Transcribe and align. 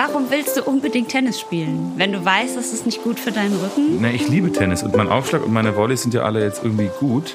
Warum 0.00 0.30
willst 0.30 0.56
du 0.56 0.62
unbedingt 0.62 1.08
Tennis 1.08 1.40
spielen, 1.40 1.94
wenn 1.96 2.12
du 2.12 2.24
weißt, 2.24 2.56
dass 2.56 2.72
es 2.72 2.86
nicht 2.86 3.02
gut 3.02 3.18
für 3.18 3.32
deinen 3.32 3.58
Rücken? 3.58 3.98
Na, 4.00 4.08
ich 4.12 4.28
liebe 4.28 4.52
Tennis 4.52 4.84
und 4.84 4.96
mein 4.96 5.08
Aufschlag 5.08 5.44
und 5.44 5.52
meine 5.52 5.74
Volleys 5.74 6.02
sind 6.02 6.14
ja 6.14 6.22
alle 6.22 6.40
jetzt 6.40 6.62
irgendwie 6.62 6.88
gut. 7.00 7.34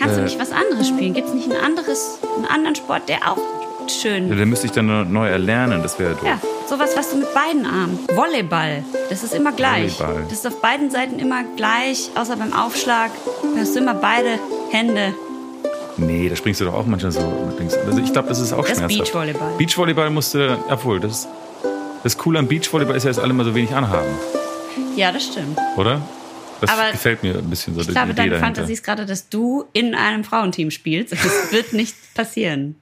Kannst 0.00 0.16
du 0.16 0.20
Äh. 0.20 0.24
nicht 0.24 0.36
was 0.40 0.50
anderes 0.50 0.88
spielen? 0.88 1.14
Gibt 1.14 1.28
es 1.28 1.34
nicht 1.34 1.48
ein 1.52 1.56
anderes, 1.64 2.18
einen 2.36 2.46
anderen 2.46 2.74
Sport, 2.74 3.08
der 3.08 3.18
auch 3.30 3.36
Ja, 3.36 3.88
schön 3.88 4.28
den 4.28 4.48
müsste 4.48 4.66
ich 4.66 4.72
dann 4.72 5.12
neu 5.12 5.28
erlernen, 5.28 5.84
das 5.84 6.00
wäre 6.00 6.14
doof. 6.14 6.24
Ja, 6.24 6.40
sowas, 6.68 6.96
was 6.96 7.10
du 7.12 7.18
mit 7.18 7.32
beiden 7.32 7.64
Armen. 7.64 7.96
Volleyball, 8.12 8.82
das 9.08 9.22
ist 9.22 9.32
immer 9.32 9.52
gleich. 9.52 10.00
Volleyball. 10.00 10.24
Das 10.28 10.38
ist 10.40 10.46
auf 10.48 10.60
beiden 10.60 10.90
Seiten 10.90 11.20
immer 11.20 11.44
gleich, 11.56 12.10
außer 12.16 12.34
beim 12.36 12.52
Aufschlag. 12.52 13.12
Da 13.54 13.60
hast 13.60 13.76
du 13.76 13.78
immer 13.78 13.94
beide 13.94 14.30
Hände. 14.72 15.14
Nee, 15.96 16.28
da 16.28 16.34
springst 16.34 16.60
du 16.60 16.64
doch 16.64 16.74
auch 16.74 16.86
manchmal 16.86 17.12
so. 17.12 17.20
Also 17.86 18.00
ich 18.00 18.12
glaube, 18.12 18.26
das 18.28 18.40
ist 18.40 18.52
auch 18.52 18.62
Das 18.62 18.70
ist 18.72 18.78
schmerzhaft. 18.78 18.98
Beachvolleyball. 18.98 19.52
Beachvolleyball 19.58 20.10
musste, 20.10 20.58
obwohl, 20.68 20.98
das, 20.98 21.28
das 22.02 22.16
Coole 22.18 22.38
am 22.38 22.48
Beachvolleyball 22.48 22.96
ist 22.96 23.04
ja, 23.04 23.10
dass 23.10 23.18
alle 23.18 23.30
immer 23.30 23.44
so 23.44 23.54
wenig 23.54 23.74
anhaben, 23.74 24.08
Ja, 24.96 25.12
das 25.12 25.24
stimmt. 25.26 25.58
oder? 25.76 26.00
Das 26.60 26.70
Aber 26.70 26.90
gefällt 26.92 27.22
mir 27.22 27.38
ein 27.38 27.48
bisschen 27.48 27.74
so. 27.74 27.80
Ich 27.80 27.88
glaube, 27.88 28.08
Idee 28.10 28.16
deine 28.16 28.30
dahinter. 28.32 28.46
Fantasie 28.46 28.72
ist 28.74 28.84
gerade, 28.84 29.06
dass 29.06 29.28
du 29.30 29.64
in 29.72 29.94
einem 29.94 30.24
Frauenteam 30.24 30.70
spielst. 30.70 31.12
Das 31.12 31.52
wird 31.52 31.72
nicht 31.72 31.94
passieren. 32.14 32.76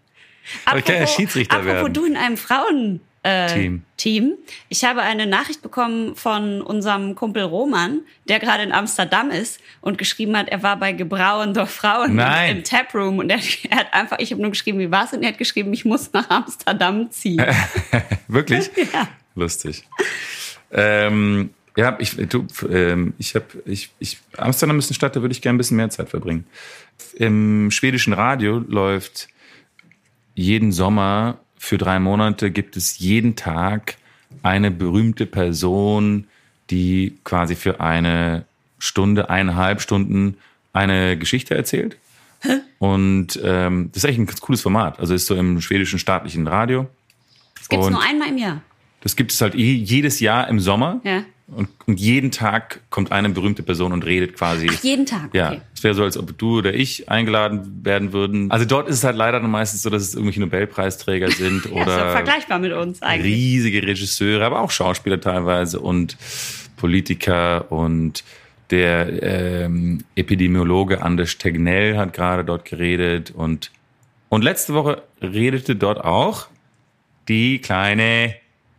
Aber 0.64 0.78
ich 0.80 0.84
kann 0.84 0.96
ja 0.96 1.06
Schiedsrichter 1.06 1.56
apropos 1.58 1.74
werden. 1.74 1.94
du 1.94 2.04
in 2.06 2.16
einem 2.16 2.36
Frauen 2.36 3.00
äh, 3.28 3.46
Team. 3.54 3.82
Team. 3.96 4.34
Ich 4.68 4.84
habe 4.84 5.02
eine 5.02 5.26
Nachricht 5.26 5.60
bekommen 5.60 6.14
von 6.14 6.62
unserem 6.62 7.14
Kumpel 7.14 7.42
Roman, 7.42 8.00
der 8.28 8.38
gerade 8.38 8.62
in 8.62 8.72
Amsterdam 8.72 9.30
ist 9.30 9.60
und 9.80 9.98
geschrieben 9.98 10.36
hat, 10.36 10.48
er 10.48 10.62
war 10.62 10.78
bei 10.78 10.92
Gebrauendorf 10.92 11.70
Frauen 11.70 12.14
Nein. 12.14 12.58
im 12.58 12.64
Taproom 12.64 13.18
und 13.18 13.30
er, 13.30 13.38
er 13.70 13.78
hat 13.78 13.92
einfach, 13.92 14.18
ich 14.18 14.30
habe 14.30 14.40
nur 14.40 14.50
geschrieben, 14.50 14.78
wie 14.78 14.90
war's 14.90 15.12
und 15.12 15.22
er 15.22 15.30
hat 15.30 15.38
geschrieben, 15.38 15.72
ich 15.72 15.84
muss 15.84 16.12
nach 16.12 16.30
Amsterdam 16.30 17.10
ziehen. 17.10 17.44
Wirklich? 18.28 18.70
Ja. 18.92 19.06
Lustig. 19.34 19.84
Ähm, 20.72 21.50
ja, 21.76 21.96
ich, 22.00 22.16
du, 22.16 22.46
ähm, 22.70 23.12
ich 23.18 23.34
habe, 23.34 23.44
ich, 23.66 23.90
ich, 23.98 24.18
Amsterdam 24.36 24.78
ist 24.78 24.88
eine 24.88 24.94
Stadt, 24.94 25.14
da 25.14 25.20
würde 25.20 25.32
ich 25.32 25.42
gerne 25.42 25.56
ein 25.56 25.58
bisschen 25.58 25.76
mehr 25.76 25.90
Zeit 25.90 26.08
verbringen. 26.08 26.46
Im 27.14 27.70
schwedischen 27.70 28.14
Radio 28.14 28.58
läuft 28.66 29.28
jeden 30.34 30.72
Sommer 30.72 31.38
für 31.58 31.78
drei 31.78 31.98
Monate 31.98 32.50
gibt 32.50 32.76
es 32.76 32.98
jeden 32.98 33.36
Tag 33.36 33.96
eine 34.42 34.70
berühmte 34.70 35.26
Person, 35.26 36.26
die 36.70 37.18
quasi 37.24 37.54
für 37.56 37.80
eine 37.80 38.44
Stunde, 38.78 39.28
eineinhalb 39.30 39.80
Stunden 39.80 40.36
eine 40.72 41.16
Geschichte 41.18 41.54
erzählt. 41.56 41.96
Und 42.78 43.38
ähm, 43.42 43.90
das 43.92 44.02
ist 44.02 44.08
eigentlich 44.08 44.18
ein 44.18 44.26
ganz 44.26 44.40
cooles 44.40 44.60
Format. 44.62 45.00
Also 45.00 45.14
ist 45.14 45.26
so 45.26 45.34
im 45.34 45.60
schwedischen 45.60 45.98
staatlichen 45.98 46.46
Radio. 46.46 46.86
Das 47.56 47.68
gibt's 47.68 47.86
Und- 47.86 47.92
nur 47.94 48.02
einmal 48.02 48.28
im 48.28 48.38
Jahr. 48.38 48.62
Das 49.00 49.16
gibt 49.16 49.32
es 49.32 49.40
halt 49.40 49.54
je- 49.54 49.74
jedes 49.74 50.20
Jahr 50.20 50.48
im 50.48 50.60
Sommer. 50.60 51.00
Ja. 51.04 51.22
Und, 51.50 51.68
und 51.86 51.98
jeden 51.98 52.30
Tag 52.30 52.80
kommt 52.90 53.10
eine 53.10 53.30
berühmte 53.30 53.62
Person 53.62 53.92
und 53.94 54.04
redet 54.04 54.36
quasi. 54.36 54.68
Ach, 54.70 54.82
jeden 54.82 55.06
Tag. 55.06 55.34
Ja, 55.34 55.48
Okay. 55.52 55.60
es 55.74 55.82
wäre 55.82 55.94
so, 55.94 56.02
als 56.04 56.18
ob 56.18 56.36
du 56.36 56.58
oder 56.58 56.74
ich 56.74 57.08
eingeladen 57.10 57.80
werden 57.84 58.12
würden. 58.12 58.50
Also 58.50 58.66
dort 58.66 58.86
ist 58.88 58.96
es 58.96 59.04
halt 59.04 59.16
leider 59.16 59.40
dann 59.40 59.50
meistens 59.50 59.80
so, 59.82 59.88
dass 59.88 60.02
es 60.02 60.12
irgendwelche 60.14 60.40
Nobelpreisträger 60.40 61.30
sind 61.30 61.64
Ja, 61.74 61.82
oder 61.82 62.12
vergleichbar 62.12 62.58
mit 62.58 62.72
uns 62.74 63.00
eigentlich. 63.00 63.32
riesige 63.34 63.82
Regisseure, 63.82 64.44
aber 64.44 64.60
auch 64.60 64.70
Schauspieler 64.70 65.20
teilweise 65.22 65.80
und 65.80 66.18
Politiker 66.76 67.72
und 67.72 68.24
der 68.70 69.22
ähm, 69.22 70.04
Epidemiologe 70.16 71.00
Anders 71.02 71.38
Tegnell 71.38 71.96
hat 71.96 72.12
gerade 72.12 72.44
dort 72.44 72.66
geredet 72.66 73.30
und 73.30 73.70
und 74.28 74.44
letzte 74.44 74.74
Woche 74.74 75.02
redete 75.22 75.74
dort 75.76 76.04
auch 76.04 76.48
die 77.28 77.60
kleine 77.60 78.34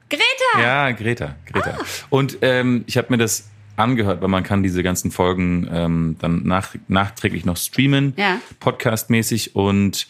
Greta! 0.09 0.61
ja, 0.61 0.91
Greta. 0.91 1.35
Greta. 1.45 1.77
Ah. 1.79 1.85
Und 2.09 2.37
ähm, 2.41 2.83
ich 2.87 2.97
habe 2.97 3.07
mir 3.11 3.17
das 3.17 3.47
angehört, 3.75 4.21
weil 4.21 4.27
man 4.27 4.43
kann 4.43 4.61
diese 4.63 4.83
ganzen 4.83 5.11
Folgen 5.11 5.67
ähm, 5.71 6.15
dann 6.19 6.43
nach, 6.43 6.75
nachträglich 6.87 7.45
noch 7.45 7.57
streamen, 7.57 8.13
Ja. 8.17 8.41
podcastmäßig 8.59 9.55
und 9.55 10.07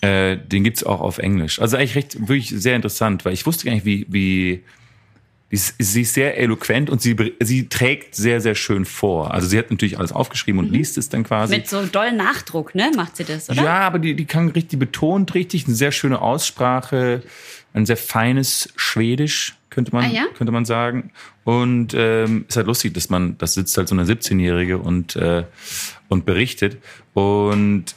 äh, 0.00 0.36
den 0.36 0.62
gibt's 0.64 0.84
auch 0.84 1.00
auf 1.00 1.18
Englisch. 1.18 1.60
Also 1.60 1.76
eigentlich 1.76 1.96
recht 1.96 2.28
wirklich 2.28 2.50
sehr 2.50 2.76
interessant, 2.76 3.24
weil 3.24 3.32
ich 3.32 3.46
wusste 3.46 3.64
gar 3.64 3.72
nicht, 3.72 3.86
wie, 3.86 4.06
wie 4.08 4.62
sie 5.50 6.02
ist 6.02 6.12
sehr 6.12 6.36
eloquent 6.36 6.90
und 6.90 7.00
sie, 7.00 7.16
sie 7.40 7.68
trägt 7.68 8.14
sehr, 8.14 8.40
sehr 8.42 8.54
schön 8.54 8.84
vor. 8.84 9.32
Also 9.32 9.48
sie 9.48 9.58
hat 9.58 9.70
natürlich 9.70 9.98
alles 9.98 10.12
aufgeschrieben 10.12 10.58
und 10.58 10.70
liest 10.70 10.98
es 10.98 11.08
dann 11.08 11.24
quasi. 11.24 11.54
Mhm. 11.54 11.60
Mit 11.60 11.68
so 11.68 11.86
doll 11.86 12.12
Nachdruck, 12.12 12.74
ne? 12.74 12.90
Macht 12.94 13.16
sie 13.16 13.24
das, 13.24 13.48
oder? 13.48 13.62
Ja, 13.62 13.80
aber 13.80 13.98
die, 13.98 14.14
die 14.14 14.26
kann 14.26 14.48
richtig, 14.48 14.68
die 14.68 14.76
betont 14.76 15.34
richtig, 15.34 15.66
eine 15.66 15.74
sehr 15.74 15.90
schöne 15.90 16.20
Aussprache, 16.20 17.22
ein 17.78 17.86
sehr 17.86 17.96
feines 17.96 18.68
Schwedisch, 18.76 19.54
könnte 19.70 19.92
man, 19.94 20.04
Ah, 20.04 20.08
ja? 20.08 20.24
könnte 20.36 20.52
man 20.52 20.64
sagen. 20.64 21.10
Und 21.44 21.94
ähm, 21.94 22.44
ist 22.48 22.56
halt 22.56 22.66
lustig, 22.66 22.94
dass 22.94 23.08
man, 23.10 23.38
das 23.38 23.54
sitzt 23.54 23.76
halt 23.76 23.88
so 23.88 23.94
eine 23.94 24.04
17-Jährige 24.04 24.78
und, 24.78 25.16
äh, 25.16 25.44
und 26.08 26.26
berichtet. 26.26 26.78
Und 27.14 27.94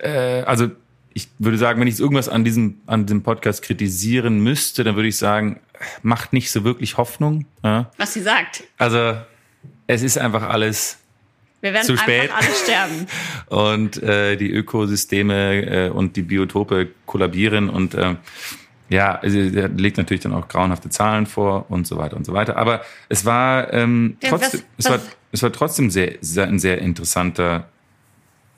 äh, 0.00 0.42
also 0.42 0.70
ich 1.14 1.28
würde 1.38 1.58
sagen, 1.58 1.80
wenn 1.80 1.88
ich 1.88 1.98
irgendwas 1.98 2.28
an 2.28 2.44
diesem, 2.44 2.80
an 2.86 3.06
diesem 3.06 3.22
Podcast 3.22 3.62
kritisieren 3.62 4.40
müsste, 4.40 4.84
dann 4.84 4.94
würde 4.96 5.08
ich 5.08 5.16
sagen, 5.16 5.60
macht 6.02 6.32
nicht 6.32 6.50
so 6.50 6.64
wirklich 6.64 6.96
Hoffnung. 6.96 7.44
Ja? 7.64 7.90
Was 7.96 8.14
sie 8.14 8.20
sagt. 8.22 8.64
Also 8.78 9.16
es 9.86 10.02
ist 10.02 10.18
einfach 10.18 10.42
alles 10.48 10.98
Wir 11.60 11.72
werden 11.72 11.86
Zu 11.86 11.96
spät. 11.96 12.30
alle 12.32 12.46
sterben. 12.62 13.06
und 13.48 14.02
äh, 14.02 14.36
die 14.36 14.50
Ökosysteme 14.52 15.86
äh, 15.86 15.90
und 15.90 16.16
die 16.16 16.22
Biotope 16.22 16.88
kollabieren 17.06 17.68
und 17.68 17.94
äh, 17.94 18.14
ja, 18.90 19.16
also, 19.16 19.38
er 19.38 19.68
legt 19.68 19.98
natürlich 19.98 20.22
dann 20.22 20.32
auch 20.32 20.48
grauenhafte 20.48 20.88
Zahlen 20.88 21.26
vor 21.26 21.66
und 21.68 21.86
so 21.86 21.98
weiter 21.98 22.16
und 22.16 22.24
so 22.24 22.32
weiter. 22.32 22.56
Aber 22.56 22.80
es 23.10 23.26
war 23.26 23.70
ähm, 23.74 24.16
Ja, 24.22 24.30
trotzdem, 24.30 24.60
was- 24.78 24.86
es 24.86 24.90
war, 24.90 25.00
es 25.30 25.42
war 25.42 25.52
trotzdem 25.52 25.90
sehr, 25.90 26.14
sehr 26.22 26.46
ein 26.46 26.58
sehr 26.58 26.78
interessanter 26.78 27.68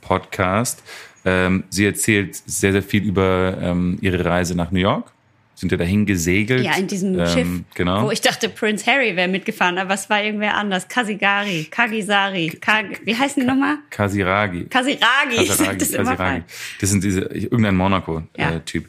Podcast. 0.03 0.83
Ähm, 1.25 1.65
sie 1.69 1.85
erzählt 1.85 2.37
sehr, 2.37 2.73
sehr 2.73 2.83
viel 2.83 3.03
über 3.05 3.59
ähm, 3.61 3.99
ihre 4.01 4.25
Reise 4.25 4.55
nach 4.57 4.71
New 4.71 4.79
York. 4.81 5.11
Sind 5.61 5.73
ja 5.73 5.77
dahin 5.77 6.07
gesegelt. 6.07 6.65
Ja, 6.65 6.75
in 6.79 6.87
diesem 6.87 7.19
ähm, 7.21 7.27
Schiff. 7.27 7.47
Genau. 7.75 8.05
Wo 8.05 8.11
ich 8.11 8.23
dachte, 8.23 8.49
Prince 8.49 8.87
Harry 8.91 9.15
wäre 9.15 9.29
mitgefahren, 9.29 9.77
aber 9.77 9.93
es 9.93 10.09
war 10.09 10.23
irgendwer 10.25 10.57
anders. 10.57 10.89
Kasigari, 10.89 11.67
Kagisari, 11.71 12.49
Kag 12.63 13.03
wie 13.05 13.15
heißen 13.15 13.43
die 13.43 13.47
nochmal? 13.47 13.77
Kasiragi. 13.91 14.65
Kasiragi. 14.71 15.47
Kasiragi, 15.47 15.77
das 15.79 15.91
immer 15.91 16.17
Kasiragi. 16.17 16.43
Das 16.81 16.89
sind 16.89 17.05
diese, 17.05 17.21
irgendein 17.21 17.65
Ja. 17.65 17.73
Monaco-Typ. 17.73 18.89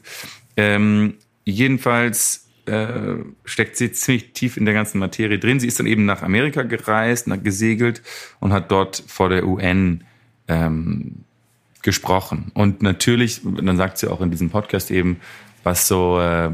ähm, 0.56 1.16
jedenfalls 1.44 2.48
äh, 2.68 3.16
steckt 3.44 3.76
sie 3.76 3.92
ziemlich 3.92 4.32
tief 4.32 4.56
in 4.56 4.64
der 4.64 4.74
ganzen 4.74 5.00
Materie 5.00 5.40
drin. 5.40 5.60
Sie 5.60 5.68
ist 5.68 5.78
dann 5.78 5.88
eben 5.88 6.06
nach 6.06 6.22
Amerika 6.22 6.62
gereist, 6.62 7.28
nach, 7.28 7.44
gesegelt 7.44 8.02
und 8.40 8.54
hat 8.54 8.72
dort 8.72 9.04
vor 9.08 9.28
der 9.28 9.46
UN 9.46 10.06
ähm, 10.48 11.26
gesprochen. 11.82 12.52
Und 12.54 12.82
natürlich, 12.82 13.42
dann 13.44 13.76
sagt 13.76 13.98
sie 13.98 14.10
auch 14.10 14.22
in 14.22 14.32
diesem 14.32 14.50
Podcast 14.52 14.90
eben, 14.90 15.20
was 15.64 15.88
so 15.88 16.20
äh, 16.20 16.50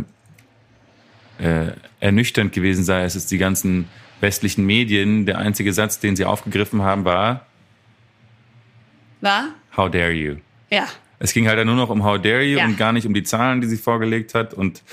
äh, 1.39 1.71
ernüchternd 1.99 2.51
gewesen 2.53 2.83
sei, 2.83 3.03
es 3.03 3.15
ist 3.15 3.31
die 3.31 3.37
ganzen 3.37 3.87
westlichen 4.21 4.65
Medien, 4.65 5.25
der 5.25 5.37
einzige 5.37 5.71
Satz, 5.73 5.99
den 5.99 6.15
sie 6.15 6.25
aufgegriffen 6.25 6.81
haben, 6.81 7.05
war 7.05 7.45
War? 9.21 9.49
How 9.75 9.89
dare 9.89 10.11
you? 10.11 10.35
Ja. 10.69 10.85
Es 11.19 11.33
ging 11.33 11.47
halt 11.47 11.57
dann 11.57 11.67
nur 11.67 11.75
noch 11.75 11.89
um 11.89 12.03
How 12.03 12.21
dare 12.21 12.43
you 12.43 12.57
Ja. 12.59 12.65
und 12.65 12.77
gar 12.77 12.91
nicht 12.93 13.05
um 13.07 13.13
die 13.13 13.23
Zahlen, 13.23 13.61
die 13.61 13.67
sie 13.67 13.77
vorgelegt 13.77 14.33
hat 14.35 14.53
und, 14.53 14.83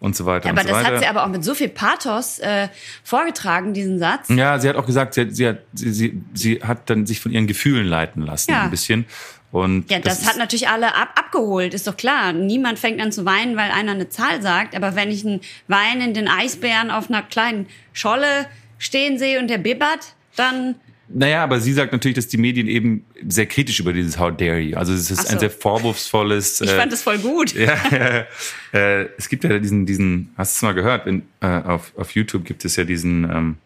und 0.00 0.14
so 0.16 0.26
weiter 0.26 0.50
Aber 0.50 0.60
und 0.60 0.66
so 0.68 0.74
das 0.74 0.84
weiter. 0.84 0.94
hat 0.96 1.02
sie 1.02 1.06
aber 1.08 1.24
auch 1.24 1.28
mit 1.28 1.44
so 1.44 1.54
viel 1.54 1.68
Pathos 1.68 2.38
äh, 2.40 2.68
vorgetragen, 3.04 3.72
diesen 3.74 3.98
Satz. 3.98 4.28
ja, 4.28 4.58
sie 4.58 4.68
hat 4.68 4.76
auch 4.76 4.86
gesagt, 4.86 5.14
sie 5.14 5.22
hat, 5.22 5.34
sie, 5.34 5.48
hat, 5.48 5.58
sie, 5.72 5.92
sie, 5.92 6.22
sie 6.34 6.60
hat 6.62 6.88
dann 6.90 7.06
sich 7.06 7.20
von 7.20 7.32
ihren 7.32 7.46
Gefühlen 7.46 7.86
leiten 7.86 8.22
lassen, 8.22 8.50
Ja. 8.50 8.62
ein 8.64 8.70
bisschen. 8.70 9.06
Und 9.52 9.90
Ja, 9.90 10.00
das, 10.00 10.22
ist- 10.22 10.28
hat 10.28 10.38
natürlich 10.38 10.68
alle 10.68 10.94
ab 10.94 11.10
abgeholt, 11.14 11.74
ist 11.74 11.86
doch 11.86 11.96
klar. 11.96 12.32
Niemand 12.32 12.78
fängt 12.78 13.00
an 13.00 13.12
zu 13.12 13.24
weinen, 13.26 13.56
weil 13.56 13.70
einer 13.70 13.92
eine 13.92 14.08
Zahl 14.08 14.40
sagt. 14.42 14.74
Aber 14.74 14.96
wenn 14.96 15.10
ich 15.10 15.24
einen 15.24 15.40
weinenden 15.68 16.26
Eisbären 16.26 16.90
auf 16.90 17.08
einer 17.10 17.22
kleinen 17.22 17.66
Scholle 17.92 18.46
stehen 18.78 19.18
sehe 19.18 19.38
und 19.38 19.48
der 19.48 19.58
bibbert, 19.58 20.14
dann 20.36 20.76
Naja, 21.08 21.42
aber 21.44 21.60
sie 21.60 21.74
sagt 21.74 21.92
natürlich, 21.92 22.14
dass 22.16 22.28
die 22.28 22.38
Medien 22.38 22.66
eben 22.66 23.04
sehr 23.28 23.44
kritisch 23.44 23.78
über 23.80 23.92
dieses 23.92 24.18
How 24.18 24.34
dare 24.34 24.58
you. 24.58 24.76
Also 24.78 24.94
es 24.94 25.10
ist 25.10 25.26
so. 25.28 25.32
ein 25.34 25.38
sehr 25.38 25.50
vorwurfsvolles. 25.50 26.62
ich 26.62 26.70
äh, 26.70 26.76
fand 26.78 26.90
das 26.90 27.02
voll 27.02 27.18
gut. 27.18 27.52
ja, 27.52 27.74
ja, 28.72 28.78
äh, 28.78 29.08
es 29.18 29.28
gibt 29.28 29.44
ja 29.44 29.58
diesen, 29.58 29.84
diesen, 29.84 30.32
hast 30.38 30.54
du 30.54 30.56
es 30.56 30.62
mal 30.62 30.74
gehört? 30.74 31.06
In, 31.06 31.22
äh, 31.40 31.46
auf, 31.46 31.92
auf 31.98 32.12
YouTube 32.12 32.46
gibt 32.46 32.64
es 32.64 32.76
ja 32.76 32.84
diesen, 32.84 33.24
ähm, 33.24 33.56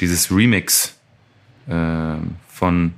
dieses 0.00 0.30
Remix 0.34 0.96
äh, 1.68 2.14
von, 2.48 2.94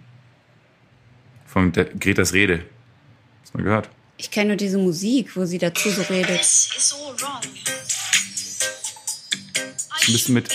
von 1.55 1.71
der, 1.71 1.85
Gretas 1.85 2.33
Rede. 2.33 2.65
Hast 3.43 3.55
du 3.55 3.59
mal 3.59 3.65
gehört? 3.65 3.89
Ich 4.17 4.31
kenne 4.31 4.49
nur 4.49 4.57
diese 4.57 4.77
Musik, 4.77 5.37
wo 5.37 5.45
sie 5.47 5.59
dazu 5.59 5.89
so 5.89 6.03
redet. 6.03 6.41
Ein 10.07 10.13
bisschen 10.13 10.35
mit 10.35 10.51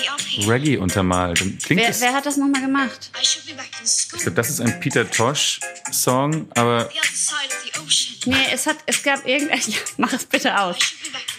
Reggae 0.46 0.78
untermalt. 0.78 1.42
Und 1.42 1.64
klingt 1.64 1.82
Wer, 1.82 2.02
wer 2.02 2.14
hat 2.14 2.26
das 2.26 2.36
nochmal 2.36 2.62
gemacht? 2.62 3.12
I 3.20 3.26
should 3.26 3.46
be 3.48 3.54
back 3.54 3.70
in 3.80 3.88
school. 3.88 4.18
ich 4.18 4.24
glaube, 4.24 4.36
das 4.36 4.50
ist 4.50 4.60
ein 4.60 4.80
Peter 4.82 5.10
Tosh-Song, 5.10 6.48
aber 6.56 6.90
the 6.92 7.00
other 7.00 7.08
side 7.14 7.48
of 7.48 7.64
the 7.64 7.80
ocean. 7.80 8.38
Nee, 8.38 8.54
es 8.54 8.68
hat, 8.68 8.78
es 8.86 9.02
gab 9.02 9.26
irgendein, 9.26 9.62
ja, 9.68 9.78
mach 9.98 10.12
es 10.12 10.26
bitte 10.26 10.60
aus. 10.60 10.78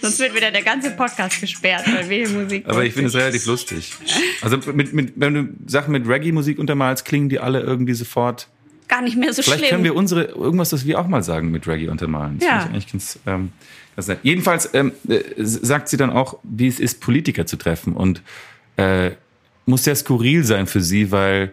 Sonst 0.00 0.18
wird 0.18 0.34
wieder 0.34 0.50
der 0.50 0.62
ganze 0.62 0.90
Podcast 0.92 1.38
gesperrt, 1.38 1.86
weil 1.86 2.08
wir 2.08 2.26
hier 2.26 2.30
Musik 2.30 2.66
Aber 2.66 2.82
ich 2.82 2.94
finde 2.94 3.08
es 3.08 3.14
relativ 3.14 3.44
lustig. 3.44 3.92
Also 4.40 4.56
mit, 4.72 4.94
mit, 4.94 5.12
wenn 5.16 5.34
du 5.34 5.70
Sachen 5.70 5.92
mit 5.92 6.08
Reggae-Musik 6.08 6.58
untermalst, 6.58 7.04
klingen 7.04 7.28
die 7.28 7.38
alle 7.38 7.60
irgendwie 7.60 7.94
sofort. 7.94 8.48
Gar 8.90 9.00
nicht 9.02 9.16
mehr 9.16 9.32
so 9.32 9.40
Vielleicht 9.42 9.60
schlimm. 9.60 9.70
können 9.70 9.84
wir 9.84 9.94
unsere 9.94 10.24
irgendwas, 10.24 10.70
das 10.70 10.84
wir 10.84 11.00
auch 11.00 11.06
mal 11.06 11.22
sagen, 11.22 11.50
mit 11.50 11.66
Reggae 11.66 11.88
untermalen. 11.88 12.38
Das 12.38 12.48
Ja. 12.48 12.58
ich 12.58 12.64
eigentlich 12.66 12.92
ganz, 12.92 13.18
ähm, 13.26 13.52
ganz 13.96 14.08
nett. 14.08 14.18
Jedenfalls 14.22 14.74
ähm, 14.74 14.92
äh, 15.08 15.20
sagt 15.38 15.88
sie 15.88 15.96
dann 15.96 16.10
auch, 16.10 16.38
wie 16.42 16.66
es 16.66 16.80
ist, 16.80 17.00
Politiker 17.00 17.46
zu 17.46 17.56
treffen 17.56 17.94
und 17.94 18.22
äh, 18.76 19.12
muss 19.64 19.84
sehr 19.84 19.94
skurril 19.96 20.44
sein 20.44 20.66
für 20.66 20.80
sie, 20.80 21.12
weil 21.12 21.52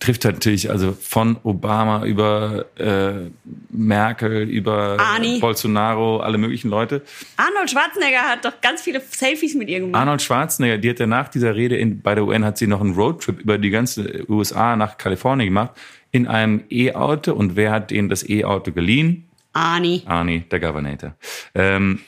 trifft 0.00 0.24
natürlich 0.24 0.68
also 0.68 0.96
von 1.00 1.36
Obama 1.44 2.04
über 2.04 2.66
äh, 2.76 3.30
Merkel 3.70 4.48
über 4.48 4.96
Ani. 4.98 5.38
Bolsonaro 5.38 6.18
alle 6.18 6.38
möglichen 6.38 6.68
Leute. 6.70 7.02
Arnold 7.36 7.70
Schwarzenegger 7.70 8.22
hat 8.22 8.44
doch 8.44 8.60
ganz 8.60 8.82
viele 8.82 9.00
Selfies 9.00 9.54
mit 9.54 9.68
ihr 9.68 9.78
gemacht. 9.78 10.00
Arnold 10.00 10.20
Schwarzenegger, 10.20 10.78
die 10.78 10.90
hat 10.90 10.98
ja 10.98 11.06
nach 11.06 11.28
dieser 11.28 11.54
Rede 11.54 11.76
in, 11.76 12.02
bei 12.02 12.16
der 12.16 12.24
UN 12.24 12.44
hat 12.44 12.58
sie 12.58 12.66
noch 12.66 12.80
einen 12.80 12.94
Roadtrip 12.94 13.38
über 13.40 13.58
die 13.58 13.70
ganze 13.70 14.28
USA 14.28 14.74
nach 14.74 14.98
Kalifornien 14.98 15.50
gemacht 15.50 15.70
in 16.12 16.28
einem 16.28 16.62
E-Auto 16.70 17.32
und 17.32 17.56
wer 17.56 17.72
hat 17.72 17.90
denen 17.90 18.08
das 18.08 18.28
E-Auto 18.28 18.70
geliehen? 18.72 19.28
Ani. 19.52 20.02
Arnie, 20.06 20.40
der 20.50 20.60
Governator. 20.60 21.14
Ähm, 21.54 22.00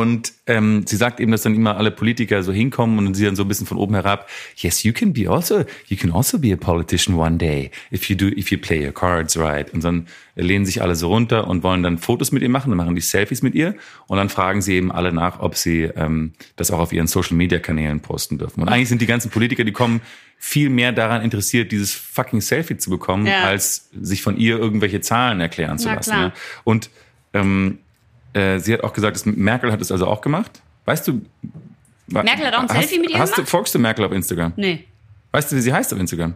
und 0.00 0.32
ähm, 0.46 0.84
sie 0.86 0.96
sagt 0.96 1.20
eben, 1.20 1.32
dass 1.32 1.42
dann 1.42 1.54
immer 1.54 1.76
alle 1.76 1.90
Politiker 1.90 2.42
so 2.42 2.52
hinkommen 2.52 2.98
und 3.06 3.14
sie 3.14 3.24
dann 3.24 3.36
so 3.36 3.42
ein 3.42 3.48
bisschen 3.48 3.66
von 3.66 3.78
oben 3.78 3.94
herab, 3.94 4.28
yes, 4.56 4.82
you 4.82 4.92
can 4.92 5.12
be 5.12 5.28
also, 5.28 5.64
you 5.86 5.96
can 5.96 6.12
also 6.12 6.38
be 6.38 6.52
a 6.52 6.56
politician 6.56 7.16
one 7.16 7.36
day 7.36 7.70
if 7.90 8.08
you 8.08 8.16
do, 8.16 8.26
if 8.26 8.50
you 8.50 8.58
play 8.58 8.84
your 8.84 8.92
cards 8.92 9.38
right. 9.38 9.72
Und 9.72 9.84
dann 9.84 10.06
lehnen 10.34 10.64
sich 10.66 10.82
alle 10.82 10.94
so 10.94 11.08
runter 11.08 11.46
und 11.46 11.62
wollen 11.62 11.82
dann 11.82 11.98
Fotos 11.98 12.32
mit 12.32 12.42
ihr 12.42 12.48
machen, 12.48 12.70
dann 12.70 12.78
machen 12.78 12.94
die 12.94 13.00
Selfies 13.00 13.42
mit 13.42 13.54
ihr 13.54 13.74
und 14.06 14.16
dann 14.16 14.28
fragen 14.28 14.62
sie 14.62 14.74
eben 14.74 14.90
alle 14.90 15.12
nach, 15.12 15.40
ob 15.40 15.56
sie 15.56 15.82
ähm, 15.82 16.32
das 16.56 16.70
auch 16.70 16.78
auf 16.78 16.92
ihren 16.92 17.06
Social 17.06 17.36
Media 17.36 17.58
Kanälen 17.58 18.00
posten 18.00 18.38
dürfen. 18.38 18.62
Und 18.62 18.68
eigentlich 18.68 18.88
sind 18.88 19.02
die 19.02 19.06
ganzen 19.06 19.30
Politiker, 19.30 19.64
die 19.64 19.72
kommen, 19.72 20.00
viel 20.38 20.70
mehr 20.70 20.90
daran 20.90 21.22
interessiert, 21.22 21.70
dieses 21.70 21.94
fucking 21.94 22.40
Selfie 22.40 22.76
zu 22.76 22.90
bekommen, 22.90 23.26
Ja. 23.26 23.44
als 23.44 23.90
sich 24.00 24.22
von 24.22 24.36
ihr 24.36 24.58
irgendwelche 24.58 25.00
Zahlen 25.00 25.40
erklären 25.40 25.78
zu 25.78 25.86
Na 25.88 25.94
lassen. 25.94 26.10
Ja. 26.10 26.32
Und 26.64 26.90
ähm, 27.32 27.78
äh, 28.34 28.58
sie 28.58 28.72
hat 28.74 28.82
auch 28.84 28.92
gesagt, 28.92 29.16
dass 29.16 29.26
Merkel 29.26 29.70
hat 29.72 29.80
es 29.80 29.90
also 29.92 30.06
auch 30.06 30.20
gemacht. 30.20 30.62
Weißt 30.84 31.06
du? 31.08 31.22
Merkel 32.08 32.46
hat 32.46 32.54
auch 32.54 32.60
ein 32.60 32.68
hast, 32.68 32.78
Selfie 32.88 32.98
mit 32.98 33.10
ihr 33.10 33.18
hast 33.18 33.32
Du, 33.32 33.36
gemacht? 33.36 33.50
folgst 33.50 33.74
du 33.74 33.78
Merkel 33.78 34.04
auf 34.04 34.12
Instagram? 34.12 34.52
Nee. 34.56 34.84
Weißt 35.30 35.50
du, 35.52 35.56
wie 35.56 35.60
sie 35.60 35.72
heißt 35.72 35.92
auf 35.94 36.00
Instagram? 36.00 36.34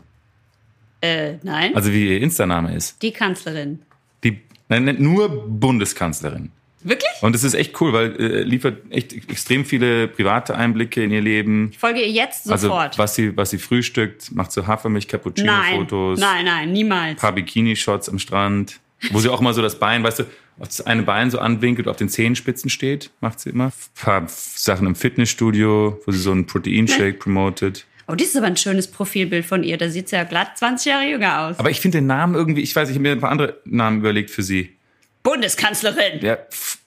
Äh, 1.02 1.34
nein. 1.42 1.74
Also 1.76 1.92
wie 1.92 2.08
ihr 2.14 2.20
Insta-Name 2.22 2.74
ist? 2.74 3.00
die 3.02 3.12
Kanzlerin. 3.12 3.80
Die 4.24 4.40
nein, 4.68 4.84
nein, 4.84 4.96
nur 4.98 5.28
Bundeskanzlerin. 5.46 6.50
Wirklich? 6.82 7.10
Und 7.20 7.34
es 7.34 7.42
ist 7.42 7.54
echt 7.54 7.78
cool, 7.80 7.92
weil 7.92 8.14
äh, 8.20 8.42
liefert 8.42 8.80
echt 8.90 9.12
extrem 9.12 9.64
viele 9.64 10.06
private 10.08 10.54
Einblicke 10.54 11.02
in 11.02 11.10
ihr 11.10 11.20
Leben. 11.20 11.70
Ich 11.72 11.78
folge 11.78 12.00
ihr 12.00 12.10
jetzt 12.10 12.50
Also 12.50 12.68
sofort. 12.68 12.96
was 12.96 13.14
sie 13.16 13.36
was 13.36 13.50
sie 13.50 13.58
frühstückt, 13.58 14.32
macht 14.32 14.52
so 14.52 14.66
Hafermilch 14.66 15.06
nein. 15.06 15.10
Cappuccino-Fotos, 15.10 16.20
Nein, 16.20 16.44
nein, 16.44 16.72
niemals. 16.72 17.20
paar 17.20 17.32
Bikini-Shots 17.32 18.08
am 18.08 18.18
Strand, 18.20 18.78
wo 19.10 19.18
sie 19.18 19.28
auch 19.28 19.40
mal 19.40 19.52
so 19.52 19.62
das 19.62 19.78
Bein, 19.78 20.04
weißt 20.04 20.20
du, 20.20 20.24
auf 20.58 20.68
das 20.68 20.80
eine 20.80 21.02
Bein 21.02 21.30
so 21.30 21.38
anwinkelt, 21.38 21.88
auf 21.88 21.96
den 21.96 22.08
Zehenspitzen 22.08 22.70
steht, 22.70 23.10
macht 23.20 23.40
sie 23.40 23.50
immer. 23.50 23.72
Paar 23.94 24.24
Sachen 24.26 24.86
im 24.86 24.94
Fitnessstudio, 24.94 26.00
wo 26.06 26.12
sie 26.12 26.18
so 26.18 26.32
einen 26.32 26.46
Proteinshake 26.46 27.18
promotet. 27.18 27.86
Oh, 28.08 28.14
das 28.14 28.28
ist 28.28 28.36
aber 28.36 28.46
ein 28.46 28.56
schönes 28.56 28.88
Profilbild 28.88 29.44
von 29.44 29.64
ihr. 29.64 29.76
Da 29.78 29.88
sieht 29.88 30.08
sie 30.08 30.16
ja 30.16 30.24
glatt 30.24 30.56
20 30.56 30.86
Jahre 30.86 31.08
jünger 31.08 31.40
aus. 31.40 31.58
Aber 31.58 31.70
ich 31.70 31.80
finde 31.80 31.98
den 31.98 32.06
Namen 32.06 32.34
irgendwie, 32.34 32.62
ich 32.62 32.74
weiß, 32.74 32.88
ich 32.88 32.94
habe 32.94 33.02
mir 33.02 33.12
ein 33.12 33.20
paar 33.20 33.30
andere 33.30 33.60
Namen 33.64 33.98
überlegt 33.98 34.30
für 34.30 34.42
sie. 34.42 34.76
Bundeskanzlerin. 35.24 36.20
Ja, 36.20 36.38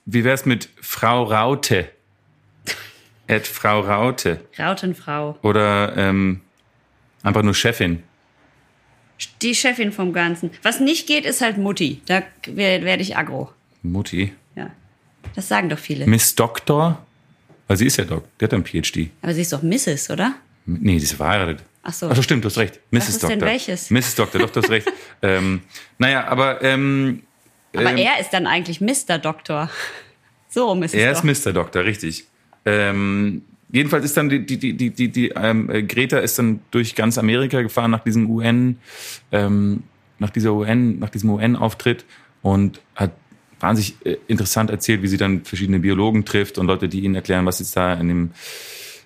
wie 0.06 0.24
wär's 0.24 0.46
mit 0.46 0.70
Frau 0.80 1.24
Raute? 1.24 1.90
Ed 3.26 3.46
Frau 3.46 3.80
Raute. 3.80 4.40
Rautenfrau. 4.58 5.38
Oder 5.42 5.94
ähm, 5.96 6.40
einfach 7.22 7.42
nur 7.42 7.54
Chefin. 7.54 8.02
Die 9.42 9.54
Chefin 9.54 9.92
vom 9.92 10.14
Ganzen. 10.14 10.50
Was 10.62 10.80
nicht 10.80 11.06
geht, 11.06 11.26
ist 11.26 11.42
halt 11.42 11.58
Mutti. 11.58 12.00
Da 12.06 12.22
werde 12.46 12.86
werd 12.86 13.02
ich 13.02 13.18
aggro. 13.18 13.52
Mutti. 13.82 14.32
Ja. 14.56 14.70
Das 15.34 15.48
sagen 15.48 15.68
doch 15.68 15.78
viele. 15.78 16.06
Miss 16.06 16.34
Doktor. 16.34 17.04
Weil 17.66 17.76
sie 17.76 17.86
ist 17.86 17.98
ja 17.98 18.04
Doc. 18.04 18.24
Die 18.40 18.44
hat 18.44 18.52
einen 18.52 18.64
PhD. 18.64 19.10
Aber 19.22 19.32
sie 19.32 19.42
ist 19.42 19.52
doch 19.52 19.62
Mrs., 19.62 20.10
oder? 20.10 20.34
Nee, 20.66 20.96
die 20.98 21.04
ist 21.04 21.12
verheiratet. 21.12 21.62
Ach 21.82 21.92
so. 21.92 22.08
Ach 22.10 22.16
so, 22.16 22.22
stimmt, 22.22 22.44
du 22.44 22.48
hast 22.48 22.58
recht. 22.58 22.80
Mrs. 22.90 23.08
ist 23.08 23.22
Doktor. 23.22 23.36
denn 23.36 23.46
welches? 23.46 23.90
Mrs. 23.90 24.14
Doktor, 24.16 24.38
doch, 24.40 24.50
du 24.50 24.60
hast 24.60 24.70
recht. 24.70 24.92
ähm, 25.22 25.62
naja, 25.98 26.26
aber 26.26 26.62
ähm, 26.62 27.22
Aber 27.74 27.90
ähm, 27.90 27.96
er 27.96 28.20
ist 28.20 28.30
dann 28.30 28.46
eigentlich 28.46 28.80
Mr. 28.80 29.18
Doktor. 29.18 29.70
So 30.48 30.66
rum 30.66 30.82
ist 30.82 30.94
er 30.94 31.12
es 31.12 31.22
ist. 31.24 31.46
Mr. 31.46 31.52
Doktor, 31.52 31.84
richtig. 31.84 32.24
Ähm, 32.66 33.42
jedenfalls 33.70 34.04
ist 34.04 34.16
dann 34.16 34.28
die, 34.28 34.44
die, 34.44 34.58
die, 34.58 34.76
die, 34.76 34.90
die, 34.90 35.08
die 35.08 35.28
ähm, 35.28 35.70
äh, 35.70 35.82
Greta 35.82 36.18
ist 36.18 36.38
dann 36.38 36.60
durch 36.70 36.94
ganz 36.94 37.16
Amerika 37.18 37.62
gefahren 37.62 37.90
nach 37.90 38.04
diesem 38.04 38.28
UN, 38.28 38.78
ähm, 39.32 39.84
nach 40.18 40.30
dieser 40.30 40.52
UN, 40.52 40.98
nach 40.98 41.10
diesem 41.10 41.30
UN-Auftritt 41.30 42.04
und 42.42 42.80
hat 42.94 43.12
wahnsinnig 43.60 43.94
äh, 44.04 44.16
interessant 44.26 44.70
erzählt, 44.70 45.02
wie 45.02 45.08
sie 45.08 45.16
dann 45.16 45.44
verschiedene 45.44 45.78
Biologen 45.78 46.24
trifft 46.24 46.58
und 46.58 46.66
Leute, 46.66 46.88
die 46.88 47.00
ihnen 47.00 47.14
erklären, 47.14 47.46
was 47.46 47.60
jetzt 47.60 47.76
da 47.76 47.94
in 47.94 48.08
dem 48.08 48.30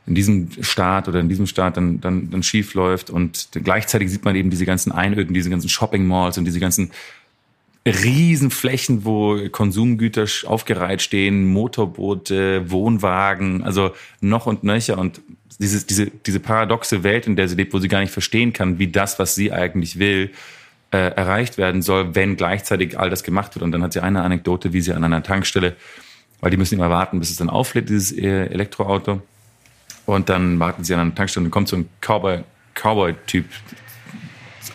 in 0.07 0.15
diesem 0.15 0.49
Staat 0.61 1.09
oder 1.09 1.21
in 1.21 1.29
diesem 1.29 1.47
Staat 1.47 1.77
dann, 1.77 2.01
dann, 2.01 2.31
dann 2.31 2.43
schief 2.43 2.75
läuft. 2.75 3.09
Und 3.09 3.49
gleichzeitig 3.53 4.11
sieht 4.11 4.25
man 4.25 4.37
eben 4.37 4.51
diese 4.51 4.67
ganzen 4.67 4.93
Einöden, 4.93 5.33
diese 5.33 5.49
ganzen 5.49 5.69
Shopping-Malls 5.69 6.37
und 6.37 6.45
diese 6.45 6.61
ganzen 6.61 6.91
Riesenflächen, 7.87 9.05
wo 9.05 9.39
Konsumgüter 9.51 10.27
aufgereiht 10.47 11.03
stehen, 11.03 11.47
Motorboote, 11.47 12.71
Wohnwagen, 12.71 13.63
also 13.63 13.93
noch 14.21 14.47
und 14.47 14.65
nöcher. 14.65 14.99
Und 14.99 15.21
dieses, 15.59 15.87
diese, 15.87 16.07
diese 16.07 16.41
paradoxe 16.41 17.03
Welt, 17.03 17.27
in 17.27 17.37
der 17.37 17.49
sie 17.49 17.57
lebt, 17.57 17.73
wo 17.75 17.79
sie 17.79 17.89
gar 17.89 18.01
nicht 18.01 18.13
verstehen 18.13 18.53
kann, 18.53 18.79
wie 18.79 18.89
das, 18.89 19.19
was 19.19 19.35
sie 19.35 19.53
eigentlich 19.53 19.99
will, 19.99 20.31
äh, 20.95 21.09
erreicht 21.09 21.59
werden 21.59 21.83
soll, 21.83 22.15
wenn 22.15 22.37
gleichzeitig 22.37 23.01
all 23.01 23.11
das 23.11 23.25
gemacht 23.25 23.53
wird. 23.57 23.65
Und 23.65 23.73
dann 23.73 23.83
hat 23.83 23.93
sie 23.93 24.01
eine 24.01 24.23
Anekdote, 24.23 24.73
wie 24.73 24.81
sie 24.81 24.93
an 24.93 25.03
einer 25.03 25.25
Tankstelle, 25.25 25.75
weil 26.41 26.53
die 26.53 26.57
müssen 26.57 26.77
immer 26.77 26.89
warten, 26.89 27.19
bis 27.19 27.31
es 27.31 27.37
dann 27.37 27.51
auflädt, 27.51 27.89
dieses 27.89 28.13
äh, 28.13 28.47
Elektroauto. 28.47 29.21
Und 30.07 30.29
dann 30.29 30.61
warten 30.61 30.85
sie 30.85 30.95
an 30.95 31.01
einer 31.01 31.15
Tankstelle 31.15 31.47
und 31.47 31.51
kommt 31.51 31.67
so 31.67 31.77
ein 31.77 31.89
Cowboy, 32.01 32.45
Cowboy-Typ 32.75 33.47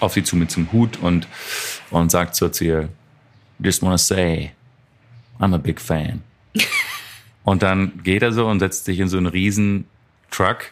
auf 0.02 0.12
sie 0.12 0.24
zu 0.24 0.36
mit 0.36 0.52
so 0.52 0.60
einem 0.60 0.74
Hut 0.74 0.98
und, 0.98 1.26
und 1.90 2.12
sagt 2.12 2.36
so 2.36 2.50
zu 2.50 2.66
ihr, 2.66 2.90
just 3.60 3.82
wanna 3.82 3.98
say, 3.98 4.52
I'm 5.40 5.56
a 5.56 5.58
big 5.58 5.80
fan. 5.80 6.22
und 7.46 7.64
dann 7.64 8.04
geht 8.04 8.24
er 8.24 8.34
so 8.34 8.46
und 8.46 8.60
setzt 8.60 8.84
sich 8.84 9.00
in 9.00 9.08
so 9.08 9.16
einen 9.16 9.28
riesen 9.28 9.86
Truck 10.32 10.72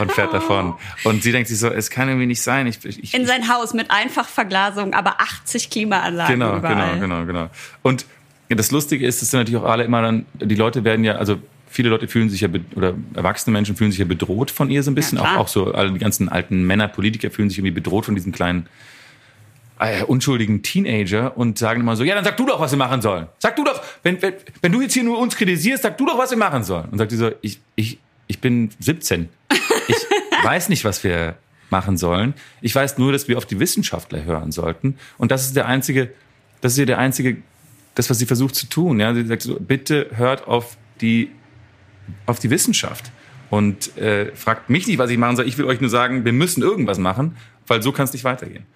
und 0.00 0.12
fährt 0.12 0.32
davon. 0.32 0.74
Und 1.04 1.22
sie 1.22 1.32
denkt 1.32 1.48
sich 1.48 1.58
so, 1.58 1.68
es 1.68 1.90
kann 1.90 2.08
irgendwie 2.08 2.26
nicht 2.26 2.42
sein. 2.42 2.66
Ich, 2.66 2.84
ich, 2.84 3.14
In 3.14 3.26
sein 3.26 3.48
Haus 3.48 3.74
mit 3.74 3.90
Einfachverglasung, 3.90 4.94
aber 4.94 5.20
80 5.20 5.70
Klimaanlagen 5.70 6.38
Genau, 6.38 6.56
überall. 6.56 6.98
genau, 6.98 7.24
genau, 7.24 7.26
genau. 7.26 7.50
Und 7.82 8.06
das 8.48 8.70
Lustige 8.70 9.06
ist, 9.06 9.22
dass 9.22 9.30
dann 9.30 9.40
natürlich 9.40 9.60
auch 9.60 9.68
alle 9.68 9.84
immer 9.84 10.02
dann, 10.02 10.26
die 10.34 10.54
Leute 10.54 10.84
werden 10.84 11.04
ja, 11.04 11.16
also 11.16 11.38
viele 11.68 11.88
Leute 11.88 12.06
fühlen 12.06 12.30
sich 12.30 12.40
ja, 12.40 12.48
oder 12.76 12.94
erwachsene 13.14 13.52
Menschen 13.52 13.74
fühlen 13.74 13.90
sich 13.90 13.98
ja 13.98 14.06
bedroht 14.06 14.50
von 14.50 14.70
ihr 14.70 14.82
so 14.82 14.90
ein 14.90 14.94
bisschen. 14.94 15.18
Ja, 15.18 15.34
auch, 15.34 15.40
auch 15.40 15.48
so, 15.48 15.72
alle 15.72 15.90
die 15.92 15.98
ganzen 15.98 16.28
alten 16.28 16.62
Männer, 16.64 16.86
Politiker 16.88 17.30
fühlen 17.30 17.48
sich 17.48 17.58
irgendwie 17.58 17.72
bedroht 17.72 18.04
von 18.04 18.14
diesen 18.14 18.32
kleinen, 18.32 18.66
äh, 19.80 20.04
unschuldigen 20.04 20.62
Teenager 20.62 21.36
und 21.36 21.58
sagen 21.58 21.80
immer 21.80 21.96
so, 21.96 22.04
ja, 22.04 22.14
dann 22.14 22.22
sag 22.24 22.36
du 22.36 22.46
doch, 22.46 22.60
was 22.60 22.70
wir 22.70 22.78
machen 22.78 23.02
sollen. 23.02 23.26
Sag 23.40 23.56
du 23.56 23.64
doch, 23.64 23.82
wenn, 24.04 24.22
wenn, 24.22 24.34
wenn 24.62 24.70
du 24.70 24.80
jetzt 24.82 24.94
hier 24.94 25.02
nur 25.02 25.18
uns 25.18 25.34
kritisierst, 25.36 25.82
sag 25.82 25.98
du 25.98 26.06
doch, 26.06 26.16
was 26.16 26.30
wir 26.30 26.38
machen 26.38 26.62
sollen. 26.62 26.88
Und 26.90 26.98
sagt 26.98 27.10
die 27.10 27.16
so, 27.16 27.32
ich, 27.40 27.58
ich, 27.74 27.98
ich 28.26 28.40
bin 28.40 28.70
17. 28.78 29.28
Ich 29.88 29.96
weiß 30.44 30.68
nicht, 30.68 30.84
was 30.84 31.04
wir 31.04 31.36
machen 31.70 31.96
sollen. 31.96 32.34
Ich 32.60 32.74
weiß 32.74 32.98
nur, 32.98 33.12
dass 33.12 33.28
wir 33.28 33.38
auf 33.38 33.46
die 33.46 33.58
Wissenschaftler 33.58 34.24
hören 34.24 34.52
sollten. 34.52 34.96
Und 35.18 35.30
das 35.30 35.46
ist 35.46 35.56
der 35.56 35.66
einzige, 35.66 36.12
das 36.60 36.72
ist 36.72 36.78
ja 36.78 36.84
der 36.84 36.98
einzige, 36.98 37.38
das, 37.94 38.10
was 38.10 38.18
sie 38.18 38.26
versucht 38.26 38.54
zu 38.54 38.66
tun. 38.66 39.00
Ja, 39.00 39.14
sie 39.14 39.26
sagt 39.26 39.42
so, 39.42 39.58
bitte 39.58 40.10
hört 40.14 40.46
auf 40.46 40.76
die, 41.00 41.30
auf 42.26 42.38
die 42.38 42.50
Wissenschaft 42.50 43.10
und 43.50 43.96
äh, 43.96 44.34
fragt 44.34 44.70
mich 44.70 44.86
nicht, 44.86 44.98
was 44.98 45.10
ich 45.10 45.18
machen 45.18 45.36
soll. 45.36 45.46
Ich 45.46 45.58
will 45.58 45.66
euch 45.66 45.80
nur 45.80 45.90
sagen, 45.90 46.24
wir 46.24 46.32
müssen 46.32 46.62
irgendwas 46.62 46.98
machen, 46.98 47.36
weil 47.66 47.82
so 47.82 47.92
kann 47.92 48.04
es 48.04 48.12
nicht 48.12 48.24
weitergehen. 48.24 48.66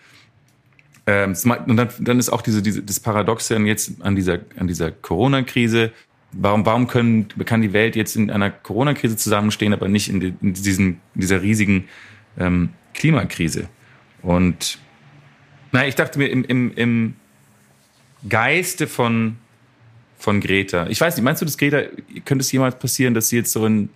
Ähm, 1.07 1.35
und 1.67 1.77
dann, 1.77 1.89
dann 2.01 2.19
ist 2.19 2.29
auch 2.29 2.43
diese, 2.43 2.63
diese, 2.63 2.83
das 2.83 3.01
Paradoxe 3.01 3.57
an 3.57 3.67
jetzt 3.67 3.93
an 4.01 4.15
dieser, 4.15 4.41
an 4.57 4.69
dieser 4.69 4.91
Corona-Krise. 4.91 5.93
Warum, 6.33 6.67
warum 6.67 6.87
können, 6.87 7.29
kann 7.47 7.63
die 7.63 7.73
Welt 7.73 7.97
jetzt 7.97 8.15
in 8.15 8.31
einer 8.31 8.51
Corona-Krise 8.51 9.17
zusammenstehen, 9.17 9.73
aber 9.73 9.89
nicht 9.89 10.09
in, 10.11 10.21
in, 10.21 10.53
diesen, 10.53 11.01
in 11.15 11.21
dieser 11.21 11.43
riesigen 11.43 11.89
ähm, 12.39 12.71
Klimakrise? 12.95 13.69
Und 14.23 14.79
na, 15.73 15.87
ich 15.87 15.95
dachte 15.95 16.19
mir 16.19 16.29
im, 16.29 16.45
im, 16.45 16.73
im 16.75 17.17
Geiste 18.29 18.87
von, 18.87 19.37
von 20.19 20.41
Greta. 20.41 20.87
Ich 20.89 21.01
weiß 21.01 21.17
nicht, 21.17 21.25
meinst 21.25 21.41
du, 21.41 21.47
dass 21.47 21.57
Greta, 21.57 21.83
könnte 22.25 22.43
es 22.43 22.53
jemals 22.53 22.79
passieren, 22.79 23.15
dass 23.15 23.29
sie 23.29 23.37
jetzt 23.37 23.53
so 23.53 23.65
in, 23.65 23.89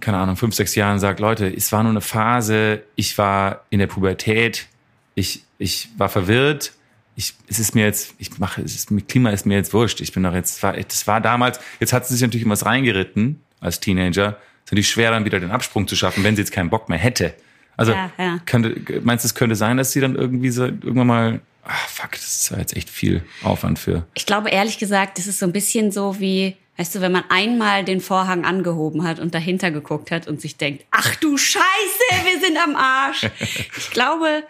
keine 0.00 0.18
Ahnung, 0.18 0.36
fünf, 0.36 0.54
sechs 0.54 0.74
Jahren 0.74 0.98
sagt, 0.98 1.20
Leute, 1.20 1.46
es 1.46 1.72
war 1.72 1.82
nur 1.82 1.90
eine 1.90 2.00
Phase, 2.00 2.82
ich 2.94 3.16
war 3.18 3.64
in 3.70 3.78
der 3.78 3.86
Pubertät, 3.86 4.68
ich, 5.14 5.44
ich 5.58 5.88
war 5.96 6.08
verwirrt, 6.08 6.72
ich, 7.16 7.34
es 7.48 7.58
ist 7.58 7.74
mir 7.74 7.84
jetzt, 7.84 8.14
ich 8.18 8.38
mache, 8.38 8.62
es 8.62 8.74
ist, 8.74 8.90
mit 8.90 9.08
Klima 9.08 9.30
ist 9.30 9.46
mir 9.46 9.54
jetzt 9.54 9.72
wurscht. 9.72 10.00
Ich 10.00 10.12
bin 10.12 10.22
doch 10.22 10.34
jetzt, 10.34 10.62
war, 10.62 10.72
das 10.74 11.06
war 11.06 11.20
damals, 11.20 11.60
jetzt 11.80 11.92
hat 11.92 12.06
sie 12.06 12.14
sich 12.14 12.22
natürlich 12.22 12.44
in 12.44 12.50
was 12.50 12.66
reingeritten 12.66 13.40
als 13.60 13.80
Teenager. 13.80 14.38
Ist 14.64 14.72
natürlich 14.72 14.88
schwer, 14.88 15.10
dann 15.10 15.24
wieder 15.24 15.40
den 15.40 15.50
Absprung 15.50 15.86
zu 15.86 15.96
schaffen, 15.96 16.24
wenn 16.24 16.36
sie 16.36 16.42
jetzt 16.42 16.52
keinen 16.52 16.70
Bock 16.70 16.88
mehr 16.88 16.98
hätte. 16.98 17.34
Also, 17.76 17.92
Ja, 17.92 18.10
ja. 18.18 18.38
Könnte, 18.46 19.00
meinst 19.02 19.24
du, 19.24 19.26
es 19.26 19.34
könnte 19.34 19.56
sein, 19.56 19.76
dass 19.76 19.92
sie 19.92 20.00
dann 20.00 20.16
irgendwie 20.16 20.50
so, 20.50 20.64
irgendwann 20.64 21.06
mal, 21.06 21.40
ah, 21.64 21.72
fuck, 21.88 22.12
das 22.12 22.24
ist 22.24 22.50
ja 22.50 22.58
jetzt 22.58 22.76
echt 22.76 22.90
viel 22.90 23.22
Aufwand 23.42 23.78
für. 23.78 24.06
Ich 24.14 24.26
glaube 24.26 24.50
ehrlich 24.50 24.78
gesagt, 24.78 25.18
das 25.18 25.26
ist 25.26 25.38
so 25.38 25.46
ein 25.46 25.52
bisschen 25.52 25.90
so 25.90 26.18
wie, 26.20 26.56
weißt 26.78 26.94
du, 26.94 27.00
wenn 27.00 27.12
man 27.12 27.24
einmal 27.28 27.84
den 27.84 28.00
Vorhang 28.00 28.44
angehoben 28.44 29.04
hat 29.04 29.20
und 29.20 29.34
dahinter 29.34 29.70
geguckt 29.70 30.10
hat 30.10 30.26
und 30.26 30.40
sich 30.40 30.56
denkt, 30.56 30.84
ach 30.90 31.16
du 31.16 31.36
Scheiße, 31.36 32.24
wir 32.24 32.40
sind 32.40 32.56
am 32.58 32.76
Arsch. 32.76 33.26
Ich 33.76 33.90
glaube, 33.90 34.44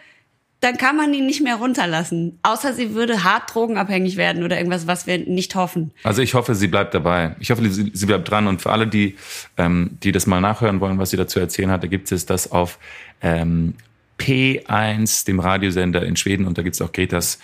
dann 0.64 0.78
kann 0.78 0.96
man 0.96 1.12
ihn 1.12 1.26
nicht 1.26 1.42
mehr 1.42 1.56
runterlassen. 1.56 2.38
Außer 2.42 2.72
sie 2.72 2.94
würde 2.94 3.22
hart 3.22 3.54
drogenabhängig 3.54 4.16
werden 4.16 4.42
oder 4.44 4.56
irgendwas, 4.56 4.86
was 4.86 5.06
wir 5.06 5.18
nicht 5.18 5.54
hoffen. 5.54 5.92
Also 6.04 6.22
ich 6.22 6.32
hoffe, 6.32 6.54
sie 6.54 6.68
bleibt 6.68 6.94
dabei. 6.94 7.36
Ich 7.38 7.50
hoffe, 7.50 7.68
sie, 7.70 7.90
sie 7.92 8.06
bleibt 8.06 8.30
dran. 8.30 8.46
Und 8.46 8.62
für 8.62 8.72
alle, 8.72 8.86
die, 8.86 9.16
ähm, 9.58 9.98
die 10.02 10.10
das 10.10 10.26
mal 10.26 10.40
nachhören 10.40 10.80
wollen, 10.80 10.98
was 10.98 11.10
sie 11.10 11.18
dazu 11.18 11.38
erzählen 11.38 11.70
hat, 11.70 11.82
da 11.82 11.86
gibt 11.86 12.10
es 12.10 12.24
das 12.24 12.50
auf 12.50 12.78
ähm, 13.20 13.74
P1, 14.18 15.26
dem 15.26 15.38
Radiosender 15.38 16.02
in 16.02 16.16
Schweden. 16.16 16.46
Und 16.46 16.56
da 16.56 16.62
gibt 16.62 16.76
es 16.76 16.80
auch 16.80 16.92
Gretas 16.92 17.38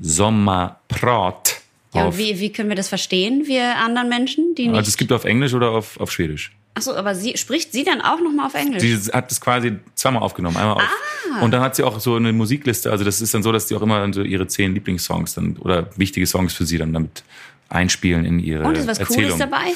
Sommerprat. 0.00 1.60
Ja, 1.92 2.16
wie, 2.16 2.40
wie 2.40 2.50
können 2.50 2.70
wir 2.70 2.76
das 2.76 2.88
verstehen, 2.88 3.46
wir 3.46 3.76
anderen 3.76 4.08
Menschen, 4.08 4.54
die 4.56 4.66
nicht... 4.66 4.76
also 4.76 4.88
es 4.88 4.96
gibt 4.96 5.12
auf 5.12 5.24
Englisch 5.24 5.54
oder 5.54 5.70
auf, 5.70 6.00
auf 6.00 6.10
Schwedisch. 6.10 6.50
Achso, 6.74 6.94
aber 6.94 7.14
sie, 7.14 7.36
spricht 7.36 7.72
sie 7.72 7.84
dann 7.84 8.00
auch 8.00 8.20
nochmal 8.20 8.46
auf 8.46 8.54
Englisch? 8.54 8.82
Sie 8.82 9.12
hat 9.12 9.30
das 9.30 9.40
quasi 9.40 9.76
zweimal 9.94 10.22
aufgenommen, 10.22 10.56
einmal 10.56 10.74
auf. 10.74 10.82
Ah. 10.82 11.40
Und 11.42 11.52
dann 11.52 11.60
hat 11.60 11.76
sie 11.76 11.84
auch 11.84 12.00
so 12.00 12.16
eine 12.16 12.32
Musikliste. 12.32 12.90
Also 12.90 13.04
das 13.04 13.20
ist 13.20 13.32
dann 13.32 13.42
so, 13.44 13.52
dass 13.52 13.68
sie 13.68 13.76
auch 13.76 13.82
immer 13.82 14.12
so 14.12 14.22
ihre 14.22 14.46
zehn 14.48 14.74
Lieblingssongs 14.74 15.34
dann 15.34 15.56
oder 15.58 15.88
wichtige 15.96 16.26
Songs 16.26 16.52
für 16.52 16.66
sie 16.66 16.78
dann 16.78 16.92
damit 16.92 17.22
einspielen 17.68 18.24
in 18.24 18.38
ihre 18.40 18.64
und 18.64 18.76
ist 18.76 18.86
was 18.88 18.98
Erzählung. 18.98 19.30
Cooles 19.32 19.38
dabei? 19.38 19.72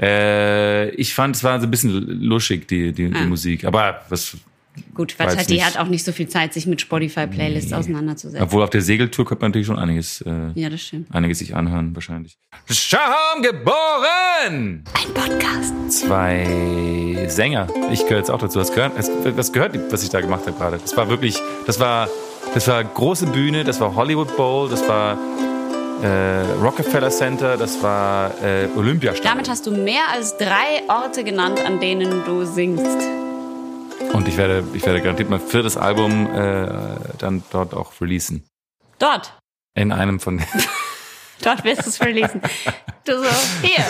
Äh, 0.00 0.90
ich 0.90 1.12
fand, 1.14 1.34
es 1.36 1.42
war 1.42 1.60
so 1.60 1.66
ein 1.66 1.70
bisschen 1.70 1.90
luschig, 2.22 2.68
die, 2.68 2.92
die, 2.92 3.10
die 3.10 3.16
Ah. 3.16 3.26
Musik. 3.26 3.64
Aber 3.64 4.02
was, 4.08 4.36
Gut, 4.94 5.14
halt, 5.18 5.48
die 5.50 5.54
nicht. 5.54 5.64
hat 5.66 5.76
auch 5.78 5.88
nicht 5.88 6.04
so 6.04 6.12
viel 6.12 6.28
Zeit, 6.28 6.52
sich 6.52 6.66
mit 6.66 6.80
Spotify-Playlists 6.80 7.72
auseinanderzusetzen. 7.72 8.42
obwohl 8.42 8.62
auf 8.62 8.70
der 8.70 8.82
Segeltour 8.82 9.24
könnte 9.26 9.42
man 9.42 9.50
natürlich 9.50 9.66
schon 9.66 9.78
einiges, 9.78 10.20
äh, 10.22 10.50
Ja, 10.54 10.68
das 10.70 10.80
stimmt. 10.82 11.14
einiges 11.14 11.38
sich 11.38 11.54
anhören, 11.54 11.94
wahrscheinlich. 11.94 12.36
Scham 12.70 13.42
geboren! 13.42 14.84
Ein 14.94 15.14
Podcast. 15.14 15.74
Zwei 15.90 17.26
Sänger. 17.28 17.66
Ich 17.92 18.02
gehöre 18.04 18.18
jetzt 18.18 18.30
auch 18.30 18.38
dazu. 18.38 18.58
Was 18.58 18.72
gehört, 18.72 18.92
was, 18.96 19.10
was 19.36 19.52
gehört, 19.52 19.78
was 19.92 20.02
ich 20.02 20.10
da 20.10 20.20
gemacht 20.20 20.46
habe 20.46 20.56
gerade? 20.56 20.78
Das 20.78 20.96
war 20.96 21.08
wirklich, 21.08 21.40
das 21.66 21.80
war, 21.80 22.08
das 22.54 22.68
war 22.68 22.82
große 22.84 23.26
Bühne, 23.26 23.64
das 23.64 23.80
war 23.80 23.94
Hollywood 23.94 24.36
Bowl, 24.36 24.68
das 24.68 24.86
war 24.88 25.18
äh, 26.02 26.40
Rockefeller 26.62 27.10
Center, 27.10 27.56
das 27.56 27.82
war 27.82 28.30
äh, 28.42 28.68
Olympiastadion. 28.76 29.32
Damit 29.34 29.48
hast 29.48 29.66
du 29.66 29.70
mehr 29.72 30.02
als 30.12 30.36
drei 30.36 30.82
Orte 30.88 31.24
genannt, 31.24 31.60
an 31.64 31.80
denen 31.80 32.24
du 32.24 32.44
singst. 32.44 32.86
Und 34.12 34.28
ich 34.28 34.36
werde, 34.36 34.64
ich 34.74 34.84
werde 34.84 35.00
garantiert 35.00 35.30
mein 35.30 35.40
viertes 35.40 35.76
Album 35.76 36.26
äh, 36.34 36.68
dann 37.18 37.42
dort 37.50 37.74
auch 37.74 37.92
releasen. 38.00 38.44
Dort. 38.98 39.32
In 39.74 39.92
einem 39.92 40.20
von 40.20 40.42
Dort 41.42 41.64
wirst 41.64 41.84
du 41.84 41.90
es 41.90 42.00
releasen. 42.00 42.40
Du 43.04 43.18
so, 43.18 43.28
hier. 43.62 43.84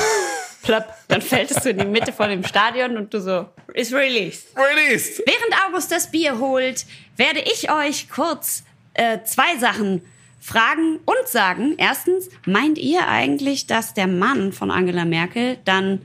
Plopp. 0.62 0.92
Dann 1.08 1.22
fälltest 1.22 1.64
du 1.64 1.70
in 1.70 1.78
die 1.78 1.86
Mitte 1.86 2.12
von 2.12 2.28
dem 2.28 2.44
Stadion 2.44 2.96
und 2.96 3.14
du 3.14 3.20
so, 3.20 3.46
ist 3.72 3.92
released. 3.92 4.48
Released! 4.56 5.22
Während 5.24 5.54
August 5.66 5.90
das 5.90 6.10
Bier 6.10 6.38
holt, 6.38 6.84
werde 7.16 7.40
ich 7.40 7.70
euch 7.70 8.10
kurz 8.10 8.64
äh, 8.94 9.22
zwei 9.24 9.56
Sachen 9.56 10.02
fragen 10.40 11.00
und 11.04 11.26
sagen. 11.26 11.74
Erstens, 11.78 12.28
meint 12.44 12.76
ihr 12.76 13.08
eigentlich, 13.08 13.66
dass 13.66 13.94
der 13.94 14.06
Mann 14.06 14.52
von 14.52 14.70
Angela 14.70 15.04
Merkel 15.04 15.58
dann 15.64 16.02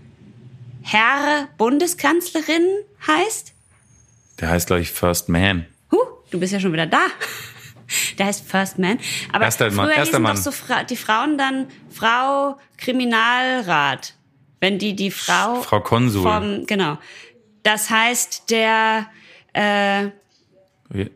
Herr 0.82 1.50
Bundeskanzlerin 1.58 2.66
heißt? 3.06 3.54
Der 4.44 4.50
heißt, 4.52 4.68
glaube 4.68 4.82
ich, 4.82 4.92
First 4.92 5.30
Man. 5.30 5.66
Huh, 5.90 5.98
du 6.30 6.38
bist 6.38 6.52
ja 6.52 6.60
schon 6.60 6.74
wieder 6.74 6.86
da. 6.86 7.06
Der 8.18 8.26
heißt 8.26 8.46
First 8.46 8.78
Man. 8.78 9.00
Aber 9.32 9.46
Erster 9.46 9.72
Mann, 9.72 9.86
früher 9.86 9.96
erster 9.96 10.18
hießen 10.18 10.22
Mann. 10.22 10.36
doch 10.36 10.42
so 10.42 10.52
Fra 10.52 10.84
die 10.84 10.98
Frauen 10.98 11.38
dann 11.38 11.68
Frau 11.90 12.58
Kriminalrat. 12.78 14.16
Wenn 14.60 14.80
die 14.80 14.98
die 14.98 15.12
Frau, 15.12 15.62
Frau 15.62 15.80
Konsul. 15.80 16.24
vom, 16.24 16.66
genau. 16.66 16.98
Das 17.64 17.90
heißt, 17.90 18.50
der, 18.52 19.06
äh, 19.54 20.04
Ja. 20.04 20.12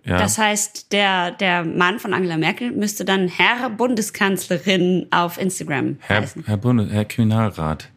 das 0.06 0.38
heißt, 0.38 0.94
der, 0.94 1.32
der 1.32 1.66
Mann 1.66 2.00
von 2.00 2.14
Angela 2.14 2.38
Merkel 2.38 2.72
müsste 2.72 3.04
dann 3.04 3.28
Herr 3.28 3.70
Bundeskanzlerin 3.70 5.08
auf 5.12 5.38
Instagram 5.38 5.98
Herr, 6.00 6.22
heißen. 6.22 6.46
Herr, 6.48 6.56
Bundes, 6.58 6.92
Herr 6.94 7.04
Kriminalrat. 7.04 7.90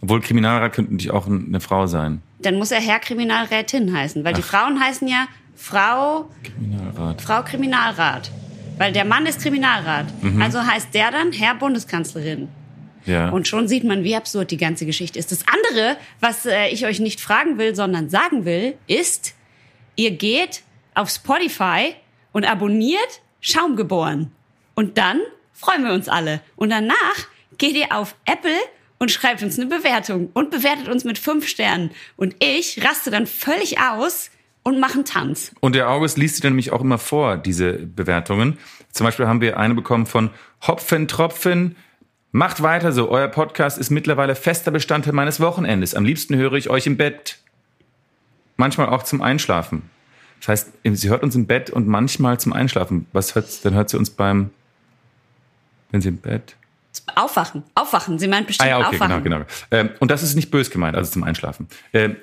Obwohl 0.00 0.20
Kriminalrat 0.20 0.72
könnte 0.72 0.92
natürlich 0.94 1.12
auch 1.12 1.28
eine 1.28 1.60
Frau 1.60 1.86
sein. 1.86 2.22
Dann 2.42 2.56
muss 2.56 2.70
er 2.70 2.80
Herr 2.80 2.98
Kriminalrätin 2.98 3.96
heißen, 3.96 4.24
weil 4.24 4.34
die 4.34 4.42
Frauen 4.42 4.80
heißen 4.80 5.06
ja 5.08 5.26
Frau 5.54 6.28
Kriminalrat. 6.42 7.22
Frau 7.22 7.42
Kriminalrat. 7.42 8.30
Weil 8.78 8.92
der 8.92 9.04
Mann 9.04 9.26
ist 9.26 9.40
Kriminalrat. 9.40 10.06
Mhm. 10.22 10.42
Also 10.42 10.64
heißt 10.64 10.94
der 10.94 11.10
dann 11.10 11.32
Herr 11.32 11.54
Bundeskanzlerin. 11.54 12.48
Ja. 13.04 13.30
Und 13.30 13.48
schon 13.48 13.68
sieht 13.68 13.84
man, 13.84 14.04
wie 14.04 14.16
absurd 14.16 14.50
die 14.50 14.56
ganze 14.56 14.86
Geschichte 14.86 15.18
ist. 15.18 15.32
Das 15.32 15.44
andere, 15.46 15.96
was 16.20 16.46
äh, 16.46 16.68
ich 16.68 16.86
euch 16.86 17.00
nicht 17.00 17.20
fragen 17.20 17.58
will, 17.58 17.74
sondern 17.74 18.08
sagen 18.10 18.44
will, 18.44 18.74
ist, 18.86 19.34
ihr 19.96 20.12
geht 20.12 20.62
auf 20.94 21.10
Spotify 21.10 21.94
und 22.32 22.44
abonniert 22.44 23.20
Schaumgeboren. 23.40 24.30
Und 24.74 24.98
dann 24.98 25.20
freuen 25.52 25.84
wir 25.84 25.92
uns 25.92 26.08
alle. 26.08 26.40
Und 26.56 26.70
danach 26.70 26.96
geht 27.58 27.76
ihr 27.76 27.94
auf 27.94 28.14
Apple 28.24 28.58
und 29.02 29.10
schreibt 29.10 29.42
uns 29.42 29.58
eine 29.58 29.68
Bewertung 29.68 30.30
und 30.32 30.52
bewertet 30.52 30.86
uns 30.86 31.02
mit 31.02 31.18
fünf 31.18 31.48
Sternen. 31.48 31.90
Und 32.16 32.36
ich 32.38 32.84
raste 32.84 33.10
dann 33.10 33.26
völlig 33.26 33.80
aus 33.80 34.30
und 34.62 34.78
mache 34.78 34.94
einen 34.94 35.04
Tanz. 35.04 35.50
Und 35.58 35.74
der 35.74 35.90
August 35.90 36.18
liest 36.18 36.36
sie 36.36 36.40
dann 36.40 36.52
nämlich 36.52 36.70
auch 36.70 36.82
immer 36.82 36.98
vor, 36.98 37.36
diese 37.36 37.72
Bewertungen. 37.72 38.58
Zum 38.92 39.04
Beispiel 39.04 39.26
haben 39.26 39.40
wir 39.40 39.58
eine 39.58 39.74
bekommen 39.74 40.06
von 40.06 40.30
Hopfen 40.64 41.08
Tropfen. 41.08 41.74
Macht 42.30 42.62
weiter 42.62 42.92
so. 42.92 43.10
Euer 43.10 43.26
Podcast 43.26 43.76
ist 43.76 43.90
mittlerweile 43.90 44.36
fester 44.36 44.70
Bestandteil 44.70 45.14
meines 45.14 45.40
Wochenendes. 45.40 45.96
Am 45.96 46.04
liebsten 46.04 46.36
höre 46.36 46.52
ich 46.52 46.70
euch 46.70 46.86
im 46.86 46.96
Bett. 46.96 47.38
Manchmal 48.56 48.88
auch 48.88 49.02
zum 49.02 49.20
Einschlafen. 49.20 49.90
Das 50.38 50.48
heißt, 50.48 50.72
sie 50.84 51.08
hört 51.08 51.24
uns 51.24 51.34
im 51.34 51.48
Bett 51.48 51.70
und 51.70 51.88
manchmal 51.88 52.38
zum 52.38 52.52
Einschlafen. 52.52 53.08
Was 53.12 53.34
hört, 53.34 53.64
dann 53.64 53.74
hört 53.74 53.90
sie 53.90 53.98
uns 53.98 54.10
beim, 54.10 54.50
wenn 55.90 56.00
sie 56.00 56.10
im 56.10 56.18
Bett. 56.18 56.54
Aufwachen, 57.14 57.64
aufwachen. 57.74 58.18
Sie 58.18 58.28
meint 58.28 58.44
Ah 58.44 58.46
bestimmt 58.46 58.70
ja, 58.70 58.78
okay, 58.78 58.96
aufwachen. 58.96 59.22
genau, 59.22 59.38
genau. 59.38 59.50
Ähm, 59.70 59.90
und 60.00 60.10
das 60.10 60.22
ist 60.22 60.34
nicht 60.34 60.50
bös 60.50 60.70
gemeint, 60.70 60.96
also 60.96 61.10
zum 61.10 61.24
Einschlafen. 61.24 61.68
Ähm, 61.92 62.16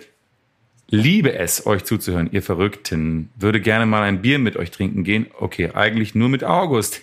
liebe 0.90 1.34
es, 1.34 1.66
euch 1.66 1.84
zuzuhören, 1.84 2.30
ihr 2.32 2.42
Verrückten. 2.42 3.30
Würde 3.36 3.62
gerne 3.62 3.86
mal 3.86 4.04
ein 4.04 4.22
Bier 4.22 4.40
mit 4.40 4.58
euch 4.58 4.72
trinken 4.72 5.04
gehen. 5.04 5.28
Okay, 5.40 5.72
eigentlich 5.74 6.16
nur 6.16 6.30
mit 6.30 6.44
August. 6.44 7.02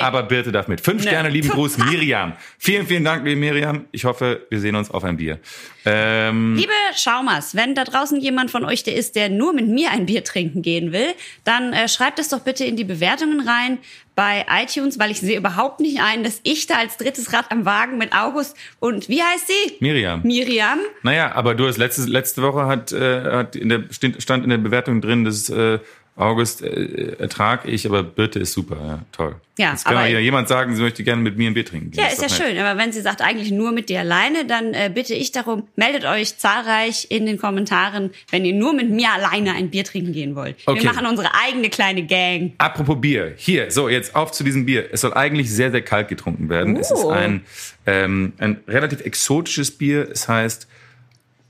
Aber 0.00 0.22
Birte 0.22 0.52
darf 0.52 0.68
mit. 0.68 0.80
Fünf 0.80 1.02
Ne. 1.04 1.10
Sterne, 1.10 1.28
lieben 1.28 1.48
Gruß, 1.50 1.78
Miriam. 1.78 2.34
Vielen, 2.58 2.86
vielen 2.86 3.04
Dank, 3.04 3.24
liebe 3.24 3.40
Miriam. 3.40 3.86
Ich 3.92 4.04
hoffe, 4.04 4.46
wir 4.50 4.60
sehen 4.60 4.76
uns 4.76 4.90
auf 4.90 5.04
ein 5.04 5.16
Bier. 5.16 5.38
Ähm, 5.84 6.54
Liebe 6.56 6.72
Schaumers, 6.94 7.56
wenn 7.56 7.74
da 7.74 7.84
draußen 7.84 8.20
jemand 8.20 8.50
von 8.50 8.64
euch 8.64 8.84
der 8.84 8.94
ist, 8.94 9.16
der 9.16 9.28
nur 9.28 9.52
mit 9.52 9.66
mir 9.68 9.90
ein 9.90 10.06
Bier 10.06 10.22
trinken 10.22 10.62
gehen 10.62 10.92
will, 10.92 11.08
dann 11.44 11.72
äh, 11.72 11.88
schreibt 11.88 12.18
es 12.18 12.28
doch 12.28 12.40
bitte 12.40 12.64
in 12.64 12.76
die 12.76 12.84
Bewertungen 12.84 13.46
rein 13.46 13.78
bei 14.14 14.44
iTunes, 14.48 14.98
weil 14.98 15.10
ich 15.10 15.20
sehe 15.20 15.38
überhaupt 15.38 15.80
nicht 15.80 16.00
ein, 16.00 16.22
dass 16.22 16.40
ich 16.44 16.66
da 16.66 16.76
als 16.76 16.98
drittes 16.98 17.32
Rad 17.32 17.50
am 17.50 17.64
Wagen 17.64 17.98
mit 17.98 18.14
August 18.14 18.56
und 18.78 19.08
wie 19.08 19.22
heißt 19.22 19.48
sie? 19.48 19.76
Miriam. 19.80 20.20
Miriam. 20.22 20.78
Naja, 21.02 21.32
aber 21.34 21.54
du 21.54 21.66
hast 21.66 21.78
letzte, 21.78 22.02
letzte 22.02 22.42
Woche 22.42 22.66
hat, 22.66 22.92
äh, 22.92 23.22
hat 23.22 23.56
in 23.56 23.68
der, 23.68 23.84
stand 23.90 24.22
stand 24.22 24.44
in 24.44 24.50
der 24.50 24.58
Bewertung 24.58 25.00
drin, 25.00 25.24
dass 25.24 25.48
äh, 25.48 25.78
August 26.14 26.60
äh, 26.62 27.16
ertrag 27.18 27.66
ich, 27.66 27.86
aber 27.86 28.02
Birte 28.02 28.38
ist 28.38 28.52
super. 28.52 28.76
Ja, 28.76 28.98
toll. 29.12 29.36
Ja, 29.58 29.70
Jetzt 29.70 29.86
kann 29.86 29.96
aber- 29.96 30.08
wieder 30.08 30.18
jemand 30.20 30.46
sagen, 30.46 30.76
sie 30.76 30.82
möchte 30.82 31.02
gerne 31.04 31.22
mit 31.22 31.38
mir 31.38 31.48
ein 31.50 31.54
Bier 31.54 31.64
trinken. 31.64 31.90
Ja, 31.94 32.04
Das 32.04 32.14
ist 32.14 32.20
ja 32.22 32.28
nett. 32.28 32.36
schön. 32.56 32.58
Aber 32.62 32.78
wenn 32.78 32.92
sie 32.92 33.00
sagt, 33.00 33.22
eigentlich 33.22 33.50
nur 33.50 33.72
mit 33.72 33.88
dir 33.88 34.00
alleine, 34.00 34.44
dann 34.44 34.74
äh, 34.74 34.90
bitte 34.94 35.14
ich 35.14 35.32
darum, 35.32 35.68
meldet 35.74 36.04
euch 36.04 36.36
zahlreich 36.36 37.06
in 37.10 37.24
den 37.24 37.38
Kommentaren, 37.38 38.10
wenn 38.30 38.44
ihr 38.44 38.52
nur 38.52 38.74
mit 38.74 38.90
mir 38.90 39.10
alleine 39.10 39.54
ein 39.54 39.70
Bier 39.70 39.84
trinken 39.84 40.12
gehen 40.12 40.34
wollt. 40.36 40.56
Okay. 40.66 40.82
Wir 40.82 40.92
machen 40.92 41.06
unsere 41.06 41.30
eigene 41.46 41.70
kleine 41.70 42.04
Gang. 42.06 42.52
Apropos 42.58 43.00
Bier, 43.00 43.32
hier, 43.36 43.70
so 43.70 43.88
jetzt 43.88 44.14
auf 44.14 44.32
zu 44.32 44.44
diesem 44.44 44.66
Bier. 44.66 44.90
Es 44.92 45.00
soll 45.00 45.14
eigentlich 45.14 45.50
sehr, 45.50 45.70
sehr 45.70 45.82
kalt 45.82 46.08
getrunken 46.08 46.50
werden. 46.50 46.76
Es 46.76 46.90
ist 46.90 47.04
Oh. 47.04 47.10
ein, 47.10 47.40
ähm, 47.86 48.34
ein 48.36 48.60
relativ 48.68 49.00
exotisches 49.00 49.70
Bier. 49.70 50.08
Es 50.12 50.28
heißt 50.28 50.68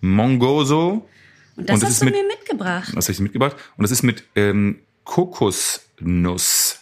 Mongoso. 0.01 1.09
Und 1.57 1.69
das 1.69 1.75
Und 1.75 1.83
das 1.83 1.91
hast 1.91 2.01
du 2.03 2.05
mit- 2.07 2.15
mir 2.15 2.25
mitgebracht. 2.27 2.91
Was 2.95 3.07
habe 3.07 3.13
ich 3.13 3.21
mitgebracht? 3.21 3.57
Und 3.77 3.85
es 3.85 3.91
ist 3.91 4.03
mit 4.03 4.25
ähm, 4.37 4.79
Kokosnuss 5.05 6.81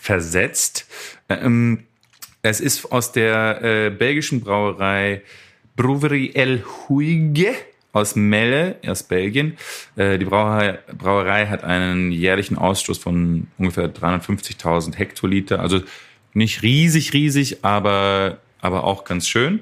versetzt. 0.00 0.86
Ähm, 1.28 1.84
es 2.42 2.60
ist 2.60 2.92
aus 2.92 3.12
der 3.12 3.62
äh, 3.62 3.90
belgischen 3.90 4.40
Brauerei 4.40 5.22
Brewerie 5.76 6.32
El 6.34 6.62
Huige 6.88 7.54
aus 7.92 8.16
Melle, 8.16 8.76
aus 8.86 9.02
Belgien. 9.04 9.56
Äh, 9.96 10.18
die 10.18 10.24
Brauerei, 10.24 10.78
Brauerei 10.96 11.46
hat 11.46 11.64
einen 11.64 12.12
jährlichen 12.12 12.58
Ausstoß 12.58 12.98
von 12.98 13.46
ungefähr 13.56 13.92
350.000 13.92 14.96
Hektoliter. 14.96 15.60
Also 15.60 15.80
nicht 16.32 16.62
riesig, 16.62 17.12
riesig, 17.12 17.64
aber, 17.64 18.38
aber 18.60 18.84
auch 18.84 19.04
ganz 19.04 19.28
schön. 19.28 19.60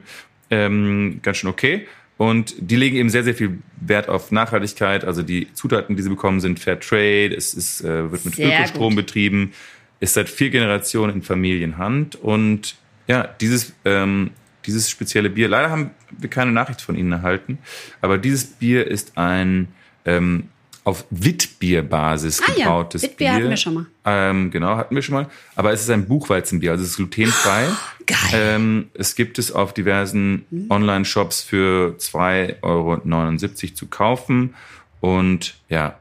Ähm, 0.50 1.20
ganz 1.22 1.38
schön 1.38 1.50
okay. 1.50 1.86
Und 2.22 2.54
die 2.56 2.76
legen 2.76 2.96
eben 2.96 3.10
sehr, 3.10 3.24
sehr 3.24 3.34
viel 3.34 3.58
Wert 3.80 4.08
auf 4.08 4.30
Nachhaltigkeit. 4.30 5.04
Also 5.04 5.24
die 5.24 5.52
Zutaten, 5.54 5.96
die 5.96 6.02
sie 6.04 6.08
bekommen, 6.08 6.38
sind 6.38 6.60
Fair 6.60 6.78
Trade. 6.78 7.34
Es 7.36 7.52
ist, 7.52 7.80
äh, 7.80 8.12
wird 8.12 8.24
mit 8.24 8.36
Sehr 8.36 8.60
Ökostrom 8.60 8.94
gut. 8.94 9.06
betrieben. 9.06 9.52
Ist 9.98 10.14
seit 10.14 10.28
vier 10.28 10.50
Generationen 10.50 11.16
in 11.16 11.22
Familienhand. 11.22 12.14
Und 12.14 12.76
ja, 13.08 13.26
dieses, 13.40 13.72
ähm, 13.84 14.30
dieses 14.66 14.88
spezielle 14.88 15.30
Bier, 15.30 15.48
leider 15.48 15.68
haben 15.70 15.90
wir 16.16 16.30
keine 16.30 16.52
Nachricht 16.52 16.80
von 16.80 16.94
Ihnen 16.94 17.10
erhalten, 17.10 17.58
aber 18.00 18.18
dieses 18.18 18.44
Bier 18.46 18.86
ist 18.86 19.18
ein 19.18 19.66
ähm, 20.04 20.44
auf 20.84 21.04
Witbierbasis 21.10 22.40
Ah 22.42 22.52
ja, 22.56 22.64
gebrautes 22.64 23.02
Witbier 23.02 23.16
Bier. 23.16 23.32
hatten 23.34 23.50
wir 23.50 23.56
schon 23.56 23.74
mal. 23.74 23.86
Ähm, 24.04 24.50
genau, 24.50 24.76
hatten 24.76 24.94
wir 24.94 25.02
schon 25.02 25.14
mal. 25.14 25.26
Aber 25.54 25.72
es 25.72 25.82
ist 25.82 25.90
ein 25.90 26.06
Buchweizenbier, 26.06 26.72
also 26.72 26.82
es 26.82 26.90
ist 26.90 26.96
glutenfrei. 26.96 27.66
Geil. 28.06 28.18
Ähm, 28.32 28.90
es 28.94 29.14
gibt 29.14 29.38
es 29.38 29.52
auf 29.52 29.74
diversen 29.74 30.66
Online-Shops 30.70 31.42
für 31.42 31.94
2,79 31.98 32.62
Euro 32.62 33.74
zu 33.74 33.86
kaufen. 33.86 34.54
Und 35.00 35.54
ja, 35.68 35.98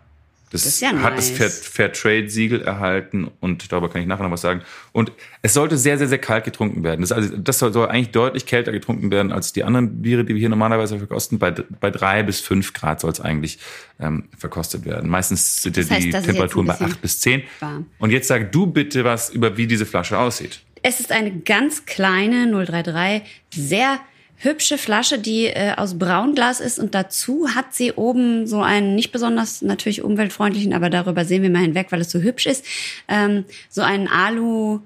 das, 0.52 0.64
Das 0.64 0.82
ja 0.82 0.92
hat 1.02 1.18
das. 1.18 1.30
Fair, 1.30 1.50
Fair 1.50 1.92
Trade-Siegel 1.92 2.62
erhalten 2.62 3.32
und 3.40 3.72
darüber 3.72 3.90
kann 3.90 4.02
ich 4.02 4.08
nachher 4.08 4.24
noch 4.24 4.32
was 4.32 4.42
sagen. 4.42 4.62
Und 4.92 5.12
es 5.42 5.54
sollte 5.54 5.78
sehr, 5.78 5.98
sehr, 5.98 6.08
sehr 6.08 6.18
kalt 6.18 6.44
getrunken 6.44 6.84
werden. 6.84 7.02
Das, 7.02 7.12
also, 7.12 7.36
das 7.38 7.60
soll, 7.60 7.72
soll 7.72 7.88
eigentlich 7.88 8.12
deutlich 8.12 8.46
kälter 8.46 8.72
getrunken 8.72 9.12
werden 9.12 9.32
als 9.32 9.54
die 9.54 9.64
anderen 9.64 10.02
Biere, 10.02 10.26
die 10.26 10.34
wir 10.34 10.40
hier 10.40 10.50
normalerweise 10.50 10.98
verkosten. 10.98 11.40
Bei, 11.40 11.52
bei 11.52 11.90
drei 11.90 12.24
bis 12.24 12.42
fünf 12.42 12.74
Grad 12.74 13.00
soll 13.00 13.12
es 13.12 13.22
eigentlich 13.22 13.60
ähm, 14.00 14.26
verkostet 14.38 14.86
werden. 14.86 15.10
Meistens 15.10 15.62
sind 15.62 15.78
ja 15.78 15.84
Das 15.84 15.92
heißt, 15.92 16.06
die 16.06 16.12
Temperaturen 16.12 16.68
bei 16.68 16.80
acht 16.80 17.02
bis 17.02 17.20
zehn. 17.20 17.44
warm. 17.60 17.86
Und 18.00 18.12
jetzt 18.12 18.28
sag 18.28 18.52
du 18.52 18.68
bitte 18.68 19.04
was 19.04 19.30
über, 19.30 19.56
wie 19.58 19.68
diese 19.68 19.86
Flasche 19.86 20.20
aussieht. 20.20 20.62
Es 20.84 21.00
ist 21.00 21.12
eine 21.12 21.32
ganz 21.32 21.86
kleine 21.86 22.52
033, 22.66 23.22
sehr 23.54 24.00
hübsche 24.44 24.78
Flasche, 24.78 25.20
die 25.20 25.46
äh, 25.46 25.74
aus 25.78 25.98
Braunglas 25.98 26.60
ist 26.60 26.80
und 26.80 26.96
dazu 26.96 27.50
hat 27.54 27.74
sie 27.74 27.94
oben 27.94 28.48
so 28.48 28.62
einen 28.62 28.96
nicht 28.96 29.12
besonders 29.12 29.62
natürlich 29.62 30.04
umweltfreundlichen, 30.04 30.74
aber 30.74 30.90
darüber 30.90 31.26
sehen 31.26 31.44
wir 31.44 31.50
mal 31.50 31.60
hinweg, 31.62 31.88
weil 31.92 32.02
es 32.02 32.12
so 32.12 32.20
hübsch 32.20 32.48
ist, 32.48 32.66
ähm, 33.08 33.46
so 33.70 33.82
einen 33.82 34.08
Alu 34.08 34.82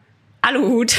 Aluhut, 0.45 0.95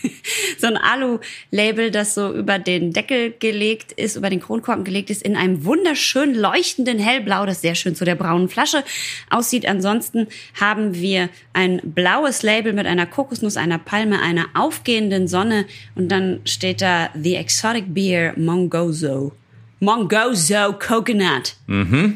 so 0.58 0.66
ein 0.66 0.76
Alu-Label, 0.76 1.90
das 1.90 2.14
so 2.14 2.30
über 2.32 2.58
den 2.58 2.92
Deckel 2.92 3.32
gelegt 3.38 3.92
ist, 3.92 4.16
über 4.16 4.28
den 4.28 4.40
Kronkorken 4.40 4.84
gelegt 4.84 5.08
ist, 5.08 5.22
in 5.22 5.34
einem 5.34 5.64
wunderschön 5.64 6.34
leuchtenden 6.34 6.98
Hellblau, 6.98 7.46
das 7.46 7.62
sehr 7.62 7.74
schön 7.74 7.94
zu 7.94 8.04
der 8.04 8.16
braunen 8.16 8.50
Flasche 8.50 8.84
aussieht. 9.30 9.66
Ansonsten 9.66 10.26
haben 10.60 10.94
wir 10.94 11.30
ein 11.54 11.80
blaues 11.82 12.42
Label 12.42 12.74
mit 12.74 12.86
einer 12.86 13.06
Kokosnuss, 13.06 13.56
einer 13.56 13.78
Palme, 13.78 14.20
einer 14.20 14.46
aufgehenden 14.52 15.26
Sonne 15.26 15.64
und 15.94 16.08
dann 16.08 16.40
steht 16.44 16.82
da 16.82 17.08
The 17.14 17.36
Exotic 17.36 17.94
Beer 17.94 18.34
Mongozo. 18.36 19.32
Mongozo 19.80 20.74
Coconut. 20.78 21.56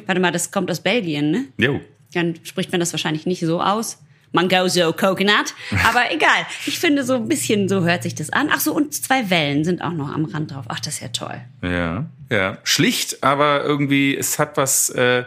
Warte 0.06 0.20
mal, 0.20 0.30
das 0.30 0.50
kommt 0.50 0.70
aus 0.70 0.80
Belgien, 0.80 1.30
ne? 1.30 1.46
Jo. 1.56 1.80
dann 2.12 2.34
spricht 2.44 2.70
man 2.70 2.80
das 2.80 2.92
wahrscheinlich 2.92 3.24
nicht 3.24 3.40
so 3.40 3.62
aus. 3.62 3.98
Mangozo 4.36 4.92
Coconut. 4.92 5.54
Aber 5.88 6.10
egal. 6.12 6.46
Ich 6.66 6.78
finde, 6.78 7.02
so 7.04 7.14
ein 7.16 7.26
bisschen 7.26 7.68
so 7.68 7.82
hört 7.84 8.02
sich 8.04 8.14
das 8.14 8.30
an. 8.30 8.50
Ach 8.52 8.60
so, 8.60 8.72
und 8.74 8.94
zwei 8.94 9.28
Wellen 9.30 9.64
sind 9.64 9.80
auch 9.82 9.92
noch 9.92 10.12
am 10.14 10.26
Rand 10.26 10.52
drauf. 10.52 10.66
Ach, 10.68 10.78
das 10.78 10.94
ist 10.94 11.00
ja 11.00 11.08
toll. 11.08 11.40
Ja, 11.62 12.06
ja. 12.30 12.58
Schlicht, 12.62 13.24
aber 13.24 13.64
irgendwie, 13.64 14.16
es 14.16 14.38
hat 14.38 14.56
was, 14.56 14.90
äh, 14.90 15.24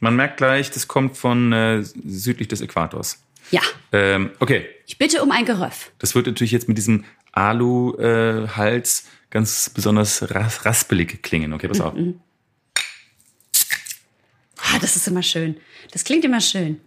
man 0.00 0.14
merkt 0.14 0.36
gleich, 0.36 0.70
das 0.70 0.86
kommt 0.86 1.16
von 1.16 1.52
äh, 1.52 1.82
südlich 1.82 2.48
des 2.48 2.60
Äquators. 2.60 3.18
Ja. 3.50 3.62
Ähm, 3.92 4.30
okay, 4.40 4.66
Ich 4.86 4.98
bitte 4.98 5.22
um 5.22 5.30
ein 5.32 5.46
Geröff. 5.46 5.90
das 5.98 6.14
wird 6.14 6.26
natürlich 6.26 6.52
jetzt 6.52 6.68
mit 6.68 6.76
diesem 6.76 7.04
Alu-Hals 7.32 9.06
ganz 9.30 9.70
besonders 9.70 10.30
ras 10.34 10.64
raspelig 10.66 11.22
klingen. 11.22 11.52
Okay, 11.54 11.68
pass 11.68 11.80
auf. 11.80 11.94
Ah, 14.58 14.78
das 14.80 14.96
ist 14.96 15.06
immer 15.08 15.22
schön. 15.22 15.56
Das 15.92 16.04
klingt 16.04 16.24
immer 16.24 16.40
schön. 16.40 16.80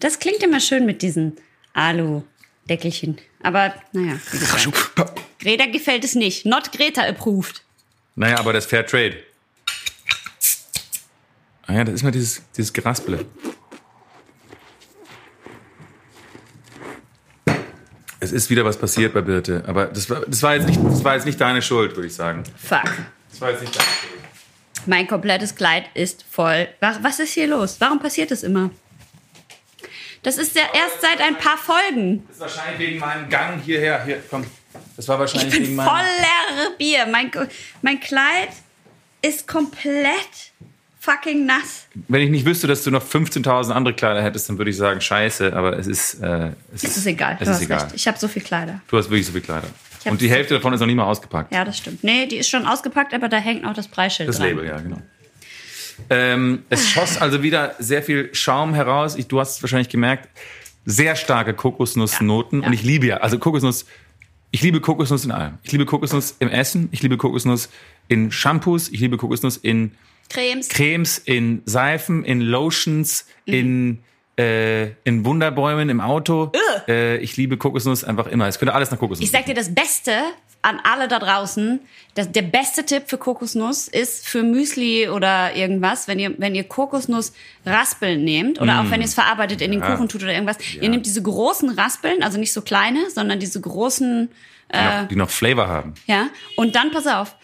Das 0.00 0.18
klingt 0.18 0.42
immer 0.42 0.60
schön 0.60 0.86
mit 0.86 1.02
diesen 1.02 1.36
Alu-Deckelchen. 1.72 3.18
Aber, 3.42 3.74
naja, 3.92 4.18
wie 4.30 4.38
gesagt. 4.38 4.68
Greta 5.38 5.66
gefällt 5.66 6.04
es 6.04 6.14
nicht. 6.14 6.46
Not 6.46 6.72
Greta 6.72 7.02
approved. 7.02 7.62
Naja, 8.16 8.38
aber 8.38 8.52
das 8.52 8.66
Fair 8.66 8.86
Trade. 8.86 9.16
Ah 11.66 11.74
ja, 11.74 11.84
das 11.84 11.94
ist 11.94 12.02
mal 12.02 12.10
dieses, 12.10 12.42
dieses 12.56 12.72
Geraspele. 12.72 13.24
Es 18.20 18.32
ist 18.32 18.48
wieder 18.48 18.64
was 18.64 18.78
passiert 18.78 19.12
bei 19.12 19.20
Birte, 19.20 19.62
aber 19.66 19.86
das 19.86 20.08
war, 20.08 20.20
das 20.26 20.42
war, 20.42 20.54
jetzt, 20.54 20.66
nicht, 20.66 20.80
das 20.82 21.04
war 21.04 21.14
jetzt 21.14 21.26
nicht 21.26 21.38
deine 21.38 21.60
Schuld, 21.60 21.94
würde 21.94 22.06
ich 22.06 22.14
sagen. 22.14 22.42
Fuck. 22.56 22.90
Das 23.30 23.40
war 23.40 23.50
jetzt 23.50 23.60
nicht 23.60 23.76
deine 23.76 23.86
Schuld. 23.86 24.86
Mein 24.86 25.06
komplettes 25.06 25.54
Kleid 25.54 25.84
ist 25.94 26.24
voll. 26.30 26.68
Was, 26.80 27.02
was 27.02 27.20
ist 27.20 27.34
hier 27.34 27.46
los? 27.46 27.76
Warum 27.80 27.98
passiert 27.98 28.30
das 28.30 28.42
immer? 28.42 28.70
Das 30.24 30.38
ist 30.38 30.56
ja 30.56 30.62
erst 30.74 31.00
seit 31.00 31.20
ein 31.20 31.36
paar 31.38 31.56
Folgen. 31.56 32.24
Das 32.26 32.36
ist 32.36 32.40
wahrscheinlich 32.40 32.78
wegen 32.80 32.98
meinem 32.98 33.28
Gang 33.28 33.62
hierher. 33.62 34.04
Hier, 34.04 34.20
komm. 34.30 34.44
Das 34.96 35.06
war 35.06 35.16
Ich 35.16 35.20
wahrscheinlich 35.20 35.52
bin 35.54 35.62
wegen 35.64 35.74
meinem. 35.76 35.88
leere 35.88 36.70
Bier. 36.78 37.06
Mein, 37.06 37.30
mein 37.82 38.00
Kleid 38.00 38.48
ist 39.22 39.46
komplett 39.46 40.52
fucking 41.00 41.44
nass. 41.46 41.86
Wenn 42.08 42.22
ich 42.22 42.30
nicht 42.30 42.46
wüsste, 42.46 42.66
dass 42.66 42.82
du 42.82 42.90
noch 42.90 43.04
15.000 43.04 43.70
andere 43.72 43.94
Kleider 43.94 44.22
hättest, 44.22 44.48
dann 44.48 44.58
würde 44.58 44.70
ich 44.70 44.76
sagen, 44.76 45.00
scheiße, 45.00 45.52
aber 45.54 45.78
es 45.78 45.86
ist. 45.86 46.14
Äh, 46.22 46.52
es 46.74 46.82
Es 46.84 46.96
ist 46.96 47.06
egal. 47.06 47.32
Es 47.34 47.38
du 47.38 47.44
ist 47.44 47.50
hast 47.56 47.62
egal. 47.62 47.80
recht. 47.82 47.94
Ich 47.94 48.08
habe 48.08 48.18
so 48.18 48.26
viel 48.28 48.42
Kleider. 48.42 48.80
Du 48.88 48.96
hast 48.96 49.10
wirklich 49.10 49.26
so 49.26 49.32
viel 49.32 49.40
Kleider. 49.42 49.68
Und 50.06 50.20
die 50.20 50.28
Hälfte 50.30 50.54
davon 50.54 50.72
ist 50.74 50.80
noch 50.80 50.86
nicht 50.86 50.96
mal 50.96 51.04
ausgepackt. 51.04 51.52
Ja, 51.52 51.64
das 51.64 51.78
stimmt. 51.78 52.04
Nee, 52.04 52.26
die 52.26 52.36
ist 52.36 52.48
schon 52.50 52.66
ausgepackt, 52.66 53.14
aber 53.14 53.28
da 53.28 53.38
hängt 53.38 53.62
noch 53.62 53.72
das 53.74 53.88
Preisschild 53.88 54.28
Das 54.28 54.36
dran. 54.38 54.48
Label, 54.48 54.66
ja, 54.66 54.76
genau. 54.78 54.98
Ähm, 56.10 56.64
es 56.70 56.88
schoss 56.88 57.18
also 57.18 57.42
wieder 57.42 57.74
sehr 57.78 58.02
viel 58.02 58.34
Schaum 58.34 58.74
heraus. 58.74 59.16
Ich, 59.16 59.26
du 59.28 59.40
hast 59.40 59.56
es 59.56 59.62
wahrscheinlich 59.62 59.88
gemerkt. 59.88 60.28
Sehr 60.86 61.16
starke 61.16 61.54
Kokosnussnoten. 61.54 62.60
Ja. 62.62 62.66
Und 62.66 62.72
ich 62.72 62.82
liebe 62.82 63.06
ja, 63.06 63.16
also 63.18 63.38
Kokosnuss, 63.38 63.86
ich 64.50 64.62
liebe 64.62 64.80
Kokosnuss 64.80 65.24
in 65.24 65.30
allem. 65.32 65.58
Ich 65.62 65.72
liebe 65.72 65.86
Kokosnuss 65.86 66.36
im 66.38 66.48
Essen, 66.48 66.88
ich 66.92 67.02
liebe 67.02 67.16
Kokosnuss 67.16 67.70
in 68.08 68.30
Shampoos, 68.30 68.88
ich 68.90 69.00
liebe 69.00 69.16
Kokosnuss 69.16 69.56
in 69.56 69.92
Cremes. 70.28 70.68
Cremes, 70.68 71.18
in 71.18 71.62
Seifen, 71.64 72.24
in 72.24 72.40
Lotions, 72.40 73.26
Mhm. 73.46 73.54
in, 73.54 73.98
äh, 74.38 74.90
in 75.04 75.24
Wunderbäumen 75.24 75.88
im 75.90 76.00
Auto. 76.00 76.50
Äh, 76.88 77.18
ich 77.18 77.36
liebe 77.36 77.56
Kokosnuss 77.56 78.04
einfach 78.04 78.26
immer. 78.26 78.46
Es 78.48 78.58
könnte 78.58 78.74
alles 78.74 78.90
nach 78.90 78.98
Kokosnuss 78.98 79.24
Ich 79.24 79.30
sag 79.30 79.46
dir 79.46 79.54
das 79.54 79.74
Beste 79.74 80.12
an 80.64 80.80
alle 80.82 81.08
da 81.08 81.18
draußen. 81.18 81.80
Das, 82.14 82.32
der 82.32 82.42
beste 82.42 82.84
Tipp 82.86 83.04
für 83.06 83.18
Kokosnuss 83.18 83.88
ist 83.88 84.26
für 84.26 84.42
Müsli 84.42 85.08
oder 85.08 85.54
irgendwas, 85.54 86.08
wenn 86.08 86.18
ihr, 86.18 86.34
wenn 86.38 86.54
ihr 86.54 86.64
Kokosnuss 86.64 87.32
Raspeln 87.66 88.24
nehmt 88.24 88.60
oder 88.60 88.80
auch 88.80 88.90
wenn 88.90 89.00
ihr 89.00 89.06
es 89.06 89.14
verarbeitet 89.14 89.60
in 89.60 89.72
den 89.72 89.80
Ja. 89.80 89.94
Kuchen 89.94 90.08
tut 90.08 90.22
oder 90.22 90.32
irgendwas. 90.32 90.56
Ihr 90.80 90.88
nehmt 90.88 91.06
diese 91.06 91.22
großen 91.22 91.70
Raspeln, 91.70 92.22
also 92.22 92.38
nicht 92.38 92.52
so 92.52 92.62
kleine, 92.62 93.10
sondern 93.10 93.40
diese 93.40 93.60
großen, 93.60 94.30
die, 94.72 94.76
noch, 94.76 95.08
die 95.08 95.16
noch 95.16 95.30
Flavor 95.30 95.68
haben. 95.68 95.94
ja. 96.06 96.28
Und 96.56 96.74
dann 96.76 96.90
pass 96.92 97.06
auf, 97.06 97.36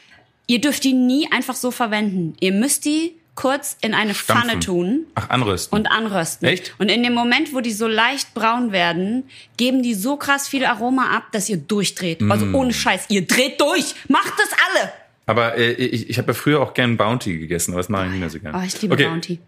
ihr 0.47 0.61
dürft 0.61 0.85
die 0.85 0.95
nie 0.95 1.31
einfach 1.31 1.55
so 1.57 1.71
verwenden. 1.71 2.35
Ihr 2.41 2.53
müsst 2.53 2.85
die 2.85 3.20
kurz 3.35 3.77
in 3.81 3.95
eine 3.95 4.15
Pfanne 4.15 4.41
Stampfen. 4.51 4.61
tun 4.61 5.07
Ach, 5.15 5.31
anrösten. 5.31 5.79
und 5.79 5.87
anrösten. 5.87 6.49
Echt? 6.49 6.75
Und 6.79 6.91
in 6.91 7.03
dem 7.03 7.15
Moment, 7.15 7.55
wo 7.55 7.61
die 7.61 7.73
so 7.73 7.87
leicht 7.87 8.35
braun 8.35 8.73
werden, 8.73 9.25
geben 9.57 9.83
die 9.83 9.95
so 9.95 10.17
krass 10.17 10.49
viel 10.49 10.65
Aroma 10.65 11.17
ab, 11.17 11.25
dass 11.33 11.49
ihr 11.49 11.57
durchdreht. 11.57 12.21
Also 12.29 12.47
Mm. 12.47 12.55
ohne 12.55 12.73
Scheiß, 12.75 13.05
ihr 13.09 13.27
dreht 13.27 13.61
durch. 13.61 13.95
Macht 14.09 14.33
das 14.39 14.51
alle. 14.53 14.93
Aber 15.27 15.57
äh, 15.57 15.73
ich, 15.73 16.11
ich 16.11 16.19
habe 16.19 16.29
ja 16.29 16.35
früher 16.35 16.61
auch 16.61 16.75
gern 16.75 16.97
Bounty 16.97 17.39
gegessen, 17.39 17.73
aber 17.73 17.81
das 17.81 17.89
mache 17.89 18.07
ich 18.07 18.11
nicht 18.11 18.21
mehr 18.21 18.31
so 18.31 18.41
gern. 18.41 18.55
Oh, 18.55 18.63
ich 18.67 18.81
liebe 18.83 18.95
okay, 18.95 19.05
Bounty. 19.07 19.39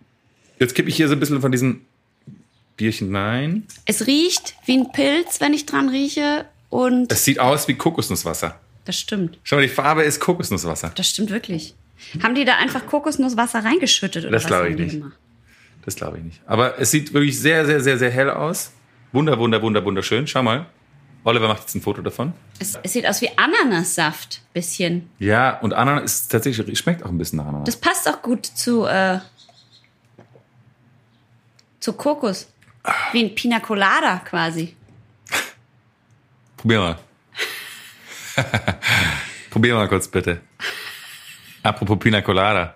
Jetzt 0.59 0.75
kippe 0.75 0.88
ich 0.88 0.97
hier 0.97 1.09
so 1.09 1.14
ein 1.14 1.21
bisschen 1.21 1.40
von 1.40 1.51
diesem 1.53 1.85
Bierchen. 2.77 3.11
Nein. 3.11 3.66
Es 3.85 4.07
riecht 4.07 4.55
wie 4.64 4.79
ein 4.79 4.92
Pilz, 4.92 5.40
wenn 5.40 5.53
ich 5.55 5.66
dran 5.66 5.88
rieche. 5.88 6.47
Und 6.71 7.12
Es 7.12 7.25
sieht 7.25 7.38
aus 7.38 7.68
wie 7.68 7.75
Kokosnusswasser. 7.75 8.59
das 8.85 8.99
stimmt. 8.99 9.38
Schau 9.42 9.57
mal, 9.57 9.62
die 9.62 9.68
Farbe 9.68 10.03
ist 10.05 10.21
Kokosnusswasser. 10.21 10.92
Das 10.95 11.09
stimmt 11.09 11.31
wirklich. 11.31 11.75
Haben 12.23 12.35
die 12.35 12.45
da 12.45 12.57
einfach 12.57 12.87
Kokosnusswasser 12.87 13.65
reingeschüttet? 13.65 14.25
Oder 14.25 14.33
Das 14.33 14.47
glaube 14.47 14.69
ich 14.71 14.77
nicht. 14.77 14.93
gemacht? 14.93 15.17
Das 15.85 15.97
glaube 15.97 16.19
ich 16.19 16.25
nicht. 16.25 16.41
Aber 16.47 16.79
es 16.79 16.91
sieht 16.91 17.13
wirklich 17.13 17.39
sehr, 17.39 17.67
sehr, 17.67 17.81
sehr, 17.81 17.99
sehr 17.99 18.11
hell 18.11 18.31
aus. 18.31 18.73
Wunder, 19.13 19.39
wunder, 19.39 19.61
wunder, 19.63 19.85
wunderschön. 19.85 20.27
Schau 20.27 20.43
mal. 20.43 20.67
Oliver 21.25 21.47
macht 21.49 21.61
jetzt 21.61 21.75
ein 21.77 21.83
Foto 21.83 22.03
davon. 22.03 22.33
Es, 22.59 22.77
es 22.83 22.93
sieht 22.93 23.07
aus 23.07 23.21
wie 23.21 23.29
Ananassaft, 23.37 24.43
bisschen. 24.53 25.09
Ja, 25.19 25.59
und 25.61 25.73
Ananas 25.73 26.05
ist 26.05 26.29
tatsächlich, 26.33 26.79
schmeckt 26.79 27.05
auch 27.05 27.11
ein 27.11 27.19
bisschen 27.19 27.37
nach 27.37 27.47
Ananas. 27.47 27.67
Das 27.67 27.77
passt 27.77 28.09
auch 28.09 28.23
gut 28.23 28.45
zu, 28.47 28.87
äh, 28.87 29.21
zu 31.79 31.93
Kokos. 31.93 32.49
Wie 33.13 33.23
ein 33.25 33.35
Pina 33.37 33.61
Colada 33.61 34.19
quasi. 34.19 34.75
Probier 36.57 36.79
mal. 36.81 36.99
Probier 39.51 39.75
mal 39.75 39.89
kurz 39.89 40.09
bitte. 40.09 40.41
Apropos 41.62 41.98
Pina 41.98 42.20
Colada. 42.22 42.75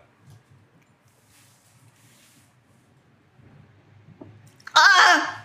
Ah! 4.75 5.43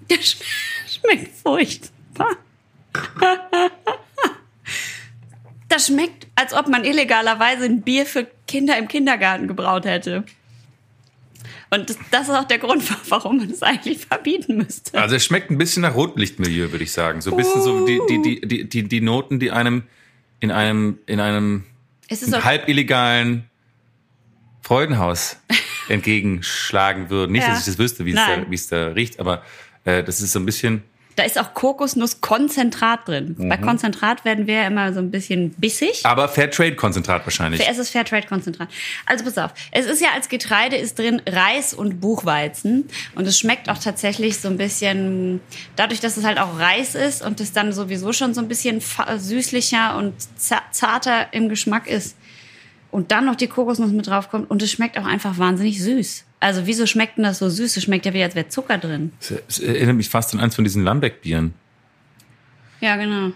Der 0.10 0.22
Sch 0.22 0.38
schmeckt 0.86 1.36
furchtbar. 1.36 2.36
Das 5.68 5.88
schmeckt, 5.88 6.26
als 6.34 6.54
ob 6.54 6.66
man 6.68 6.82
illegalerweise 6.82 7.66
ein 7.66 7.82
Bier 7.82 8.06
für 8.06 8.26
Kinder 8.46 8.78
im 8.78 8.88
Kindergarten 8.88 9.46
gebraut 9.48 9.84
hätte. 9.84 10.24
Und 11.70 11.94
das, 12.10 12.28
ist 12.28 12.34
auch 12.34 12.44
der 12.44 12.58
Grund, 12.58 12.82
warum 13.10 13.36
man 13.36 13.50
es 13.50 13.62
eigentlich 13.62 14.06
verbieten 14.06 14.56
müsste. 14.56 14.98
Also 14.98 15.16
es 15.16 15.24
schmeckt 15.24 15.50
ein 15.50 15.58
bisschen 15.58 15.82
nach 15.82 15.94
Rotlichtmilieu, 15.94 16.72
würde 16.72 16.84
ich 16.84 16.92
sagen. 16.92 17.20
So 17.20 17.32
ein 17.32 17.36
bisschen 17.36 17.60
uh. 17.60 17.64
so 17.64 17.86
die, 17.86 18.00
die, 18.08 18.40
die, 18.40 18.68
die, 18.68 18.82
die 18.84 19.00
Noten, 19.02 19.38
die 19.38 19.50
einem 19.50 19.82
in 20.40 20.50
einem, 20.50 20.98
in 21.06 21.20
einem 21.20 21.64
es 22.08 22.22
ist 22.22 22.44
halb 22.44 22.68
illegalen 22.68 23.48
Freudenhaus 24.62 25.36
entgegenschlagen 25.88 27.10
würden. 27.10 27.32
Nicht, 27.32 27.42
Ja. 27.42 27.50
dass 27.50 27.60
ich 27.60 27.66
das 27.66 27.78
wüsste, 27.78 28.04
wie 28.04 28.10
es 28.10 28.16
da, 28.16 28.50
wie 28.50 28.54
es 28.54 28.66
da 28.68 28.88
riecht, 28.88 29.20
aber 29.20 29.42
äh, 29.84 30.02
das 30.02 30.20
ist 30.20 30.32
so 30.32 30.38
ein 30.40 30.46
bisschen. 30.46 30.82
Da 31.18 31.24
ist 31.24 31.38
auch 31.38 31.52
Kokosnusskonzentrat 31.54 33.08
drin. 33.08 33.34
Bei 33.38 33.56
Mhm. 33.56 33.62
Konzentrat 33.62 34.24
werden 34.24 34.46
wir 34.46 34.54
ja 34.54 34.66
immer 34.66 34.92
so 34.92 35.00
ein 35.00 35.10
bisschen 35.10 35.50
bissig. 35.54 36.00
Aber 36.04 36.28
Fairtrade-Konzentrat 36.28 37.24
wahrscheinlich. 37.26 37.66
Es 37.68 37.78
ist 37.78 37.90
Fairtrade-Konzentrat. 37.90 38.68
Also 39.06 39.24
pass 39.24 39.38
auf, 39.38 39.52
es 39.72 39.86
ist 39.86 40.00
ja 40.00 40.08
als 40.14 40.28
Getreide 40.28 40.76
ist 40.76 40.98
drin 40.98 41.20
Reis 41.28 41.74
und 41.74 42.00
Buchweizen 42.00 42.88
und 43.14 43.26
es 43.26 43.38
schmeckt 43.38 43.68
auch 43.68 43.78
tatsächlich 43.78 44.38
so 44.38 44.48
ein 44.48 44.56
bisschen, 44.56 45.40
dadurch, 45.76 46.00
dass 46.00 46.16
es 46.16 46.24
halt 46.24 46.38
auch 46.38 46.58
Reis 46.58 46.94
ist 46.94 47.22
und 47.22 47.40
es 47.40 47.52
dann 47.52 47.72
sowieso 47.72 48.12
schon 48.12 48.34
so 48.34 48.40
ein 48.40 48.48
bisschen 48.48 48.80
süßlicher 49.16 49.96
und 49.96 50.14
za- 50.36 50.62
zarter 50.70 51.32
im 51.32 51.48
Geschmack 51.48 51.86
ist 51.88 52.16
und 52.90 53.10
dann 53.12 53.26
noch 53.26 53.34
die 53.36 53.48
Kokosnuss 53.48 53.90
mit 53.90 54.06
draufkommt 54.06 54.50
und 54.50 54.62
es 54.62 54.70
schmeckt 54.70 54.98
auch 54.98 55.04
einfach 55.06 55.38
wahnsinnig 55.38 55.82
süß. 55.82 56.24
Also 56.40 56.66
wieso 56.66 56.86
schmeckt 56.86 57.16
denn 57.18 57.24
das 57.24 57.38
so 57.38 57.48
süß? 57.48 57.76
Es 57.76 57.82
schmeckt 57.82 58.06
ja 58.06 58.14
wie 58.14 58.22
als 58.22 58.34
wäre 58.34 58.48
Zucker 58.48 58.78
drin. 58.78 59.12
Es, 59.48 59.58
erinnert 59.58 59.96
mich 59.96 60.08
fast 60.08 60.32
an 60.34 60.40
eins 60.40 60.54
von 60.54 60.64
diesen 60.64 60.84
Lambeck-Bieren. 60.84 61.52
Ja, 62.80 62.96
genau. 62.96 63.32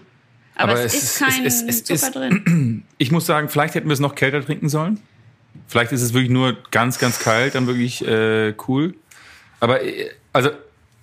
Aber, 0.55 0.71
Aber 0.73 0.73
es, 0.83 0.93
es 0.93 1.03
ist 1.03 1.03
ist- 1.03 1.19
kein 1.19 1.45
es- 1.45 1.61
es 1.63 1.83
Zucker 1.83 1.93
ist- 2.07 2.15
drin. 2.15 2.83
Ich 2.97 3.11
muss 3.11 3.25
sagen, 3.25 3.49
vielleicht 3.49 3.75
hätten 3.75 3.87
wir 3.89 3.93
es 3.93 3.99
noch 3.99 4.15
kälter 4.15 4.43
trinken 4.45 4.69
sollen. 4.69 4.99
Vielleicht 5.67 5.91
ist 5.91 6.01
es 6.01 6.13
wirklich 6.13 6.31
nur 6.31 6.57
ganz, 6.71 6.97
ganz 6.99 7.19
kalt, 7.19 7.55
dann 7.55 7.67
wirklich 7.67 8.05
äh, 8.07 8.53
cool. 8.67 8.95
Aber 9.59 9.83
äh, 9.83 10.09
also 10.31 10.51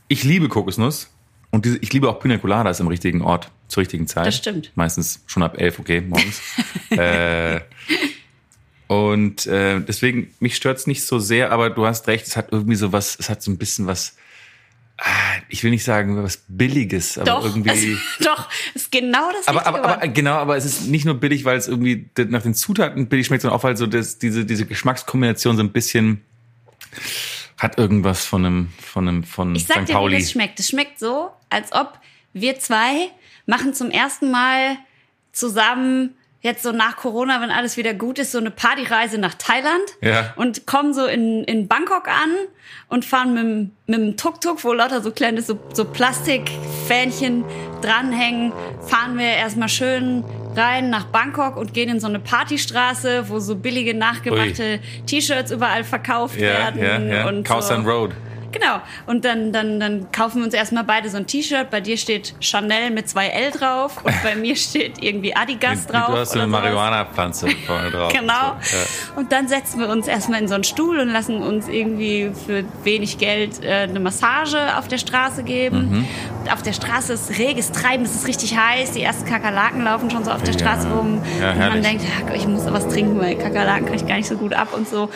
ich 0.09 0.25
liebe 0.25 0.49
Kokosnuss 0.49 1.11
und 1.51 1.65
diese, 1.67 1.77
ich 1.79 1.93
liebe 1.93 2.09
auch 2.09 2.19
Pina 2.21 2.39
Coladas 2.39 2.81
im 2.81 2.89
richtigen 2.89 3.21
Ort 3.23 3.51
zur 3.69 3.83
richtigen 3.83 4.07
Zeit. 4.07 4.27
Das 4.27 4.37
stimmt. 4.37 4.73
Meistens 4.75 5.23
schon 5.27 5.43
ab 5.43 5.57
elf, 5.61 5.79
okay, 5.79 6.01
morgens. 6.01 6.41
äh, 6.91 7.61
und 8.91 9.47
äh, 9.47 9.79
deswegen 9.79 10.35
mich 10.41 10.57
stört's 10.57 10.89
nicht 10.89 11.05
so 11.05 11.21
sehr, 11.21 11.53
aber 11.53 11.71
du 11.71 11.87
hast 11.87 12.09
recht, 12.09 12.27
es 12.27 12.37
hat 12.37 12.49
irgendwie 12.51 12.75
so 12.75 12.93
was, 12.93 13.17
es 13.21 13.31
hat 13.31 13.41
so 13.41 13.53
ein 13.53 13.57
bisschen 13.57 13.87
was. 13.87 14.17
ah, 14.99 15.05
Ich 15.49 15.63
will 15.63 15.71
nicht 15.71 15.85
sagen 15.85 16.21
was 16.21 16.43
Billiges, 16.49 17.17
aber 17.17 17.25
Doch, 17.25 17.45
irgendwie. 17.45 17.71
es, 17.71 18.19
doch, 18.27 18.49
ist 18.75 18.91
genau 18.91 19.31
das 19.31 19.47
Aber, 19.47 19.65
aber, 19.65 19.85
aber 19.85 20.09
genau, 20.09 20.33
aber 20.33 20.57
es 20.57 20.65
ist 20.65 20.89
nicht 20.89 21.05
nur 21.05 21.15
billig, 21.15 21.45
weil 21.45 21.57
es 21.57 21.69
irgendwie 21.69 22.11
nach 22.31 22.43
den 22.43 22.57
Zutaten 22.57 23.07
billig 23.07 23.29
schmeckt, 23.29 23.43
sondern 23.43 23.61
auch 23.61 23.63
weil 23.63 23.77
so 23.77 23.87
das, 23.87 24.19
diese, 24.19 24.45
diese 24.45 24.67
Geschmackskombination 24.67 25.55
so 25.57 25.63
ein 25.63 25.71
bisschen 25.71 26.23
hat 27.59 27.79
irgendwas 27.79 28.27
von 28.27 28.45
einem, 28.45 28.73
von 28.83 29.07
einem, 29.07 29.23
von 29.23 29.55
Ich 29.55 29.67
sag 29.67 29.83
St. 29.85 29.91
dir, 29.91 30.01
wie 30.05 30.19
das 30.19 30.33
schmeckt. 30.33 30.59
Es 30.59 30.69
schmeckt 30.69 30.99
so, 30.99 31.31
als 31.49 31.71
ob 31.71 31.97
wir 32.33 32.59
zwei 32.59 33.13
machen 33.47 33.73
zum 33.73 33.93
ersten 33.93 34.33
Mal 34.33 34.79
zusammen 35.31 36.17
jetzt 36.43 36.63
so 36.63 36.73
nach 36.73 36.97
Corona, 36.97 37.41
wenn 37.43 37.51
alles 37.51 37.77
wieder 37.77 37.93
gut 37.93 38.19
ist, 38.19 38.33
so 38.33 38.39
eine 38.39 38.51
Partyreise 38.51 39.19
nach 39.19 39.35
Thailand 39.35 39.83
Ja. 40.01 40.33
und 40.37 40.67
kommen 40.67 40.95
so 40.95 41.05
in, 41.05 41.45
in 41.45 41.69
Bangkok 41.69 42.09
an 42.09 42.31
und 42.89 43.05
fahren 43.05 43.35
mit, 43.35 43.71
mit 43.87 43.99
dem 43.99 44.17
Tuk-Tuk, 44.17 44.65
wo 44.65 44.73
lauter 44.73 45.03
so 45.03 45.11
kleine 45.11 45.43
so, 45.43 45.59
so 45.75 45.85
Plastikfähnchen 45.85 47.45
dranhängen, 47.83 48.53
fahren 48.87 49.19
wir 49.19 49.27
erstmal 49.27 49.69
schön 49.69 50.25
rein 50.57 50.91
nach 50.91 51.05
Bangkok 51.05 51.57
und 51.57 51.75
gehen 51.75 51.89
in 51.91 52.01
so 52.01 52.09
eine 52.09 52.19
Partystraße, 52.19 53.29
wo 53.29 53.39
so 53.39 53.55
billige 53.57 53.95
nachgemachte 53.95 54.81
T-Shirts 55.07 55.51
überall 55.51 55.85
verkauft 55.85 56.37
ja, 56.37 56.49
werden. 56.75 56.83
ja, 56.83 57.17
ja. 57.17 57.29
Und 57.29 57.45
Khao 57.47 57.61
so. 57.61 57.69
San 57.69 57.87
Road. 57.87 58.13
Genau. 58.53 58.81
Und 59.07 59.25
dann, 59.25 59.53
dann, 59.53 59.79
dann 59.81 60.11
kaufen 60.13 60.39
wir 60.39 60.45
uns 60.45 60.55
erstmal 60.55 60.85
beide 60.85 61.09
so 61.09 61.17
ein 61.17 61.27
T-Shirt. 61.27 61.71
Bei 61.71 61.81
dir 61.81 61.97
steht 61.97 62.35
Chanel 62.41 62.91
mit 62.91 63.09
zwei 63.09 63.29
L 63.29 63.51
drauf 63.53 64.05
und 64.05 64.15
bei 64.23 64.35
mir 64.35 64.57
steht 64.57 65.03
irgendwie 65.03 65.35
Adidas 65.37 65.87
Du 65.87 65.93
drauf. 65.93 66.09
hast 66.09 66.31
so 66.31 66.35
oder 66.35 66.43
eine. 66.45 66.53
Marihuana-Pflanze 66.53 67.49
vorne 67.67 67.91
drauf. 67.91 68.13
Genau. 68.13 68.53
Und 68.53 68.65
so. 68.65 68.77
Ja. 68.77 68.83
Und 69.17 69.33
dann 69.33 69.49
setzen 69.49 69.81
wir 69.81 69.89
uns 69.89 70.07
erstmal 70.09 70.41
in 70.41 70.49
so 70.49 70.55
einen 70.55 70.65
Stuhl 70.65 70.99
und 70.99 71.09
lassen 71.09 71.43
uns 71.43 71.69
irgendwie 71.69 72.31
für 72.47 72.65
wenig 72.85 73.19
Geld 73.19 73.63
äh, 73.65 73.83
eine 73.89 74.01
Massage 74.01 74.59
auf 74.79 74.89
der 74.89 74.99
Straße 74.99 75.43
geben. 75.43 75.91
Mhm. 76.45 76.51
Auf 76.53 76.63
der 76.63 76.73
Straße 76.73 77.13
ist 77.13 77.39
reges 77.39 77.71
Treiben, 77.73 78.05
es 78.05 78.15
ist 78.15 78.27
richtig 78.27 78.57
heiß. 78.57 78.93
Die 78.93 79.03
ersten 79.03 79.25
Kakerlaken 79.27 79.83
laufen 79.85 80.11
schon 80.11 80.25
so 80.25 80.31
auf 80.31 80.43
der 80.43 80.55
Ja. 80.55 80.59
Straße 80.61 80.89
rum. 80.89 81.23
Ja, 81.41 81.53
und 81.53 81.59
man 81.59 81.83
denkt, 81.83 82.05
ich 82.35 82.47
muss 82.47 82.65
was 82.67 82.89
trinken, 82.89 83.19
weil 83.21 83.37
Kakerlaken 83.37 83.87
kann 83.87 83.95
ich 83.95 84.07
gar 84.07 84.17
nicht 84.17 84.29
so 84.29 84.37
gut 84.37 84.53
ab 84.55 84.69
und 84.75 84.89
so. 84.89 85.09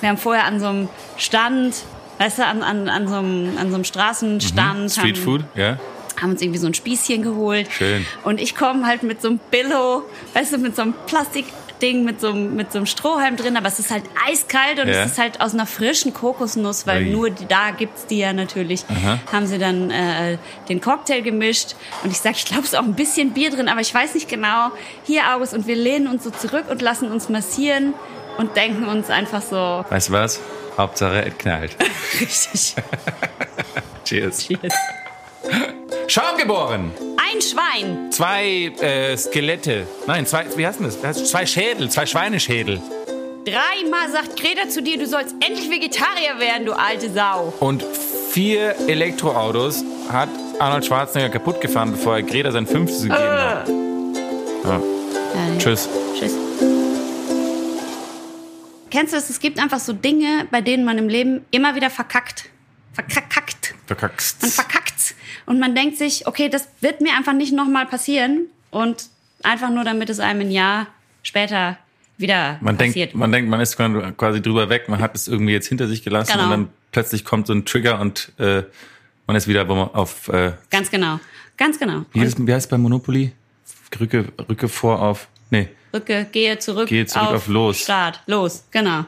Wir 0.00 0.08
haben 0.10 0.18
vorher 0.18 0.44
an 0.44 0.60
so 0.60 0.66
einem 0.66 0.88
Stand, 1.16 1.74
weißt 2.18 2.38
du, 2.38 2.46
an, 2.46 2.62
an, 2.62 2.88
an, 2.88 3.08
so, 3.08 3.14
einem, 3.16 3.56
an 3.58 3.68
so 3.70 3.74
einem 3.76 3.84
Straßenstand. 3.84 4.80
Mhm. 4.84 4.88
Street 4.88 5.16
haben, 5.16 5.24
Food, 5.24 5.44
ja. 5.54 5.78
haben 6.20 6.30
uns 6.32 6.42
irgendwie 6.42 6.58
so 6.60 6.66
ein 6.66 6.74
Spießchen 6.74 7.22
geholt. 7.22 7.68
Schön. 7.72 8.06
Und 8.24 8.40
ich 8.40 8.54
komme 8.54 8.86
halt 8.86 9.02
mit 9.02 9.20
so 9.22 9.28
einem 9.28 9.40
Billo, 9.50 10.02
weißt 10.34 10.52
du, 10.52 10.58
mit 10.58 10.76
so 10.76 10.82
einem 10.82 10.94
Plastikding, 11.06 12.04
mit 12.04 12.20
so, 12.20 12.28
einem- 12.28 12.54
mit 12.54 12.70
so 12.70 12.78
einem 12.78 12.86
Strohhalm 12.86 13.36
drin, 13.36 13.56
aber 13.56 13.66
es 13.66 13.80
ist 13.80 13.90
halt 13.90 14.04
eiskalt 14.28 14.78
und 14.78 14.86
Ja. 14.88 15.02
es 15.02 15.12
ist 15.12 15.18
halt 15.18 15.40
aus 15.40 15.52
einer 15.52 15.66
frischen 15.66 16.14
Kokosnuss, 16.14 16.86
weil 16.86 17.02
Ui. 17.04 17.10
nur 17.10 17.30
die, 17.30 17.46
da 17.46 17.72
gibt's 17.76 18.06
die 18.06 18.18
ja 18.18 18.32
natürlich. 18.32 18.84
Haben 19.32 19.46
sie 19.48 19.58
dann 19.58 19.90
äh, 19.90 20.38
den 20.68 20.80
Cocktail 20.80 21.22
gemischt 21.22 21.74
und 22.04 22.10
ich 22.12 22.18
sag, 22.18 22.36
ich 22.36 22.44
glaube, 22.44 22.62
es 22.62 22.68
ist 22.72 22.78
auch 22.78 22.84
ein 22.84 22.94
bisschen 22.94 23.30
Bier 23.32 23.50
drin, 23.50 23.68
aber 23.68 23.80
ich 23.80 23.92
weiß 23.92 24.14
nicht 24.14 24.28
genau. 24.28 24.68
Hier 25.04 25.22
August 25.34 25.54
und 25.54 25.66
wir 25.66 25.74
lehnen 25.74 26.06
uns 26.06 26.22
so 26.22 26.30
zurück 26.30 26.66
und 26.70 26.82
lassen 26.82 27.10
uns 27.10 27.28
massieren 27.28 27.94
und 28.38 28.54
denken 28.56 28.86
uns 28.86 29.10
einfach 29.10 29.42
so, 29.42 29.84
Weißt 29.90 30.08
du 30.10 30.12
was? 30.12 30.40
Hauptsache, 30.76 31.24
es 31.26 31.38
knallt. 31.38 31.76
richtig, 32.20 32.74
Cheers. 34.04 34.46
cheers. 34.46 34.74
Schaum 36.08 36.36
geboren. 36.38 36.92
Ein 37.16 37.40
Schwein. 37.40 38.10
Zwei 38.10 38.72
äh, 38.80 39.16
Skelette. 39.16 39.86
Nein, 40.06 40.26
zwei, 40.26 40.44
wie 40.56 40.66
heißt 40.66 40.80
denn 40.80 40.92
das? 41.02 41.24
Zwei 41.30 41.46
Schädel, 41.46 41.88
zwei 41.90 42.06
Schweineschädel. 42.06 42.80
Dreimal 43.44 44.10
sagt 44.10 44.40
Greta 44.40 44.68
zu 44.68 44.82
dir, 44.82 44.98
du 44.98 45.06
sollst 45.06 45.34
endlich 45.40 45.68
Vegetarier 45.70 46.38
werden, 46.38 46.66
du 46.66 46.72
alte 46.74 47.10
Sau. 47.10 47.52
Und 47.60 47.84
vier 48.30 48.76
Elektroautos 48.88 49.82
hat 50.12 50.28
Arnold 50.58 50.84
Schwarzenegger 50.86 51.30
kaputt 51.30 51.60
gefahren, 51.60 51.92
bevor 51.92 52.16
er 52.16 52.22
Greta 52.22 52.52
sein 52.52 52.66
fünftes 52.66 53.02
gegeben 53.02 53.18
hat. 53.18 53.68
Ja. 53.68 54.80
Tschüss. 55.58 55.88
Tschüss. 56.18 56.34
Kennst 58.92 59.14
du 59.14 59.16
es? 59.16 59.30
Es 59.30 59.40
gibt 59.40 59.58
einfach 59.58 59.80
so 59.80 59.94
Dinge, 59.94 60.46
bei 60.50 60.60
denen 60.60 60.84
man 60.84 60.98
im 60.98 61.08
Leben 61.08 61.46
immer 61.50 61.74
wieder 61.74 61.88
verkackt. 61.88 62.50
Verkackt. 62.92 63.74
Verkackst. 63.86 64.42
Man 64.42 64.50
verkackt. 64.50 65.14
Und 65.46 65.58
man 65.58 65.74
denkt 65.74 65.96
sich, 65.96 66.26
okay, 66.26 66.50
das 66.50 66.68
wird 66.82 67.00
mir 67.00 67.14
einfach 67.16 67.32
nicht 67.32 67.54
nochmal 67.54 67.86
passieren. 67.86 68.48
Und 68.70 69.06
einfach 69.42 69.70
nur, 69.70 69.84
damit 69.84 70.10
es 70.10 70.20
einem 70.20 70.42
ein 70.42 70.50
Jahr 70.50 70.88
später 71.22 71.78
wieder 72.18 72.58
Man 72.60 72.76
passiert. 72.76 72.96
denkt, 72.96 73.14
man 73.14 73.32
denkt, 73.32 73.50
man 73.50 73.60
ist 73.62 73.76
quasi 73.78 74.42
drüber 74.42 74.68
weg, 74.68 74.90
man 74.90 75.00
hat 75.00 75.16
es 75.16 75.26
irgendwie 75.26 75.52
jetzt 75.54 75.68
hinter 75.68 75.88
sich 75.88 76.02
gelassen 76.02 76.32
Genau. 76.32 76.44
und 76.44 76.50
dann 76.50 76.68
plötzlich 76.92 77.24
kommt 77.24 77.46
so 77.46 77.54
ein 77.54 77.64
Trigger 77.64 77.98
und 77.98 78.32
äh, 78.38 78.62
man 79.26 79.36
ist 79.36 79.48
wieder 79.48 79.68
auf 79.70 80.28
äh, 80.28 80.52
Ganz 80.70 80.90
genau. 80.90 81.18
Ganz 81.56 81.78
genau. 81.78 82.04
wie, 82.12 82.20
heißt, 82.20 82.46
wie 82.46 82.52
heißt 82.52 82.66
es 82.66 82.70
bei 82.70 82.76
Monopoly? 82.78 83.32
Rücke, 83.98 84.26
Rücke 84.48 84.68
vor 84.68 85.00
auf. 85.00 85.28
Nee. 85.50 85.68
Rücke, 85.92 86.26
gehe 86.30 86.58
zurück, 86.58 86.88
Gehe 86.88 87.06
zurück 87.06 87.28
auf 87.28 87.48
los. 87.48 87.80
Start, 87.80 88.20
los, 88.26 88.64
genau. 88.70 89.04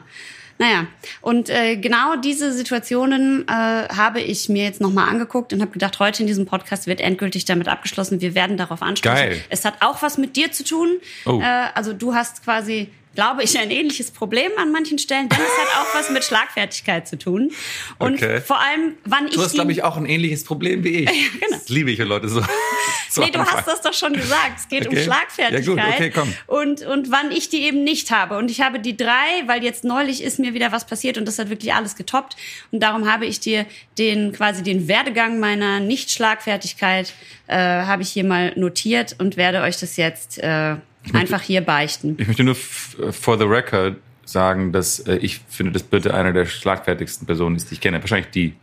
Naja, 0.57 0.87
und 1.21 1.49
äh, 1.49 1.75
genau 1.75 2.15
diese 2.15 2.53
Situationen 2.53 3.45
äh, 3.47 3.51
habe 3.51 4.21
ich 4.21 4.47
mir 4.47 4.63
jetzt 4.63 4.79
nochmal 4.79 5.09
angeguckt 5.09 5.51
und 5.51 5.61
habe 5.61 5.71
gedacht, 5.71 5.99
heute 5.99 6.23
in 6.23 6.27
diesem 6.27 6.45
Podcast 6.45 6.87
wird 6.87 7.01
endgültig 7.01 7.43
damit 7.43 7.67
abgeschlossen. 7.67 8.21
Wir 8.21 8.35
werden 8.35 8.55
darauf 8.55 8.81
ansprechen. 8.81 9.15
Geil. 9.15 9.41
Es 9.49 9.65
hat 9.65 9.75
auch 9.81 10.01
was 10.01 10.17
mit 10.17 10.37
dir 10.37 10.53
zu 10.53 10.63
tun. 10.63 10.97
Oh. 11.25 11.41
Äh, 11.41 11.43
also 11.73 11.91
du 11.91 12.13
hast 12.13 12.43
quasi, 12.45 12.89
glaube 13.15 13.43
ich, 13.43 13.57
ein 13.57 13.71
ähnliches 13.71 14.11
Problem 14.11 14.51
an 14.57 14.71
manchen 14.71 14.99
Stellen. 14.99 15.27
Denn 15.29 15.39
es 15.39 15.57
hat 15.73 15.81
auch 15.81 15.95
was 15.95 16.09
mit 16.11 16.23
Schlagfertigkeit 16.23 17.07
zu 17.07 17.17
tun. 17.17 17.51
Und 17.97 18.15
Okay. 18.15 18.41
vor 18.41 18.59
allem, 18.59 18.97
wann 19.05 19.27
ich 19.27 19.33
Du 19.33 19.41
hast, 19.41 19.53
glaube 19.55 19.71
ich, 19.71 19.83
auch 19.83 19.97
ein 19.97 20.05
ähnliches 20.05 20.43
Problem 20.43 20.83
wie 20.83 21.05
ich. 21.05 21.31
genau. 21.39 21.47
Das 21.57 21.69
liebe 21.69 21.89
ich, 21.91 21.97
wenn 21.99 22.07
Leute 22.07 22.29
so. 22.29 22.41
so 23.09 23.21
Nee, 23.21 23.31
du 23.31 23.39
anfangen. 23.39 23.57
hast 23.57 23.67
das 23.67 23.81
doch 23.81 23.93
schon 23.93 24.13
gesagt. 24.13 24.59
Es 24.59 24.67
geht 24.67 24.85
um 24.87 24.93
Okay. 24.93 25.03
Schlagfertigkeit. 25.03 25.65
Ja, 25.65 25.73
gut, 25.73 25.95
okay, 25.95 26.11
komm. 26.13 26.33
Und, 26.47 26.81
und 26.85 27.09
wann 27.11 27.31
ich 27.31 27.49
die 27.49 27.63
eben 27.63 27.83
nicht 27.83 28.11
habe. 28.11 28.37
Und 28.37 28.51
ich 28.51 28.61
habe 28.61 28.79
die 28.79 28.95
drei, 28.95 29.43
weil 29.47 29.63
jetzt 29.63 29.83
neulich 29.83 30.21
ist 30.23 30.37
mir 30.39 30.53
wieder 30.53 30.71
was 30.71 30.85
passiert 30.85 31.17
und 31.17 31.25
das 31.25 31.39
hat 31.39 31.49
wirklich 31.49 31.73
alles 31.73 31.95
getoppt. 31.95 32.35
Und 32.71 32.81
darum 32.81 33.11
habe 33.11 33.25
ich 33.25 33.39
dir 33.39 33.65
den, 33.97 34.33
quasi 34.33 34.61
den 34.61 34.87
Werdegang 34.87 35.39
meiner 35.39 35.79
Nicht-Schlagfertigkeit, 35.79 37.13
äh, 37.47 37.55
habe 37.55 38.01
ich 38.01 38.09
hier 38.09 38.23
mal 38.23 38.51
notiert 38.55 39.15
und 39.19 39.37
werde 39.37 39.61
euch 39.61 39.77
das 39.79 39.97
jetzt 39.97 40.37
äh, 40.39 40.75
einfach 41.13 41.41
hier 41.41 41.61
beichten. 41.61 42.15
Ich 42.19 42.27
möchte 42.27 42.43
nur 42.43 42.53
f- 42.55 42.95
for 43.11 43.37
the 43.37 43.43
record 43.45 43.97
sagen, 44.25 44.71
dass 44.71 44.99
äh, 45.01 45.17
ich 45.17 45.41
finde, 45.49 45.71
dass 45.71 45.83
bitte 45.83 46.13
einer 46.13 46.33
der 46.33 46.45
schlagfertigsten 46.45 47.25
Personen 47.27 47.55
ist, 47.55 47.69
die 47.69 47.75
ich 47.75 47.81
kenne. 47.81 47.99
Wahrscheinlich 48.01 48.31
die. 48.31 48.55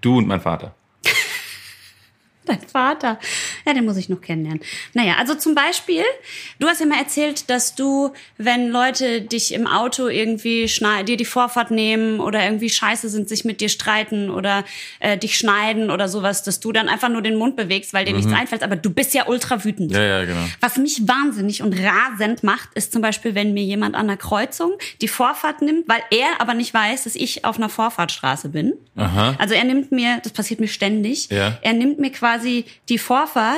Du 0.00 0.18
und 0.18 0.26
mein 0.26 0.40
Vater. 0.40 0.74
Dein 2.46 2.60
Vater. 2.60 3.18
Ja, 3.66 3.74
den 3.74 3.84
muss 3.84 3.96
ich 3.96 4.08
noch 4.08 4.20
kennenlernen. 4.20 4.60
Naja, 4.94 5.14
also 5.18 5.34
zum 5.34 5.54
Beispiel, 5.54 6.02
du 6.58 6.66
hast 6.68 6.80
ja 6.80 6.86
mal 6.86 6.98
erzählt, 6.98 7.48
dass 7.50 7.74
du, 7.74 8.12
wenn 8.38 8.68
Leute 8.70 9.22
dich 9.22 9.52
im 9.54 9.66
Auto 9.66 10.08
irgendwie 10.08 10.68
schneiden, 10.68 11.06
dir 11.06 11.16
die 11.16 11.24
Vorfahrt 11.24 11.70
nehmen 11.70 12.20
oder 12.20 12.42
irgendwie 12.44 12.70
scheiße 12.70 13.08
sind, 13.08 13.28
sich 13.28 13.44
mit 13.44 13.60
dir 13.60 13.68
streiten 13.68 14.30
oder 14.30 14.64
äh, 15.00 15.16
dich 15.18 15.36
schneiden 15.38 15.90
oder 15.90 16.08
sowas, 16.08 16.42
dass 16.42 16.60
du 16.60 16.72
dann 16.72 16.88
einfach 16.88 17.08
nur 17.08 17.22
den 17.22 17.36
Mund 17.36 17.56
bewegst, 17.56 17.92
weil 17.94 18.04
dir 18.04 18.14
nichts 18.14 18.32
einfällt. 18.32 18.62
Aber 18.62 18.76
du 18.76 18.90
bist 18.90 19.14
ja 19.14 19.26
ultra 19.28 19.64
wütend. 19.64 19.92
Ja, 19.92 20.02
ja, 20.02 20.24
genau. 20.24 20.44
Was 20.60 20.76
mich 20.76 21.06
wahnsinnig 21.06 21.62
und 21.62 21.74
rasend 21.78 22.42
macht, 22.42 22.70
ist 22.74 22.92
zum 22.92 23.02
Beispiel, 23.02 23.34
wenn 23.34 23.52
mir 23.54 23.62
jemand 23.64 23.94
an 23.94 24.06
der 24.06 24.16
Kreuzung 24.16 24.72
die 25.00 25.08
Vorfahrt 25.08 25.62
nimmt, 25.62 25.88
weil 25.88 26.00
er 26.10 26.40
aber 26.40 26.54
nicht 26.54 26.72
weiß, 26.74 27.04
dass 27.04 27.14
ich 27.14 27.44
auf 27.44 27.56
einer 27.56 27.68
Vorfahrtstraße 27.68 28.48
bin. 28.48 28.72
Aha. 28.96 29.34
Also 29.38 29.54
er 29.54 29.64
nimmt 29.64 29.92
mir, 29.92 30.18
das 30.22 30.32
passiert 30.32 30.60
mir 30.60 30.68
ständig, 30.68 31.28
Ja. 31.30 31.58
er 31.62 31.72
nimmt 31.72 31.98
mir 31.98 32.10
quasi 32.10 32.64
die 32.88 32.98
Vorfahrt 32.98 33.51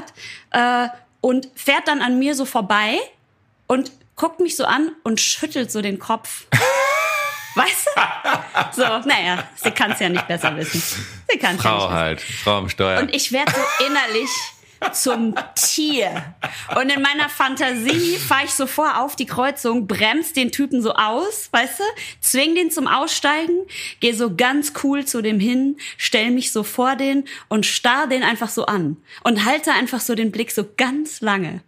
äh, 0.51 0.89
und 1.21 1.49
fährt 1.55 1.89
dann 1.89 2.03
an 2.03 2.19
mir 2.19 2.35
so 2.35 2.45
vorbei 2.45 2.99
und 3.67 3.93
guckt 4.17 4.41
mich 4.41 4.57
so 4.57 4.65
an 4.65 4.93
und 5.03 5.21
schüttelt 5.21 5.71
so 5.71 5.83
den 5.83 5.99
Kopf. 5.99 6.47
Weißt 7.55 7.87
du? 7.87 8.83
So, 8.83 8.83
naja, 9.09 9.45
sie 9.55 9.71
kann 9.71 9.93
es 9.93 10.01
ja 10.01 10.09
nicht 10.09 10.27
besser 10.27 10.57
wissen. 10.57 10.83
Sie 11.31 11.39
kann 11.39 11.57
es 11.57 11.63
ja 11.63 11.71
nicht 11.71 11.79
Frau 11.79 11.85
wissen. 11.85 11.93
halt. 11.93 12.21
Frau 12.21 12.59
am 12.59 12.69
Steuer. 12.69 13.01
Und 13.01 13.15
ich 13.15 13.31
werde 13.31 13.53
so 13.53 13.85
innerlich 13.87 14.29
zum 14.93 15.35
Tier. 15.55 16.23
Und 16.77 16.91
in 16.91 17.03
meiner 17.03 17.29
Fantasie 17.29 18.17
fahre 18.17 18.45
ich 18.45 18.51
so 18.51 18.67
vor 18.67 19.01
auf 19.01 19.17
die 19.17 19.27
Kreuzung, 19.27 19.87
bremst 19.87 20.37
den 20.37 20.53
Typen 20.53 20.83
so 20.83 20.95
aus, 20.95 21.49
weißt 21.53 21.81
du, 21.81 21.85
zwing 22.21 22.55
den 22.55 22.71
zum 22.71 22.87
Aussteigen, 22.87 23.55
gehe 24.01 24.15
so 24.15 24.35
ganz 24.35 24.73
cool 24.83 25.05
zu 25.05 25.23
dem 25.23 25.41
hin, 25.41 25.77
stell 25.97 26.31
mich 26.31 26.53
so 26.53 26.63
vor 26.63 26.97
den 26.97 27.25
und 27.49 27.67
starr 27.67 28.07
den 28.07 28.23
einfach 28.23 28.49
so 28.49 28.67
an 28.67 28.97
und 29.23 29.45
halte 29.45 29.73
einfach 29.73 30.01
so 30.01 30.15
den 30.15 30.31
Blick 30.31 30.51
so 30.51 30.65
ganz 30.77 31.21
lange. 31.21 31.63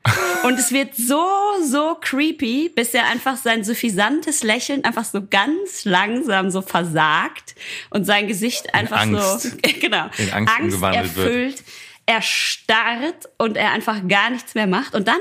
Und 0.44 0.59
es 0.59 0.72
wird 0.72 0.94
so, 0.94 1.24
so 1.64 1.96
creepy, 2.00 2.70
bis 2.74 2.94
er 2.94 3.07
einfach 3.07 3.37
sein 3.37 3.64
suffisantes 3.64 4.42
Lächeln 4.42 4.85
einfach 4.85 5.05
so 5.05 5.22
ganz 5.29 5.85
langsam 5.85 6.50
so 6.50 6.62
versagt 6.62 7.55
und 7.90 8.05
sein 8.05 8.29
Gesicht 8.29 8.74
einfach 8.74 9.00
Angst. 9.00 9.42
so, 9.42 9.50
genau, 9.81 10.09
In 10.18 10.31
Angst 10.31 10.55
umgewandelt 10.61 11.16
wird. 11.16 11.26
erfüllt 11.26 11.57
er 11.61 11.86
starrt 12.23 13.29
und 13.38 13.57
er 13.57 13.73
einfach 13.73 14.07
gar 14.09 14.31
nichts 14.31 14.55
mehr 14.55 14.66
macht. 14.66 14.95
Und 14.95 15.09
dann 15.09 15.21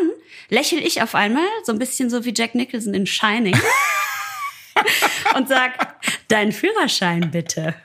lächel 0.49 0.79
ich 0.79 1.01
auf 1.01 1.15
einmal, 1.15 1.47
so 1.63 1.71
ein 1.71 1.79
bisschen 1.79 2.09
so 2.09 2.25
wie 2.25 2.33
Jack 2.35 2.55
Nicholson 2.55 2.93
in 2.93 3.07
Shining, 3.07 3.57
und 5.35 5.47
sag, 5.49 5.97
dein 6.27 6.51
Führerschein 6.51 7.31
bitte. 7.31 7.75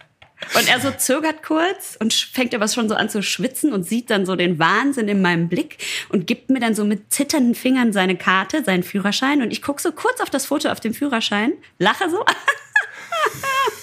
Und 0.54 0.68
er 0.68 0.80
so 0.80 0.90
zögert 0.90 1.42
kurz 1.42 1.96
und 2.00 2.14
fängt 2.14 2.54
aber 2.54 2.66
schon 2.66 2.88
so 2.88 2.94
an 2.94 3.10
zu 3.10 3.22
schwitzen 3.22 3.72
und 3.72 3.86
sieht 3.86 4.10
dann 4.10 4.24
so 4.24 4.36
den 4.36 4.58
Wahnsinn 4.58 5.08
in 5.08 5.20
meinem 5.20 5.48
Blick 5.48 5.78
und 6.08 6.26
gibt 6.26 6.48
mir 6.50 6.60
dann 6.60 6.74
so 6.74 6.84
mit 6.84 7.12
zitternden 7.12 7.54
Fingern 7.54 7.92
seine 7.92 8.16
Karte, 8.16 8.64
seinen 8.64 8.82
Führerschein. 8.82 9.42
Und 9.42 9.50
ich 9.50 9.60
gucke 9.60 9.82
so 9.82 9.92
kurz 9.92 10.20
auf 10.20 10.30
das 10.30 10.46
Foto 10.46 10.70
auf 10.70 10.80
dem 10.80 10.94
Führerschein, 10.94 11.52
lache 11.78 12.08
so. 12.08 12.24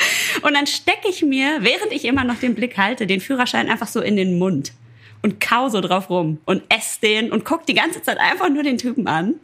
Und 0.42 0.54
dann 0.54 0.66
stecke 0.66 1.08
ich 1.08 1.22
mir, 1.22 1.58
während 1.60 1.92
ich 1.92 2.04
immer 2.04 2.24
noch 2.24 2.38
den 2.38 2.54
Blick 2.54 2.76
halte, 2.76 3.06
den 3.06 3.20
Führerschein 3.20 3.68
einfach 3.68 3.88
so 3.88 4.00
in 4.00 4.16
den 4.16 4.38
Mund 4.38 4.72
und 5.22 5.40
kau 5.40 5.68
so 5.68 5.80
drauf 5.80 6.10
rum 6.10 6.38
und 6.44 6.62
esse 6.68 7.00
den 7.00 7.32
und 7.32 7.44
guck 7.44 7.66
die 7.66 7.74
ganze 7.74 8.02
Zeit 8.02 8.18
einfach 8.18 8.48
nur 8.48 8.62
den 8.62 8.78
Typen 8.78 9.06
an 9.08 9.34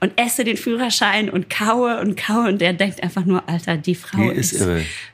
und 0.00 0.12
esse 0.18 0.44
den 0.44 0.56
Führerschein 0.56 1.28
und 1.28 1.50
kaue 1.50 2.00
und 2.00 2.16
kaue 2.16 2.48
und 2.48 2.60
der 2.60 2.72
denkt 2.72 3.02
einfach 3.02 3.24
nur, 3.24 3.48
Alter, 3.48 3.76
die 3.76 3.94
Frau 3.94 4.30
Die 4.30 4.36
ist 4.36 4.52
ist, 4.52 4.66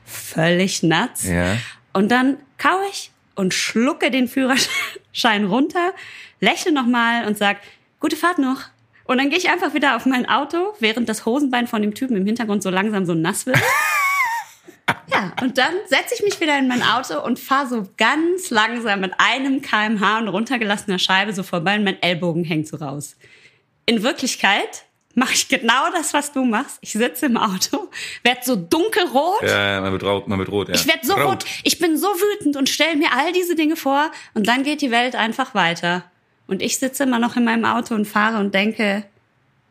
völlig 0.05 0.83
nuts. 0.83 1.25
Ja. 1.25 1.57
Und 1.93 2.11
dann 2.11 2.37
kaue 2.59 2.83
ich 2.91 3.13
und 3.35 3.55
schlucke 3.55 4.11
den 4.11 4.29
Führerschein 4.29 5.47
runter, 5.47 5.93
lächle 6.41 6.73
nochmal 6.73 7.27
und 7.27 7.39
sag, 7.39 7.59
gute 8.01 8.17
Fahrt 8.17 8.39
noch. 8.39 8.63
Und 9.07 9.19
dann 9.19 9.29
gehe 9.29 9.39
ich 9.39 9.51
einfach 9.51 9.75
wieder 9.75 9.97
auf 9.97 10.07
mein 10.07 10.27
Auto, 10.29 10.75
während 10.81 11.09
das 11.09 11.27
Hosenbein 11.27 11.67
von 11.67 11.83
dem 11.83 11.95
Typen 11.95 12.17
im 12.17 12.25
Hintergrund 12.25 12.63
so 12.63 12.71
langsam 12.71 13.05
so 13.05 13.15
nass 13.15 13.47
wird. 13.47 13.59
Ja, 15.11 15.33
und 15.41 15.57
dann 15.57 15.75
setze 15.87 16.15
ich 16.15 16.23
mich 16.23 16.41
wieder 16.41 16.59
in 16.59 16.69
mein 16.69 16.83
Auto 16.83 17.21
und 17.23 17.39
fahre 17.39 17.69
so 17.69 17.89
ganz 17.97 18.51
langsam 18.51 19.01
mit 19.01 19.13
einem 19.19 19.63
kmh 19.63 20.19
und 20.19 20.29
runtergelassener 20.29 20.99
Scheibe 20.99 21.33
so 21.33 21.43
vorbei 21.43 21.77
und 21.77 21.85
mein 21.85 22.03
Ellbogen 22.03 22.45
hängt 22.45 22.69
so 22.69 22.77
raus. 22.77 23.17
In 23.87 24.03
Wirklichkeit 24.03 24.85
mache 25.15 25.33
ich 25.33 25.49
genau 25.49 25.91
das, 25.93 26.13
was 26.13 26.33
du 26.33 26.45
machst. 26.45 26.79
Ich 26.81 26.93
sitze 26.93 27.27
im 27.27 27.37
Auto, 27.37 27.89
werd 28.23 28.45
so 28.45 28.57
dunkelrot. 28.57 29.43
Ja, 29.43 29.81
man 29.81 29.93
wird 29.93 30.03
rot. 30.03 30.29
Man 30.29 30.39
wird 30.39 30.51
rot 30.51 30.69
ja. 30.69 30.75
Ich 30.75 30.87
werde 30.87 31.07
so 31.07 31.15
rot. 31.15 31.45
Ich 31.63 31.79
bin 31.79 31.97
so 31.97 32.09
wütend 32.09 32.57
und 32.57 32.69
stelle 32.69 32.97
mir 32.97 33.13
all 33.13 33.33
diese 33.33 33.55
Dinge 33.55 33.77
vor 33.77 34.11
und 34.35 34.47
dann 34.49 34.65
geht 34.65 34.83
die 34.83 34.91
Welt 34.91 35.15
einfach 35.15 35.55
weiter. 35.55 36.05
Und 36.47 36.61
ich 36.61 36.79
sitze 36.79 37.05
immer 37.05 37.19
noch 37.19 37.37
in 37.37 37.45
meinem 37.45 37.65
Auto 37.65 37.95
und 37.95 38.07
fahre 38.07 38.39
und 38.39 38.55
denke, 38.55 39.05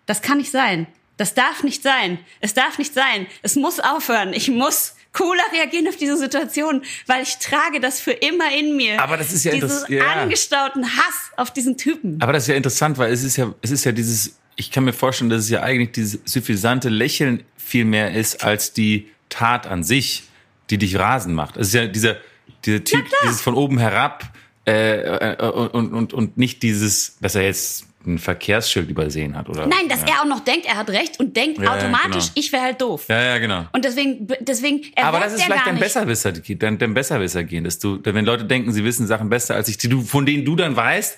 das 0.06 0.21
kann 0.21 0.38
nicht 0.38 0.52
sein. 0.52 0.88
Das 1.17 1.36
darf 1.36 1.63
nicht 1.63 1.84
sein. 1.84 2.19
Es 2.39 2.54
darf 2.54 2.80
nicht 2.80 2.93
sein. 2.93 3.28
Es 3.43 3.56
muss 3.56 3.80
aufhören. 3.80 4.34
Ich 4.34 4.49
muss 4.49 4.95
cooler 5.13 5.43
reagieren 5.54 5.88
auf 5.88 5.95
diese 5.95 6.17
Situation, 6.17 6.84
weil 7.08 7.23
ich 7.23 7.38
trage 7.38 7.80
das 7.80 8.02
für 8.02 8.12
immer 8.12 8.52
in 8.58 8.76
mir. 8.76 9.02
Aber 9.02 9.15
das 9.17 9.32
ist 9.32 9.45
ja 9.45 9.52
Diesen 9.54 9.69
interess- 9.69 9.89
ja. 9.91 10.06
angestauten 10.21 10.86
Hass 10.86 11.32
auf 11.38 11.52
diesen 11.54 11.78
Typen. 11.78 12.21
Aber 12.21 12.34
das 12.34 12.43
ist 12.43 12.49
ja 12.49 12.56
interessant, 12.56 12.97
weil 12.97 13.12
es 13.13 13.23
ist 13.23 13.38
ja, 13.38 13.54
es 13.62 13.71
ist 13.71 13.84
ja 13.86 13.91
dieses, 13.91 14.36
ich 14.56 14.71
kann 14.71 14.84
mir 14.84 14.93
vorstellen, 14.93 15.30
dass 15.30 15.43
es 15.43 15.49
ja 15.49 15.62
eigentlich 15.62 15.91
dieses 15.91 16.19
suffisante 16.26 16.89
Lächeln 16.89 17.43
viel 17.58 17.86
mehr 17.86 18.13
ist 18.13 18.43
als 18.43 18.73
die 18.73 19.10
Tat 19.30 19.67
an 19.67 19.84
sich, 19.84 20.23
die 20.69 20.78
dich 20.78 20.97
rasend 20.97 21.36
macht. 21.36 21.58
Es 21.58 21.67
ist 21.67 21.73
ja 21.73 21.88
dieser, 21.88 22.17
dieser 22.65 22.84
Typ, 22.84 23.06
dieses 23.23 23.41
von 23.41 23.54
oben 23.56 23.78
herab 23.78 24.32
äh, 24.65 25.34
äh, 25.34 25.49
und, 25.52 25.93
und, 25.93 26.13
und 26.13 26.38
nicht 26.38 26.63
dieses, 26.63 27.17
dass 27.19 27.36
er 27.36 27.43
jetzt 27.43 27.86
ein 28.06 28.18
Verkehrsschild 28.18 28.89
übersehen 28.89 29.36
hat 29.36 29.50
oder. 29.50 29.68
Nein, 29.68 29.89
dass 29.89 30.02
ja. 30.02 30.08
er 30.08 30.22
auch 30.22 30.26
noch 30.26 30.42
denkt, 30.42 30.66
er 30.66 30.78
hat 30.78 30.89
recht 30.89 31.20
und 31.20 31.36
denkt 31.36 31.58
Ja, 31.58 31.66
ja, 31.66 31.76
automatisch, 31.76 32.26
genau. 32.26 32.32
ich 32.36 32.52
wäre 32.52 32.63
halt 32.63 32.82
doof. 32.82 33.06
Ja, 33.08 33.22
ja, 33.22 33.38
genau. 33.38 33.66
Und 33.72 33.86
deswegen, 33.86 34.28
deswegen, 34.42 34.82
er 34.96 35.06
Aber 35.06 35.20
das 35.20 35.34
ist 35.34 35.39
ja 35.39 35.46
vielleicht 35.46 35.68
dein. 35.68 35.80
Besserwisser, 35.80 36.32
dein, 36.32 36.78
dein 36.78 36.94
Besserwisser 36.94 37.44
gehen, 37.44 37.63
dass 37.63 37.80
du, 37.80 38.00
wenn 38.04 38.26
Leute 38.26 38.46
denken, 38.46 38.72
sie 38.72 38.84
wissen 38.84 39.08
Sachen 39.08 39.30
besser 39.30 39.56
als 39.56 39.68
ich, 39.70 39.78
die 39.78 39.89
du, 39.89 40.02
von 40.02 40.26
denen 40.26 40.46
du 40.46 40.56
dann 40.56 40.76
weißt, 40.76 41.18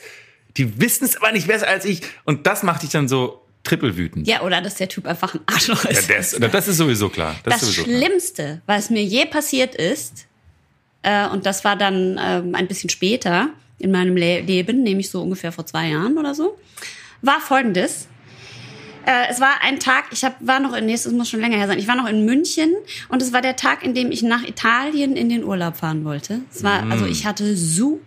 die 0.58 0.80
wissen 0.80 1.06
es 1.06 1.17
aber 1.17 1.32
nicht 1.32 1.48
besser 1.48 1.67
als 1.67 1.86
ich. 1.86 2.02
Und 2.24 2.48
das 2.48 2.63
macht 2.63 2.84
dich 2.84 2.91
dann 2.91 3.08
so 3.08 3.41
trippelwütend. 3.63 4.28
Ja, 4.28 4.41
oder 4.41 4.62
dass 4.62 4.76
der 4.76 4.88
Typ 4.88 5.06
einfach 5.06 5.34
ein 5.34 5.41
Arschloch 5.48 5.84
Ja, 5.86 5.91
ist. 5.91 6.10
das, 6.10 6.52
das 6.52 6.67
ist 6.67 6.78
sowieso 6.78 7.10
klar. 7.10 7.36
Das, 7.43 7.56
das 7.56 7.63
ist 7.63 7.76
sowieso 7.76 7.84
klar. 7.84 7.98
Schlimmste, 8.00 8.62
was 8.65 8.89
mir 8.89 9.04
je 9.04 9.26
passiert 9.26 9.76
ist, 9.76 10.28
äh, 11.02 11.28
und 11.28 11.45
das 11.45 11.63
war 11.63 11.76
dann 11.76 12.19
ähm, 12.21 12.56
ein 12.56 12.67
bisschen 12.67 12.89
später 12.89 13.50
in 13.79 13.91
meinem 13.91 14.15
Le 14.15 14.41
Leben, 14.41 14.83
nämlich 14.83 15.09
so 15.09 15.21
ungefähr 15.21 15.51
vor 15.51 15.65
zwei 15.65 15.89
Jahren 15.89 16.17
oder 16.17 16.33
so, 16.33 16.57
war 17.21 17.39
folgendes. 17.39 18.07
Äh, 19.05 19.29
es 19.29 19.39
war 19.39 19.61
ein 19.61 19.79
Tag, 19.79 20.05
ich 20.11 20.23
hab, 20.23 20.35
war 20.45 20.59
noch 20.59 20.73
in, 20.75 20.88
nee, 20.88 20.93
es 20.93 21.05
muss 21.11 21.29
schon 21.29 21.39
länger 21.39 21.57
her 21.57 21.67
sein, 21.67 21.77
ich 21.77 21.88
war 21.88 21.95
noch 21.95 22.07
in 22.09 22.25
München 22.25 22.73
und 23.09 23.21
es 23.21 23.31
war 23.33 23.41
der 23.41 23.55
Tag, 23.55 23.83
in 23.83 23.93
dem 23.93 24.11
ich 24.11 24.23
nach 24.23 24.43
Italien 24.43 25.15
in 25.15 25.29
den 25.29 25.43
Urlaub 25.43 25.77
fahren 25.77 26.03
wollte. 26.05 26.41
Es 26.51 26.63
war, 26.63 26.83
Mm. 26.83 26.91
also 26.91 27.05
ich 27.05 27.25
hatte 27.25 27.55
super 27.55 27.99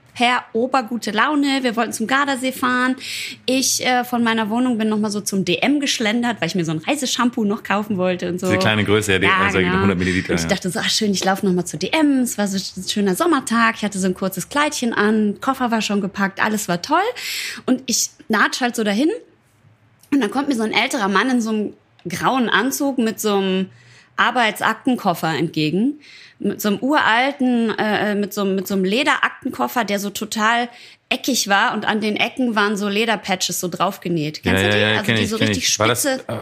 obergute 0.53 1.11
Laune, 1.11 1.63
wir 1.63 1.77
wollten 1.77 1.93
zum 1.93 2.07
Gardasee 2.07 2.53
fahren. 2.53 2.97
Ich 3.47 3.85
äh, 3.85 4.05
von 4.05 4.23
meiner 4.23 4.51
Wohnung 4.51 4.79
bin 4.79 4.89
noch 4.89 4.99
mal 4.99 5.11
so 5.11 5.21
zum 5.21 5.45
DM 5.45 5.81
geschlendert, 5.81 6.41
weil 6.41 6.49
ich 6.49 6.55
mir 6.55 6.65
so 6.65 6.73
ein 6.73 6.79
Reiseshampoo 6.79 7.45
noch 7.45 7.63
kaufen 7.63 7.97
wollte 7.99 8.29
und 8.29 8.41
so. 8.41 8.47
Diese 8.47 8.59
kleine 8.59 8.85
Größe, 8.85 9.13
ja, 9.13 9.19
die- 9.19 9.27
also 9.29 9.59
100 9.59 9.97
Milliliter, 9.99 10.31
Und 10.33 10.37
ich 10.37 10.43
ja. 10.43 10.49
dachte 10.49 10.71
so, 10.71 10.81
ach 10.81 10.91
schön, 10.91 11.11
ich 11.13 11.25
laufe 11.25 11.47
noch 11.47 11.53
mal 11.53 11.65
zu 11.65 11.77
DM. 11.79 12.21
Es 12.23 12.39
war 12.39 12.47
so 12.49 12.57
ein 12.57 12.89
schöner 12.89 13.15
Sommertag. 13.15 13.77
Ich 13.77 13.83
hatte 13.85 13.99
so 13.99 14.07
ein 14.07 14.15
kurzes 14.15 14.49
Kleidchen 14.49 14.93
an, 14.93 15.37
Koffer 15.41 15.71
war 15.71 15.83
schon 15.83 16.01
gepackt, 16.01 16.43
alles 16.43 16.69
war 16.69 16.83
toll. 16.83 16.99
Und 17.67 17.83
ich 17.87 18.11
natsch 18.29 18.61
halt 18.61 18.77
so 18.77 18.85
dahin. 18.85 19.11
Und 20.13 20.21
dann 20.21 20.31
kommt 20.31 20.49
mir 20.49 20.55
so 20.57 20.63
ein 20.63 20.73
älterer 20.73 21.09
Mann 21.09 21.29
in 21.31 21.41
so 21.41 21.51
einem 21.51 21.73
grauen 22.09 22.49
Anzug 22.49 22.99
mit 22.99 23.21
so 23.21 23.37
einem 23.37 23.67
Arbeitsaktenkoffer 24.19 25.29
entgegen. 25.35 26.01
Mit 26.41 26.61
so 26.61 26.69
einem 26.69 26.79
uralten, 26.81 27.77
äh, 27.79 28.15
mit, 28.15 28.33
so, 28.33 28.43
einem- 28.43 28.55
mit 28.55 28.69
so 28.69 28.75
einem 28.75 28.85
Lederaktenkoffer, 28.85 29.85
der 29.85 29.99
so 29.99 30.11
total 30.11 30.69
eckig 31.09 31.49
war 31.49 31.73
und 31.75 31.85
an 31.87 32.01
den 32.01 32.17
Ecken 32.17 32.55
waren 32.55 32.77
so 32.77 32.89
Lederpatches 32.89 33.59
so 33.61 33.69
draufgenäht. 33.69 34.43
Kennst 34.43 34.63
du 34.65 34.71
die? 34.71 34.85
also 34.85 35.03
kenn 35.05 35.17
die 35.17 35.23
ich, 35.23 35.31
so 35.31 35.37
richtig 35.37 35.67
ich. 35.67 35.79
War 35.79 35.89
das, 35.89 36.03
spitze. 36.03 36.25
äh, 36.29 36.35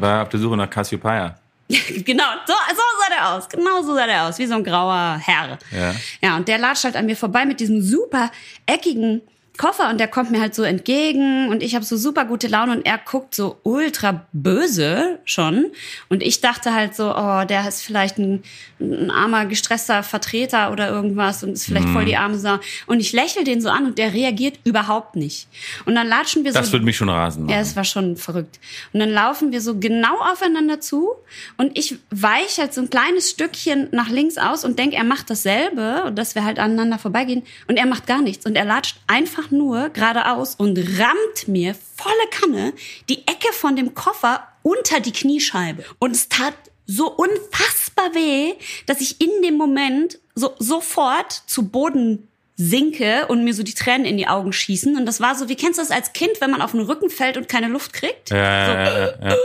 war 0.00 0.22
auf 0.22 0.28
der 0.30 0.40
Suche 0.40 0.56
nach 0.56 0.70
Cassiopeia. 0.70 1.36
Genau, 2.04 2.24
so, 2.46 2.52
so 2.70 2.82
sah 3.00 3.14
der 3.14 3.34
aus. 3.34 3.48
Genau 3.48 3.82
so 3.82 3.94
sah 3.94 4.06
der 4.06 4.24
aus, 4.24 4.38
wie 4.38 4.46
so 4.46 4.54
ein 4.54 4.62
grauer 4.64 5.20
Herr. 5.24 5.58
Ja. 5.72 5.94
Ja, 6.22 6.36
und 6.36 6.46
der 6.48 6.58
latscht 6.58 6.84
halt 6.84 6.94
an 6.96 7.06
mir 7.06 7.16
vorbei 7.16 7.44
mit 7.44 7.58
diesem 7.60 7.82
super 7.82 8.30
eckigen 8.66 9.20
Koffer 9.56 9.90
und 9.90 9.98
der 9.98 10.08
kommt 10.08 10.30
mir 10.30 10.40
halt 10.40 10.54
so 10.54 10.62
entgegen 10.62 11.48
und 11.48 11.62
ich 11.62 11.74
habe 11.74 11.84
so 11.84 11.96
super 11.96 12.24
gute 12.24 12.48
Laune 12.48 12.72
und 12.72 12.86
er 12.86 12.98
guckt 12.98 13.34
so 13.34 13.58
ultra 13.62 14.26
böse 14.32 15.18
schon. 15.24 15.66
Und 16.08 16.22
ich 16.22 16.40
dachte 16.40 16.74
halt 16.74 16.94
so, 16.94 17.14
oh, 17.14 17.44
der 17.44 17.66
ist 17.68 17.82
vielleicht 17.82 18.18
ein, 18.18 18.42
ein 18.80 19.10
armer 19.10 19.46
gestresster 19.46 20.02
Vertreter 20.02 20.72
oder 20.72 20.88
irgendwas 20.88 21.42
und 21.42 21.52
ist 21.52 21.66
vielleicht 21.66 21.88
voll 21.88 22.04
die 22.04 22.16
arme 22.16 22.38
Sau 22.38 22.58
und 22.86 23.00
ich 23.00 23.12
lächel 23.12 23.44
den 23.44 23.60
so 23.60 23.68
an 23.68 23.86
und 23.86 23.98
der 23.98 24.12
reagiert 24.12 24.58
überhaupt 24.64 25.16
nicht. 25.16 25.48
Und 25.84 25.94
dann 25.94 26.06
latschen 26.06 26.44
wir 26.44 26.52
Das 26.52 26.66
so 26.66 26.72
würde 26.72 26.84
mich 26.84 26.96
schon 26.96 27.08
rasen 27.08 27.44
machen. 27.44 27.54
ja, 27.54 27.60
es 27.60 27.76
war 27.76 27.84
schon 27.84 28.16
verrückt. 28.16 28.58
Und 28.92 29.00
dann 29.00 29.10
laufen 29.10 29.52
wir 29.52 29.60
so 29.60 29.78
genau 29.78 30.16
aufeinander 30.32 30.80
zu 30.80 31.10
und 31.56 31.76
ich 31.78 31.96
weiche 32.10 32.62
halt 32.62 32.74
so 32.74 32.80
ein 32.80 32.90
kleines 32.90 33.30
Stückchen 33.30 33.88
nach 33.92 34.08
links 34.08 34.38
aus 34.38 34.64
und 34.64 34.78
denke, 34.78 34.96
er 34.96 35.04
macht 35.04 35.30
dasselbe 35.30 36.04
und 36.04 36.16
dass 36.16 36.34
wir 36.34 36.44
halt 36.44 36.58
aneinander 36.58 36.98
vorbeigehen 36.98 37.42
und 37.68 37.76
er 37.76 37.86
macht 37.86 38.06
gar 38.06 38.22
nichts. 38.22 38.46
Und 38.46 38.56
er 38.56 38.64
latscht 38.64 38.96
einfach 39.06 39.45
nur 39.50 39.90
geradeaus 39.90 40.54
und 40.54 40.78
rammt 40.98 41.48
mir 41.48 41.74
volle 41.96 42.14
Kanne 42.30 42.72
die 43.08 43.26
Ecke 43.26 43.52
von 43.52 43.76
dem 43.76 43.94
Koffer 43.94 44.46
unter 44.62 45.00
die 45.00 45.12
Kniescheibe. 45.12 45.84
Und 45.98 46.12
es 46.12 46.28
tat 46.28 46.54
so 46.86 47.10
unfassbar 47.10 48.14
weh, 48.14 48.54
dass 48.86 49.00
ich 49.00 49.20
in 49.20 49.42
dem 49.42 49.56
Moment 49.56 50.18
so 50.34 50.54
sofort 50.58 51.32
zu 51.46 51.68
Boden 51.68 52.28
sinke 52.56 53.26
und 53.26 53.44
mir 53.44 53.52
so 53.52 53.62
die 53.62 53.74
Tränen 53.74 54.06
in 54.06 54.16
die 54.16 54.26
Augen 54.26 54.52
schießen. 54.52 54.96
Und 54.96 55.06
das 55.06 55.20
war 55.20 55.34
so, 55.34 55.48
wie 55.48 55.56
kennst 55.56 55.78
du 55.78 55.82
das 55.82 55.90
als 55.90 56.12
Kind, 56.12 56.40
wenn 56.40 56.50
man 56.50 56.62
auf 56.62 56.72
den 56.72 56.80
Rücken 56.80 57.10
fällt 57.10 57.36
und 57.36 57.48
keine 57.48 57.68
Luft 57.68 57.92
kriegt? 57.92 58.30
ja, 58.30 58.36
ja, 58.36 58.84
ja, 58.84 59.16
ja, 59.22 59.36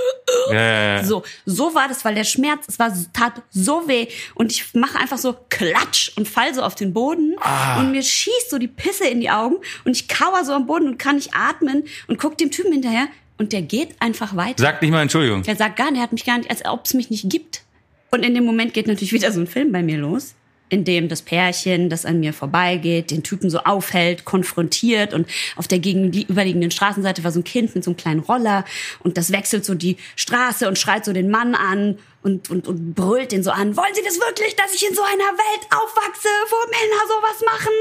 ja, 0.53 0.95
ja. 0.97 1.03
So, 1.03 1.23
so 1.45 1.75
war 1.75 1.87
das, 1.87 2.05
weil 2.05 2.15
der 2.15 2.23
Schmerz, 2.23 2.65
es 2.67 2.79
war, 2.79 2.93
tat 3.13 3.41
so 3.49 3.87
weh 3.87 4.07
und 4.35 4.51
ich 4.51 4.73
mache 4.73 4.97
einfach 4.97 5.17
so 5.17 5.35
klatsch 5.49 6.11
und 6.15 6.27
fall 6.27 6.53
so 6.53 6.61
auf 6.61 6.75
den 6.75 6.93
Boden 6.93 7.35
und 7.77 7.91
mir 7.91 8.03
schießt 8.03 8.49
so 8.49 8.57
die 8.57 8.67
Pisse 8.67 9.07
in 9.07 9.19
die 9.19 9.29
Augen 9.29 9.57
und 9.83 9.95
ich 9.95 10.07
kauer 10.07 10.45
so 10.45 10.53
am 10.53 10.65
Boden 10.65 10.87
und 10.87 10.97
kann 10.97 11.15
nicht 11.17 11.33
atmen 11.33 11.83
und 12.07 12.17
guck 12.17 12.37
dem 12.37 12.51
Typen 12.51 12.71
hinterher 12.71 13.07
und 13.37 13.51
der 13.53 13.61
geht 13.61 13.95
einfach 13.99 14.35
weiter. 14.35 14.61
Sag 14.61 14.81
nicht 14.81 14.91
mal 14.91 15.01
Entschuldigung. 15.01 15.43
Der 15.43 15.55
sagt 15.55 15.75
gar 15.75 15.85
nicht, 15.85 15.95
der 15.95 16.03
hat 16.03 16.13
mich 16.13 16.25
gar 16.25 16.37
nicht, 16.37 16.49
als 16.49 16.63
ob 16.63 16.85
es 16.85 16.93
mich 16.93 17.09
nicht 17.09 17.29
gibt. 17.29 17.63
Und 18.11 18.23
in 18.23 18.35
dem 18.35 18.45
Moment 18.45 18.73
geht 18.73 18.87
natürlich 18.87 19.13
wieder 19.13 19.31
so 19.31 19.39
ein 19.39 19.47
Film 19.47 19.71
bei 19.71 19.81
mir 19.81 19.97
los, 19.97 20.35
in 20.71 20.85
dem 20.85 21.09
das 21.09 21.21
Pärchen, 21.21 21.89
das 21.89 22.05
an 22.05 22.21
mir 22.21 22.31
vorbeigeht, 22.31 23.11
den 23.11 23.23
Typen 23.23 23.49
so 23.49 23.59
aufhält, 23.59 24.23
konfrontiert 24.23 25.13
und 25.13 25.27
auf 25.57 25.67
der 25.67 25.79
gegenüberliegenden 25.79 26.71
Straßenseite 26.71 27.25
war 27.25 27.31
so 27.31 27.41
ein 27.41 27.43
Kind 27.43 27.75
mit 27.75 27.83
so 27.83 27.91
einem 27.91 27.97
kleinen 27.97 28.21
Roller 28.21 28.63
und 28.99 29.17
das 29.17 29.33
wechselt 29.33 29.65
so 29.65 29.75
die 29.75 29.97
Straße 30.15 30.69
und 30.69 30.79
schreit 30.79 31.03
so 31.03 31.11
den 31.11 31.29
Mann 31.29 31.55
an 31.55 31.97
und, 32.23 32.49
und, 32.49 32.67
und 32.67 32.93
brüllt 32.93 33.31
den 33.31 33.43
so 33.43 33.51
an, 33.51 33.75
wollen 33.75 33.93
Sie 33.93 34.03
das 34.03 34.19
wirklich, 34.19 34.55
dass 34.55 34.73
ich 34.73 34.87
in 34.87 34.95
so 34.95 35.01
einer 35.01 35.17
Welt 35.17 35.67
aufwachse, 35.71 36.29
wo 36.49 36.55
Männer 36.69 37.01
sowas 37.07 37.53
machen? 37.53 37.73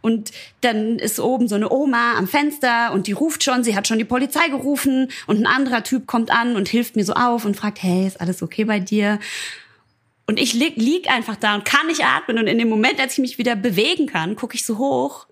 Und 0.00 0.32
dann 0.62 0.98
ist 0.98 1.20
oben 1.20 1.46
so 1.46 1.54
eine 1.54 1.70
Oma 1.70 2.14
am 2.16 2.26
Fenster 2.26 2.92
und 2.92 3.06
die 3.06 3.12
ruft 3.12 3.44
schon, 3.44 3.62
sie 3.62 3.76
hat 3.76 3.86
schon 3.86 3.98
die 3.98 4.04
Polizei 4.04 4.48
gerufen 4.48 5.12
und 5.26 5.38
ein 5.38 5.46
anderer 5.46 5.84
Typ 5.84 6.06
kommt 6.06 6.30
an 6.30 6.56
und 6.56 6.68
hilft 6.68 6.96
mir 6.96 7.04
so 7.04 7.12
auf 7.12 7.44
und 7.44 7.56
fragt, 7.56 7.82
hey, 7.82 8.06
ist 8.06 8.20
alles 8.20 8.42
okay 8.42 8.64
bei 8.64 8.80
dir? 8.80 9.20
Und 10.32 10.38
ich 10.38 10.54
lieg, 10.54 10.76
lieg 10.76 11.10
einfach 11.10 11.36
da 11.36 11.54
und 11.54 11.66
kann 11.66 11.88
nicht 11.88 12.06
atmen. 12.06 12.38
Und 12.38 12.46
in 12.46 12.56
dem 12.56 12.70
Moment, 12.70 12.98
als 12.98 13.12
ich 13.12 13.18
mich 13.18 13.36
wieder 13.36 13.54
bewegen 13.54 14.06
kann, 14.06 14.34
gucke 14.34 14.54
ich 14.54 14.64
so 14.64 14.78
hoch 14.78 15.26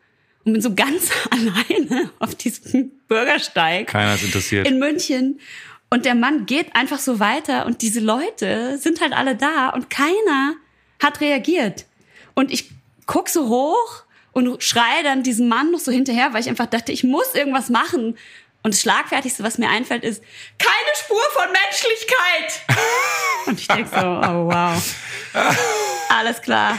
und 0.45 0.53
bin 0.53 0.61
so 0.61 0.75
ganz 0.75 1.11
alleine 1.31 2.11
auf 2.19 2.35
diesem 2.35 2.91
Bürgersteig 3.09 3.87
Keiner 3.87 4.17
ist 4.17 4.25
interessiert. 4.25 4.69
in 4.69 4.79
München. 4.79 5.41
Und 5.89 6.05
der 6.05 6.15
Mann 6.15 6.45
geht 6.45 6.77
einfach 6.77 6.99
so 6.99 7.19
weiter 7.19 7.65
und 7.65 7.81
diese 7.81 8.01
Leute 8.01 8.77
sind 8.77 9.01
halt 9.01 9.15
alle 9.15 9.37
da 9.37 9.71
und 9.71 9.89
keiner 9.89 10.57
hat 11.03 11.23
reagiert. 11.23 11.87
Und 12.35 12.53
ich 12.53 12.71
guck 13.07 13.31
so 13.31 13.49
hoch 13.49 14.05
und 14.33 14.63
schreie 14.63 15.03
dann 15.03 15.23
diesem 15.23 15.49
Mann 15.49 15.71
noch 15.71 15.81
so 15.81 15.91
hinterher, 15.91 16.35
weil 16.35 16.43
ich 16.43 16.51
einfach 16.51 16.67
dachte, 16.67 16.93
ich 16.93 17.05
muss 17.05 17.35
irgendwas 17.35 17.71
machen. 17.71 18.19
Und 18.62 18.75
das 18.75 18.83
Schlagfertigste, 18.83 19.42
was 19.42 19.57
mir 19.57 19.68
einfällt, 19.70 20.05
ist, 20.05 20.23
keine 20.59 20.73
Spur 20.96 21.23
von 21.33 21.46
Menschlichkeit. 21.51 22.77
und 23.46 23.61
ich 23.61 23.68
denk 23.68 23.88
so, 23.88 24.07
oh 24.07 24.46
wow. 24.53 24.96
Alles 26.11 26.42
klar. 26.42 26.79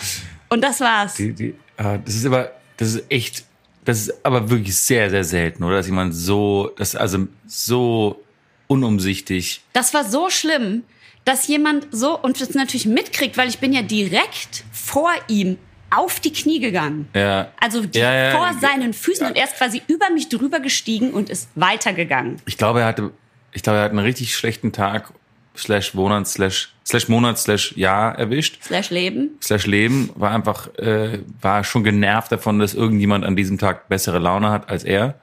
Und 0.49 0.61
das 0.61 0.79
war's. 0.79 1.15
Die, 1.15 1.33
die, 1.33 1.55
ah, 1.77 1.97
das 1.97 2.15
ist 2.15 2.25
aber, 2.25 2.51
das 2.77 2.95
ist 2.95 3.05
echt, 3.09 3.45
das 3.83 4.01
ist 4.01 4.25
aber 4.25 4.49
wirklich 4.49 4.75
sehr, 4.77 5.09
sehr 5.09 5.23
selten, 5.23 5.63
oder? 5.63 5.77
Dass 5.77 5.87
jemand 5.87 6.13
so, 6.13 6.71
das 6.77 6.95
also 6.95 7.27
so 7.47 8.23
unumsichtig. 8.67 9.61
Das 9.73 9.93
war 9.93 10.07
so 10.07 10.29
schlimm, 10.29 10.83
dass 11.25 11.47
jemand 11.47 11.87
so, 11.91 12.19
und 12.19 12.39
das 12.41 12.51
natürlich 12.51 12.85
mitkriegt, 12.85 13.37
weil 13.37 13.49
ich 13.49 13.59
bin 13.59 13.73
ja 13.73 13.81
direkt 13.81 14.63
vor 14.71 15.11
ihm 15.27 15.57
auf 15.95 16.19
die 16.19 16.33
Knie 16.33 16.59
gegangen. 16.59 17.07
Ja. 17.13 17.51
Also 17.59 17.83
Ja, 17.93 18.13
ja, 18.13 18.31
vor 18.31 18.51
seinen 18.59 18.93
Füßen 18.93 19.27
und 19.27 19.35
er 19.35 19.43
ist 19.45 19.55
quasi 19.57 19.81
über 19.87 20.09
mich 20.09 20.29
drüber 20.29 20.59
gestiegen 20.59 21.11
und 21.11 21.29
ist 21.29 21.49
weitergegangen. 21.55 22.37
Ich 22.45 22.57
glaube, 22.57 22.79
er 22.81 22.87
hatte, 22.87 23.11
ich 23.51 23.61
glaube, 23.61 23.79
er 23.79 23.83
hat 23.85 23.91
einen 23.91 23.99
richtig 23.99 24.35
schlechten 24.35 24.71
Tag, 24.71 25.13
slash 25.57 25.93
Monat, 25.93 26.27
slash, 26.27 26.73
slash 26.87 27.09
Monat, 27.09 27.37
slash 27.37 27.73
Jahr 27.75 28.17
erwischt. 28.17 28.63
Slash 28.63 28.89
Leben. 28.89 29.31
Slash 29.43 29.67
Leben 29.67 30.09
war 30.15 30.31
einfach, 30.31 30.73
äh, 30.77 31.19
war 31.41 31.63
schon 31.65 31.83
genervt 31.83 32.31
davon, 32.31 32.57
dass 32.59 32.73
irgendjemand 32.73 33.25
an 33.25 33.35
diesem 33.35 33.57
Tag 33.57 33.89
bessere 33.89 34.19
Laune 34.19 34.49
hat 34.49 34.69
als 34.69 34.83
er. 34.85 35.19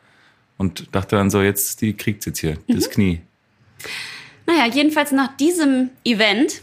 Und 0.59 0.95
dachte 0.95 1.17
dann 1.17 1.31
so, 1.31 1.41
jetzt, 1.41 1.81
die 1.81 1.95
kriegt's 1.95 2.27
jetzt 2.27 2.41
hier, 2.41 2.59
Mhm. 2.67 2.75
das 2.75 2.91
Knie. 2.91 3.21
Naja, 4.47 4.67
jedenfalls 4.67 5.13
nach 5.13 5.37
diesem 5.37 5.91
Event 6.05 6.61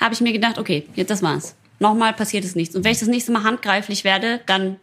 habe 0.00 0.14
ich 0.14 0.20
mir 0.20 0.32
gedacht, 0.32 0.58
okay, 0.58 0.86
jetzt 0.94 1.10
das 1.10 1.22
war's. 1.22 1.54
Nochmal 1.78 2.12
passiert 2.12 2.44
es 2.44 2.54
nichts. 2.54 2.74
Und 2.74 2.84
wenn 2.84 2.92
ich 2.92 2.98
das 2.98 3.08
nächste 3.08 3.32
Mal 3.32 3.44
handgreiflich 3.44 4.04
werde, 4.04 4.40
dann 4.46 4.76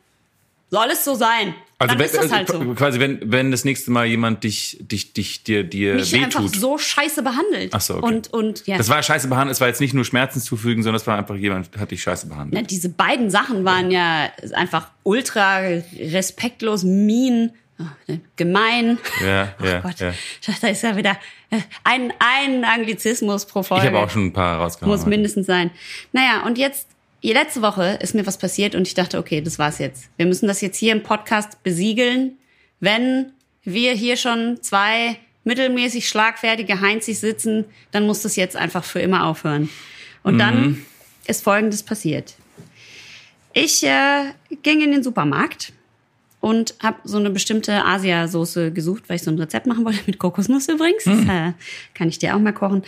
soll 0.71 0.87
es 0.91 1.03
so 1.03 1.15
sein. 1.15 1.55
Also 1.77 1.89
dann 1.89 1.99
wenn, 1.99 2.05
ist 2.05 2.15
das 2.15 2.31
halt 2.31 2.47
so. 2.47 2.59
quasi, 2.73 2.99
wenn, 2.99 3.19
wenn 3.31 3.51
das 3.51 3.65
nächste 3.65 3.91
Mal 3.91 4.05
jemand 4.05 4.45
dich, 4.45 4.77
dich, 4.79 5.11
dich, 5.11 5.43
dir, 5.43 5.63
dir 5.63 5.95
Mich 5.95 6.15
einfach 6.15 6.41
wehtut. 6.41 6.55
so 6.55 6.77
scheiße 6.77 7.21
behandelt. 7.21 7.73
Ach 7.73 7.81
so, 7.81 7.95
okay. 7.95 8.05
Und, 8.05 8.33
und 8.33 8.65
ja. 8.65 8.77
Das 8.77 8.87
war 8.87 9.03
scheiße 9.03 9.27
behandelt, 9.27 9.55
es 9.55 9.61
war 9.61 9.67
jetzt 9.67 9.81
nicht 9.81 9.93
nur 9.93 10.05
Schmerzen 10.05 10.39
zufügen, 10.39 10.83
sondern 10.83 11.01
es 11.01 11.07
war 11.07 11.17
einfach 11.17 11.35
jemand, 11.35 11.69
hat 11.77 11.91
dich 11.91 12.01
scheiße 12.01 12.27
behandelt. 12.27 12.61
Ne, 12.61 12.67
diese 12.67 12.87
beiden 12.89 13.29
Sachen 13.29 13.65
waren 13.65 13.91
ja 13.91 14.31
einfach 14.53 14.89
ultra 15.03 15.59
respektlos, 15.99 16.83
mean, 16.85 17.51
oh, 17.77 17.83
ne, 18.07 18.21
gemein. 18.37 18.97
Ja, 19.21 19.53
ja, 19.61 19.79
Gott, 19.81 19.99
ja. 19.99 20.13
da 20.61 20.67
ist 20.69 20.81
ja 20.81 20.95
wieder 20.95 21.17
ein, 21.83 22.13
ein 22.19 22.63
Anglizismus 22.63 23.45
pro 23.45 23.63
Folge. 23.63 23.87
Ich 23.87 23.93
habe 23.93 24.03
auch 24.03 24.09
schon 24.09 24.27
ein 24.27 24.33
paar 24.33 24.59
rausgehauen. 24.59 24.91
Muss 24.95 25.05
mindestens 25.05 25.47
sein. 25.47 25.71
Naja, 26.11 26.43
und 26.45 26.57
jetzt, 26.57 26.87
letzte 27.21 27.61
Woche 27.61 27.99
ist 28.01 28.15
mir 28.15 28.25
was 28.25 28.37
passiert 28.37 28.75
und 28.75 28.87
ich 28.87 28.93
dachte, 28.93 29.17
okay, 29.17 29.41
das 29.41 29.59
war's 29.59 29.79
jetzt. 29.79 30.09
Wir 30.17 30.25
müssen 30.25 30.47
das 30.47 30.61
jetzt 30.61 30.77
hier 30.77 30.91
im 30.91 31.03
Podcast 31.03 31.63
besiegeln. 31.63 32.37
Wenn 32.79 33.31
wir 33.63 33.93
hier 33.93 34.17
schon 34.17 34.59
zwei 34.61 35.17
mittelmäßig 35.43 36.07
schlagfertige 36.07 36.81
Heinzis 36.81 37.21
sitzen, 37.21 37.65
dann 37.91 38.05
muss 38.05 38.21
das 38.21 38.35
jetzt 38.35 38.55
einfach 38.55 38.83
für 38.83 38.99
immer 38.99 39.25
aufhören. 39.25 39.69
Und 40.23 40.39
dann 40.39 40.85
ist 41.27 41.43
Folgendes 41.43 41.83
passiert. 41.83 42.35
Ich 43.53 43.83
äh, 43.83 44.31
ging 44.63 44.81
in 44.81 44.91
den 44.91 45.03
Supermarkt 45.03 45.71
und 46.45 46.75
habe 46.79 46.97
so 47.05 47.17
eine 47.17 47.31
bestimmte 47.31 47.83
Asiasoße 47.85 48.71
gesucht, 48.71 49.05
weil 49.07 49.15
ich 49.15 49.23
so 49.23 49.31
ein 49.31 49.39
Rezept 49.39 49.65
machen 49.65 49.83
wollte 49.83 50.01
mit 50.05 50.19
Kokosnuss 50.19 50.69
übrigens. 50.69 51.03
Das, 51.03 51.17
äh, 51.21 51.53
kann 51.95 52.07
ich 52.07 52.19
dir 52.19 52.35
auch 52.35 52.39
mal 52.39 52.53
kochen. 52.53 52.83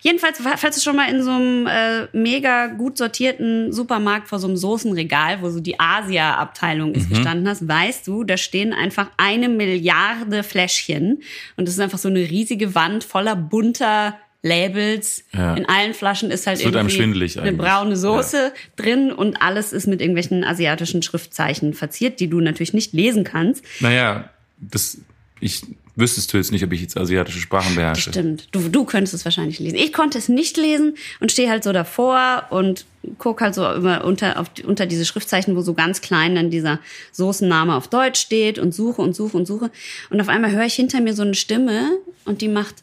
Jedenfalls, 0.00 0.40
falls 0.56 0.76
du 0.76 0.80
schon 0.80 0.96
mal 0.96 1.10
in 1.10 1.22
so 1.22 1.30
einem 1.32 1.66
äh, 1.66 2.06
mega 2.14 2.68
gut 2.68 2.96
sortierten 2.96 3.70
Supermarkt 3.70 4.28
vor 4.28 4.38
so 4.38 4.46
einem 4.46 4.56
Soßenregal, 4.56 5.42
wo 5.42 5.50
so 5.50 5.60
die 5.60 5.78
Asia-Abteilung 5.78 6.94
ist, 6.94 7.10
gestanden 7.10 7.46
hast, 7.46 7.68
weißt 7.68 8.06
du, 8.06 8.24
da 8.24 8.38
stehen 8.38 8.72
einfach 8.72 9.10
eine 9.18 9.50
Milliarde 9.50 10.42
Fläschchen 10.42 11.22
und 11.58 11.68
das 11.68 11.74
ist 11.74 11.80
einfach 11.80 11.98
so 11.98 12.08
eine 12.08 12.20
riesige 12.20 12.74
Wand 12.74 13.04
voller 13.04 13.36
bunter 13.36 14.16
Labels. 14.42 15.24
Ja. 15.32 15.54
In 15.54 15.66
allen 15.66 15.94
Flaschen 15.94 16.30
ist 16.30 16.46
halt 16.46 16.60
irgendwie 16.60 17.38
eine 17.38 17.52
braune 17.52 17.96
Soße 17.96 18.52
drin 18.76 19.12
und 19.12 19.40
alles 19.40 19.72
ist 19.72 19.86
mit 19.86 20.00
irgendwelchen 20.00 20.44
asiatischen 20.44 21.02
Schriftzeichen 21.02 21.74
verziert, 21.74 22.20
die 22.20 22.28
du 22.28 22.40
natürlich 22.40 22.74
nicht 22.74 22.92
lesen 22.92 23.24
kannst. 23.24 23.64
Naja, 23.80 24.30
das, 24.58 24.98
ich 25.40 25.62
wüsstest 25.94 26.32
du 26.32 26.38
jetzt 26.38 26.52
nicht, 26.52 26.64
ob 26.64 26.72
ich 26.72 26.80
jetzt 26.80 26.96
asiatische 26.96 27.38
Sprachen 27.38 27.74
beherrsche. 27.74 28.10
Stimmt. 28.10 28.48
Du, 28.50 28.68
du 28.68 28.84
könntest 28.84 29.14
es 29.14 29.24
wahrscheinlich 29.24 29.58
lesen. 29.58 29.76
Ich 29.76 29.92
konnte 29.92 30.18
es 30.18 30.28
nicht 30.28 30.56
lesen 30.56 30.94
und 31.20 31.30
stehe 31.30 31.50
halt 31.50 31.62
so 31.64 31.72
davor 31.72 32.44
und 32.50 32.86
guck 33.18 33.40
halt 33.40 33.54
so 33.54 33.70
immer 33.70 34.04
unter, 34.04 34.40
auf, 34.40 34.50
unter 34.64 34.86
diese 34.86 35.04
Schriftzeichen, 35.04 35.54
wo 35.54 35.60
so 35.60 35.74
ganz 35.74 36.00
klein 36.00 36.34
dann 36.34 36.50
dieser 36.50 36.78
Soßenname 37.12 37.74
auf 37.74 37.88
Deutsch 37.88 38.20
steht 38.20 38.58
und 38.58 38.74
suche 38.74 39.02
und 39.02 39.14
suche 39.14 39.36
und 39.36 39.46
suche. 39.46 39.70
Und 40.10 40.20
auf 40.20 40.28
einmal 40.28 40.50
höre 40.50 40.64
ich 40.64 40.74
hinter 40.74 41.00
mir 41.00 41.14
so 41.14 41.22
eine 41.22 41.34
Stimme 41.34 41.90
und 42.24 42.40
die 42.40 42.48
macht 42.48 42.76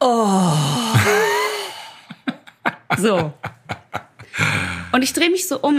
Oh. 0.00 0.52
So. 2.96 3.32
Und 4.92 5.02
ich 5.02 5.12
drehe 5.12 5.30
mich 5.30 5.46
so 5.46 5.60
um 5.60 5.76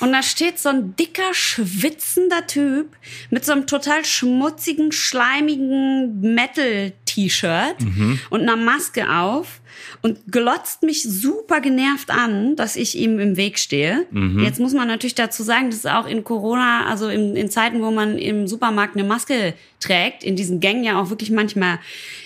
und 0.00 0.12
da 0.12 0.22
steht 0.22 0.58
so 0.58 0.70
ein 0.70 0.96
dicker, 0.96 1.32
schwitzender 1.32 2.46
Typ 2.46 2.96
mit 3.30 3.44
so 3.44 3.52
einem 3.52 3.66
total 3.66 4.04
schmutzigen, 4.04 4.90
schleimigen 4.90 6.22
T-Shirt 7.04 7.76
und 8.30 8.40
einer 8.40 8.56
Maske 8.56 9.08
auf 9.10 9.60
und 10.02 10.18
glotzt 10.30 10.82
mich 10.82 11.02
super 11.02 11.60
genervt 11.60 12.10
an, 12.10 12.56
dass 12.56 12.76
ich 12.76 12.96
ihm 12.96 13.18
im 13.18 13.36
Weg 13.36 13.58
stehe. 13.58 14.06
Jetzt 14.42 14.60
muss 14.60 14.72
man 14.74 14.88
natürlich 14.88 15.14
dazu 15.14 15.42
sagen, 15.42 15.70
dass 15.70 15.86
auch 15.86 16.06
in 16.06 16.24
Corona, 16.24 16.86
also 16.86 17.08
in, 17.08 17.36
in 17.36 17.50
Zeiten, 17.50 17.82
wo 17.82 17.90
man 17.90 18.18
im 18.18 18.46
Supermarkt 18.46 18.96
eine 18.96 19.04
Maske 19.04 19.54
trägt, 19.80 20.24
in 20.24 20.36
diesen 20.36 20.60
Gängen 20.60 20.84
ja 20.84 21.00
auch 21.00 21.10
wirklich 21.10 21.30
manchmal 21.30 21.78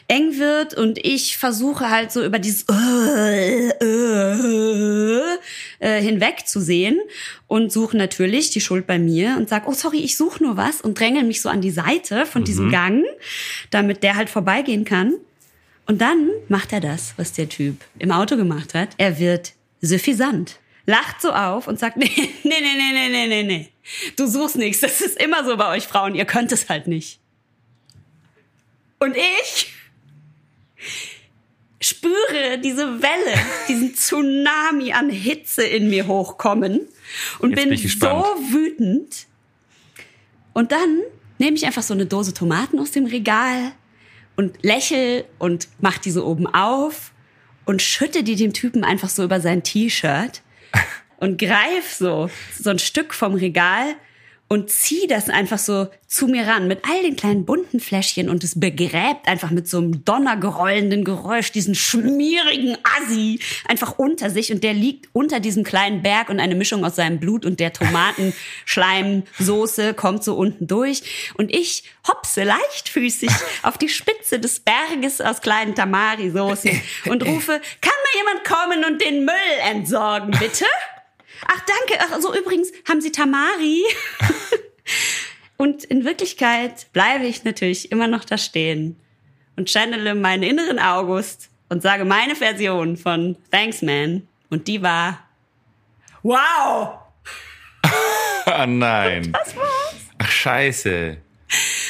eng 0.06 0.38
wird 0.38 0.74
und 0.74 0.98
ich 1.04 1.36
versuche 1.36 1.90
halt 1.90 2.12
so 2.12 2.24
über 2.24 2.38
dieses 2.38 2.64
äh, 2.70 3.68
äh, 3.68 5.36
äh, 5.80 6.00
hinwegzusehen 6.00 6.98
und 7.46 7.72
suche 7.72 7.96
natürlich 7.96 8.50
die 8.50 8.60
Schuld 8.60 8.86
bei 8.86 8.98
mir 8.98 9.36
und 9.36 9.48
sag, 9.48 9.68
oh 9.68 9.72
sorry, 9.72 9.98
ich 9.98 10.16
suche 10.16 10.42
nur 10.42 10.56
was 10.56 10.80
und 10.80 10.98
dränge 10.98 11.24
mich 11.24 11.42
so 11.42 11.48
an 11.48 11.60
die 11.60 11.70
Seite 11.70 12.24
von 12.24 12.44
diesem 12.44 12.70
Gang, 12.70 13.04
damit 13.70 14.02
der 14.02 14.16
halt 14.16 14.30
vorbeigehen 14.30 14.84
kann. 14.84 15.14
Und 15.88 16.00
dann 16.00 16.30
macht 16.48 16.72
er 16.72 16.80
das, 16.80 17.14
was 17.16 17.32
der 17.32 17.48
Typ 17.48 17.84
im 17.98 18.12
Auto 18.12 18.36
gemacht 18.36 18.74
hat. 18.74 18.90
Er 18.98 19.18
wird 19.18 19.54
suffisant 19.80 20.60
lacht 20.88 21.20
so 21.20 21.32
auf 21.32 21.68
und 21.68 21.78
sagt, 21.78 21.96
nee, 21.98 22.10
nee, 22.16 22.32
nee, 22.42 22.92
nee, 22.92 23.08
nee, 23.10 23.26
nee, 23.28 23.42
nee, 23.42 23.68
du 24.16 24.26
suchst 24.26 24.56
nichts. 24.56 24.80
Das 24.80 25.00
ist 25.00 25.22
immer 25.22 25.44
so 25.44 25.56
bei 25.56 25.68
euch 25.76 25.86
Frauen, 25.86 26.14
ihr 26.14 26.24
könnt 26.24 26.50
es 26.50 26.68
halt 26.68 26.86
nicht. 26.86 27.20
Und 28.98 29.14
ich 29.14 29.72
spüre 31.80 32.58
diese 32.64 33.02
Welle, 33.02 33.38
diesen 33.68 33.94
Tsunami 33.94 34.92
an 34.92 35.10
Hitze 35.10 35.62
in 35.62 35.90
mir 35.90 36.06
hochkommen 36.08 36.80
und 37.38 37.54
bin, 37.54 37.68
bin 37.68 37.78
so 37.78 38.06
wütend. 38.50 39.26
Und 40.54 40.72
dann 40.72 41.02
nehme 41.36 41.56
ich 41.56 41.66
einfach 41.66 41.82
so 41.82 41.94
eine 41.94 42.06
Dose 42.06 42.32
Tomaten 42.32 42.80
aus 42.80 42.92
dem 42.92 43.04
Regal, 43.04 43.72
und 44.38 44.64
lächel 44.64 45.24
und 45.38 45.66
mach 45.80 45.98
die 45.98 46.12
so 46.12 46.24
oben 46.24 46.46
auf 46.46 47.12
und 47.64 47.82
schütte 47.82 48.22
die 48.22 48.36
dem 48.36 48.52
Typen 48.52 48.84
einfach 48.84 49.08
so 49.08 49.24
über 49.24 49.40
sein 49.40 49.64
T-Shirt 49.64 50.42
und 51.18 51.38
greif 51.38 51.92
so 51.92 52.30
so 52.56 52.70
ein 52.70 52.78
Stück 52.78 53.12
vom 53.14 53.34
Regal 53.34 53.96
und 54.48 54.70
zieh 54.70 55.06
das 55.06 55.28
einfach 55.28 55.58
so 55.58 55.88
zu 56.06 56.26
mir 56.26 56.46
ran 56.46 56.68
mit 56.68 56.84
all 56.88 57.02
den 57.02 57.16
kleinen 57.16 57.44
bunten 57.44 57.80
Fläschchen 57.80 58.30
und 58.30 58.42
es 58.42 58.58
begräbt 58.58 59.28
einfach 59.28 59.50
mit 59.50 59.68
so 59.68 59.76
einem 59.78 60.06
donnergerollenden 60.06 61.04
Geräusch 61.04 61.52
diesen 61.52 61.74
schmierigen 61.74 62.78
Assi 62.98 63.40
einfach 63.68 63.98
unter 63.98 64.30
sich 64.30 64.50
und 64.50 64.64
der 64.64 64.72
liegt 64.72 65.10
unter 65.12 65.40
diesem 65.40 65.64
kleinen 65.64 66.00
Berg 66.02 66.30
und 66.30 66.40
eine 66.40 66.54
Mischung 66.54 66.86
aus 66.86 66.96
seinem 66.96 67.20
Blut 67.20 67.44
und 67.44 67.60
der 67.60 67.74
Tomatenschleimsoße 67.74 69.92
kommt 69.94 70.24
so 70.24 70.34
unten 70.34 70.66
durch 70.66 71.32
und 71.36 71.54
ich 71.54 71.84
hopse 72.08 72.44
leichtfüßig 72.44 73.28
auf 73.62 73.76
die 73.76 73.90
Spitze 73.90 74.40
des 74.40 74.60
Berges 74.60 75.20
aus 75.20 75.42
kleinen 75.42 75.74
Tamari-Soßen 75.74 76.70
und 77.10 77.26
rufe, 77.26 77.60
kann 77.82 77.92
mal 77.92 78.16
jemand 78.16 78.44
kommen 78.44 78.82
und 78.90 79.04
den 79.04 79.26
Müll 79.26 79.34
entsorgen, 79.70 80.30
bitte? 80.38 80.64
Ach, 81.46 81.60
danke. 81.60 82.04
Ach, 82.04 82.20
so 82.20 82.34
übrigens 82.34 82.72
haben 82.88 83.00
Sie 83.00 83.12
Tamari. 83.12 83.84
und 85.56 85.84
in 85.84 86.04
Wirklichkeit 86.04 86.92
bleibe 86.92 87.26
ich 87.26 87.44
natürlich 87.44 87.92
immer 87.92 88.08
noch 88.08 88.24
da 88.24 88.38
stehen 88.38 88.98
und 89.56 89.68
channele 89.70 90.14
meinen 90.14 90.42
inneren 90.42 90.78
August 90.78 91.50
und 91.68 91.82
sage 91.82 92.04
meine 92.04 92.36
Version 92.36 92.96
von 92.96 93.36
Thanks 93.50 93.82
Man. 93.82 94.26
Und 94.50 94.68
die 94.68 94.82
war 94.82 95.28
Wow! 96.22 96.98
Ah, 98.46 98.66
nein. 98.66 99.30
Das 99.30 99.54
war's. 99.54 99.94
Ach, 100.16 100.30
scheiße. 100.30 101.18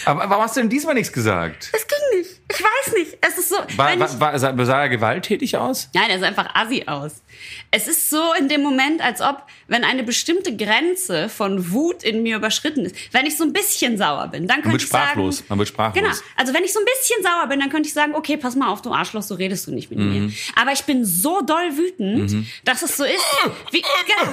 Aber 0.04 0.28
warum 0.28 0.42
hast 0.42 0.56
du 0.56 0.60
denn 0.60 0.68
diesmal 0.68 0.94
nichts 0.94 1.12
gesagt? 1.12 1.70
Es 1.72 1.86
ging 1.86 2.18
nicht. 2.18 2.40
Ich 2.50 2.60
weiß 2.60 2.94
nicht. 2.94 3.18
Es 3.20 3.38
ist 3.38 3.48
so. 3.50 3.56
War, 3.76 3.98
war, 3.98 4.20
war, 4.20 4.38
sah, 4.38 4.64
sah 4.64 4.82
er 4.82 4.88
gewalttätig 4.88 5.56
aus? 5.56 5.88
Nein, 5.94 6.10
er 6.10 6.18
sah 6.18 6.26
einfach 6.26 6.52
assi 6.54 6.84
aus. 6.86 7.22
Es 7.70 7.86
ist 7.88 8.08
so 8.10 8.32
in 8.38 8.48
dem 8.48 8.62
Moment, 8.62 9.00
als 9.02 9.20
ob, 9.20 9.42
wenn 9.66 9.84
eine 9.84 10.02
bestimmte 10.02 10.56
Grenze 10.56 11.28
von 11.28 11.72
Wut 11.72 12.02
in 12.02 12.22
mir 12.22 12.36
überschritten 12.36 12.86
ist, 12.86 12.94
wenn 13.12 13.26
ich 13.26 13.36
so 13.36 13.44
ein 13.44 13.52
bisschen 13.52 13.98
sauer 13.98 14.28
bin, 14.28 14.46
dann 14.46 14.58
Man 14.58 14.62
könnte 14.62 14.72
wird 14.74 14.82
ich 14.84 14.88
sagen... 14.88 15.04
sprachlos. 15.10 15.44
Man 15.48 15.58
wird 15.58 15.68
sprachlos. 15.68 16.02
Genau. 16.02 16.14
Also 16.36 16.54
wenn 16.54 16.64
ich 16.64 16.72
so 16.72 16.78
ein 16.80 16.84
bisschen 16.86 17.22
sauer 17.22 17.46
bin, 17.48 17.60
dann 17.60 17.68
könnte 17.70 17.86
ich 17.88 17.94
sagen, 17.94 18.14
okay, 18.14 18.36
pass 18.36 18.56
mal 18.56 18.68
auf, 18.68 18.80
du 18.82 18.92
Arschloch, 18.92 19.22
so 19.22 19.34
redest 19.34 19.66
du 19.66 19.72
nicht 19.72 19.90
mit 19.90 19.98
mir. 19.98 20.32
Aber 20.56 20.72
ich 20.72 20.82
bin 20.84 21.04
so 21.04 21.40
doll 21.42 21.76
wütend, 21.76 22.46
dass 22.64 22.82
es 22.82 22.96
so 22.96 23.04
ist, 23.04 23.24
wie, 23.70 23.82
genau, 23.82 24.32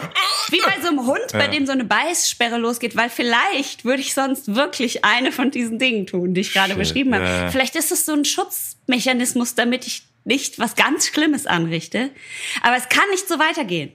wie 0.49 0.62
bei 0.62 0.82
so 0.82 0.88
einem 0.89 1.06
Hund, 1.06 1.20
bei 1.34 1.45
Ja. 1.45 1.47
dem 1.49 1.66
so 1.66 1.72
eine 1.74 1.84
Beißsperre 1.84 2.58
losgeht, 2.58 2.95
weil 2.95 3.10
vielleicht 3.10 3.84
würde 3.86 4.01
ich 4.01 4.14
sonst 4.14 4.56
wirklich 4.56 5.03
eine 5.03 5.32
von 5.32 5.51
diesen 5.51 5.80
Dingen 5.80 6.08
tun, 6.08 6.34
die 6.34 6.41
ich 6.41 6.53
gerade 6.53 6.70
Shit, 6.70 6.78
beschrieben 6.78 7.14
habe. 7.14 7.26
ja. 7.26 7.49
Vielleicht 7.51 7.76
ist 7.76 7.91
es 7.91 8.06
so 8.06 8.14
ein 8.14 8.24
Schutzmechanismus, 8.26 9.56
damit 9.56 9.86
ich 9.88 10.03
nicht 10.26 10.59
was 10.59 10.76
ganz 10.76 11.07
Schlimmes 11.07 11.47
anrichte. 11.47 12.09
Aber 12.61 12.76
es 12.76 12.89
kann 12.89 13.09
nicht 13.11 13.28
so 13.28 13.39
weitergehen. 13.39 13.93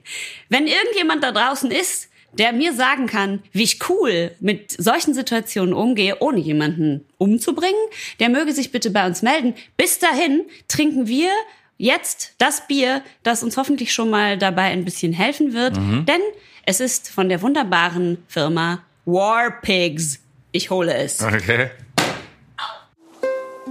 Wenn 0.49 0.65
irgendjemand 0.65 1.23
da 1.23 1.31
draußen 1.31 1.69
ist, 1.69 2.09
der 2.33 2.53
mir 2.53 2.73
sagen 2.73 3.07
kann, 3.07 3.43
wie 3.51 3.63
ich 3.63 3.89
cool 3.89 4.31
mit 4.39 4.71
solchen 4.71 5.13
Situationen 5.13 5.73
umgehe, 5.73 6.17
ohne 6.21 6.39
jemanden 6.39 7.05
umzubringen, 7.17 7.81
der 8.19 8.29
möge 8.29 8.53
sich 8.53 8.71
bitte 8.71 8.89
bei 8.89 9.05
uns 9.05 9.21
melden. 9.21 9.53
Bis 9.75 9.99
dahin 9.99 10.45
trinken 10.69 11.07
wir 11.07 11.29
jetzt 11.77 12.35
das 12.37 12.67
Bier, 12.67 13.01
das 13.23 13.43
uns 13.43 13.57
hoffentlich 13.57 13.93
schon 13.93 14.09
mal 14.09 14.37
dabei 14.37 14.63
ein 14.63 14.85
bisschen 14.85 15.11
helfen 15.13 15.53
wird, 15.53 15.75
denn 15.75 16.21
es 16.65 16.79
ist 16.79 17.09
von 17.09 17.27
der 17.27 17.41
wunderbaren 17.41 18.23
Firma 18.27 18.83
War 19.05 19.59
Pigs. 19.61 20.19
Ich 20.53 20.69
hole 20.69 20.93
es. 20.93 21.21
Okay. 21.21 21.71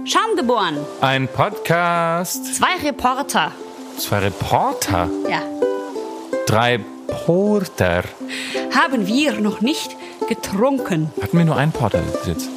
Schaum 0.05 0.35
geboren. 0.35 0.77
Ein 1.01 1.27
Podcast. 1.27 2.55
Zwei 2.55 2.75
Reporter. 2.83 3.51
Zwei 3.97 4.19
Reporter. 4.19 5.07
Ja. 5.29 5.41
Drei 6.47 6.79
Porter. 7.07 8.03
Haben 8.75 9.05
wir 9.05 9.33
noch 9.33 9.61
nicht 9.61 9.95
getrunken? 10.27 11.11
Hatten 11.21 11.37
wir 11.37 11.45
nur 11.45 11.55
einen 11.55 11.71
Porter 11.71 12.01
jetzt? 12.25 12.49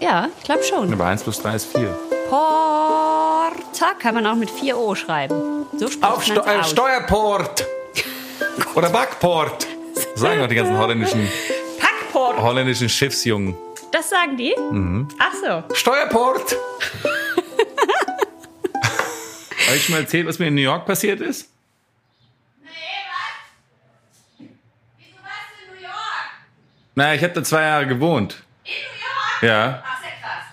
Ja, 0.00 0.28
ich 0.38 0.44
glaube 0.44 0.62
schon. 0.62 0.92
Aber 0.92 1.04
1 1.06 1.24
plus 1.24 1.42
3 1.42 1.54
ist 1.56 1.66
4. 1.76 1.88
Porter 2.30 3.94
kann 3.98 4.14
man 4.14 4.26
auch 4.26 4.36
mit 4.36 4.50
4 4.50 4.78
O 4.78 4.94
schreiben. 4.94 5.66
So 5.76 5.86
Auf 6.00 6.24
Steu 6.24 6.40
aus. 6.40 6.70
Steuerport. 6.70 7.66
Oder 8.74 8.88
Backport. 8.88 9.66
Sagen 10.14 10.40
doch 10.40 10.48
die 10.48 10.54
ganzen 10.54 10.78
holländischen, 10.78 11.28
Packport. 11.78 12.40
holländischen 12.40 12.88
Schiffsjungen. 12.88 13.56
Das 13.92 14.10
sagen 14.10 14.36
die? 14.36 14.54
Mhm. 14.58 15.08
Ach 15.18 15.32
so. 15.34 15.74
Steuerport. 15.74 16.54
Habe 19.66 19.76
ich 19.76 19.84
schon 19.84 19.94
mal 19.94 20.00
erzählt, 20.02 20.26
was 20.26 20.38
mir 20.38 20.46
in 20.48 20.54
New 20.54 20.62
York 20.62 20.86
passiert 20.86 21.20
ist? 21.20 21.50
Wieso 24.38 24.48
warst 25.22 25.50
du 25.58 25.64
in 25.64 25.74
New 25.76 25.82
York? 25.82 25.92
Na, 26.94 27.14
ich 27.14 27.22
habe 27.22 27.34
da 27.34 27.44
zwei 27.44 27.62
Jahre 27.62 27.86
gewohnt. 27.86 28.42
In 28.64 28.70
New 28.72 28.78
York? 28.78 29.42
Ja. 29.42 29.82
Ach, 29.86 30.00
sehr 30.00 30.10
krass. 30.22 30.44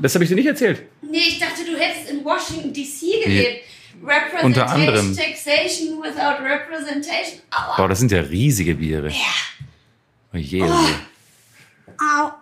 Das 0.00 0.14
habe 0.14 0.24
ich 0.24 0.30
dir 0.30 0.36
nicht 0.36 0.46
erzählt. 0.46 0.82
Nee, 1.02 1.18
ich 1.18 1.38
dachte, 1.38 1.64
du 1.64 1.76
hättest 1.78 2.10
in 2.10 2.24
Washington 2.24 2.72
D.C. 2.72 3.22
gelebt. 3.24 3.64
Representation, 4.02 4.44
Unter 4.46 4.68
anderem. 4.68 5.16
Taxation 5.16 6.02
without 6.02 6.42
representation. 6.44 7.40
Aua. 7.52 7.76
Boah, 7.76 7.88
das 7.88 8.00
sind 8.00 8.10
ja 8.10 8.20
riesige 8.20 8.74
Biere. 8.74 9.12
Oh 10.32 10.36
je, 10.36 10.62
oh 10.62 10.66
je. 10.66 10.94
Au. 11.98 12.32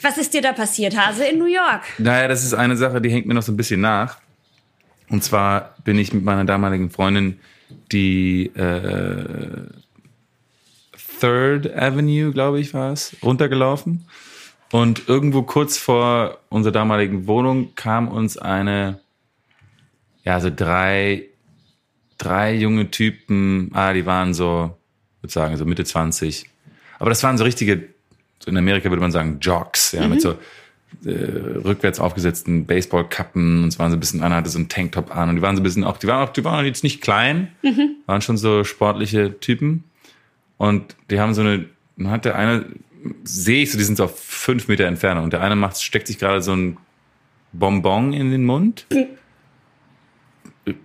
Was 0.00 0.16
ist 0.16 0.32
dir 0.32 0.42
da 0.42 0.52
passiert, 0.52 0.96
Hase, 0.96 1.26
in 1.26 1.38
New 1.38 1.46
York? 1.46 1.82
Naja, 1.98 2.28
das 2.28 2.44
ist 2.44 2.54
eine 2.54 2.76
Sache, 2.76 3.00
die 3.00 3.10
hängt 3.10 3.26
mir 3.26 3.34
noch 3.34 3.42
so 3.42 3.52
ein 3.52 3.56
bisschen 3.56 3.80
nach. 3.80 4.18
Und 5.08 5.24
zwar 5.24 5.74
bin 5.84 5.98
ich 5.98 6.12
mit 6.12 6.24
meiner 6.24 6.44
damaligen 6.44 6.90
Freundin 6.90 7.40
die 7.90 8.46
äh, 8.54 9.66
Third 11.20 11.74
Avenue, 11.74 12.32
glaube 12.32 12.60
ich, 12.60 12.74
war 12.74 12.92
es, 12.92 13.16
runtergelaufen. 13.22 14.06
Und 14.70 15.08
irgendwo 15.08 15.42
kurz 15.42 15.78
vor 15.78 16.38
unserer 16.50 16.72
damaligen 16.72 17.26
Wohnung 17.26 17.74
kam 17.74 18.08
uns 18.08 18.36
eine, 18.36 19.00
ja, 20.24 20.40
so 20.40 20.50
drei, 20.54 21.24
drei 22.18 22.54
junge 22.54 22.90
Typen, 22.90 23.70
ah, 23.72 23.92
die 23.94 24.04
waren 24.04 24.34
so, 24.34 24.76
ich 25.16 25.22
würde 25.24 25.32
sagen, 25.32 25.56
so 25.56 25.64
Mitte 25.64 25.84
20. 25.84 26.50
Aber 26.98 27.10
das 27.10 27.22
waren 27.22 27.38
so 27.38 27.44
richtige, 27.44 27.88
so 28.40 28.50
in 28.50 28.56
Amerika 28.56 28.88
würde 28.90 29.00
man 29.00 29.12
sagen, 29.12 29.38
Jocks, 29.40 29.92
ja, 29.92 30.06
mit 30.08 30.20
so 30.20 30.34
äh, 31.04 31.10
rückwärts 31.64 32.00
aufgesetzten 32.00 32.64
Baseballkappen 32.66 33.62
und 33.62 33.68
es 33.68 33.78
waren 33.78 33.90
so 33.90 33.96
ein 33.96 34.00
bisschen, 34.00 34.22
einer 34.22 34.36
hatte 34.36 34.48
so 34.50 34.58
einen 34.58 34.68
Tanktop 34.68 35.14
an 35.14 35.28
und 35.28 35.36
die 35.36 35.42
waren 35.42 35.54
so 35.54 35.60
ein 35.60 35.64
bisschen 35.64 35.84
auch, 35.84 35.98
die 35.98 36.06
waren 36.06 36.26
auch, 36.26 36.32
die 36.32 36.44
waren 36.44 36.64
jetzt 36.64 36.82
nicht 36.82 37.00
klein, 37.00 37.52
waren 38.06 38.22
schon 38.22 38.36
so 38.38 38.64
sportliche 38.64 39.38
Typen 39.38 39.84
und 40.56 40.96
die 41.10 41.20
haben 41.20 41.34
so 41.34 41.42
eine, 41.42 41.66
man 41.96 42.10
hat 42.12 42.24
der 42.24 42.36
eine, 42.36 42.66
sehe 43.22 43.62
ich 43.62 43.70
so, 43.70 43.78
die 43.78 43.84
sind 43.84 43.96
so 43.96 44.04
auf 44.04 44.18
fünf 44.18 44.66
Meter 44.68 44.86
Entfernung 44.86 45.24
und 45.24 45.32
der 45.32 45.42
eine 45.42 45.56
macht, 45.56 45.80
steckt 45.82 46.06
sich 46.06 46.18
gerade 46.18 46.40
so 46.42 46.52
ein 46.54 46.78
Bonbon 47.52 48.12
in 48.12 48.30
den 48.30 48.44
Mund, 48.44 48.86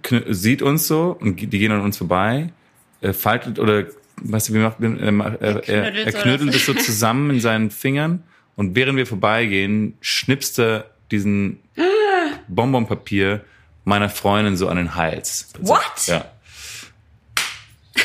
kn- 0.03 0.33
sieht 0.33 0.61
uns 0.61 0.87
so 0.87 1.17
und 1.19 1.37
die 1.41 1.47
gehen 1.47 1.71
an 1.71 1.81
uns 1.81 1.97
vorbei, 1.97 2.51
äh, 3.01 3.13
faltet 3.13 3.59
oder 3.59 3.85
weißt 4.23 4.49
du, 4.49 4.53
wie 4.53 4.59
macht 4.59 4.77
er, 4.79 5.41
er, 5.41 5.69
er, 5.69 5.91
knüttelt 5.91 6.07
er 6.07 6.21
knüttelt 6.21 6.49
das. 6.49 6.55
es 6.55 6.65
so 6.65 6.73
zusammen 6.73 7.29
in 7.29 7.39
seinen 7.39 7.71
Fingern 7.71 8.23
Und 8.55 8.75
während 8.75 8.97
wir 8.97 9.05
vorbeigehen, 9.05 9.97
schnippst 10.01 10.59
er 10.59 10.91
diesen 11.11 11.59
Bonbonpapier 12.47 13.41
meiner 13.83 14.09
Freundin 14.09 14.55
so 14.57 14.67
an 14.67 14.77
den 14.77 14.95
Hals. 14.95 15.49
What? 15.59 16.07
Ja. 16.07 16.25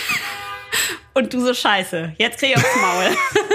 Und 1.14 1.32
du 1.32 1.40
so 1.40 1.54
scheiße. 1.54 2.14
Jetzt 2.18 2.38
krieg 2.38 2.50
ich 2.50 2.56
aufs 2.56 2.76
Maul. 2.80 3.04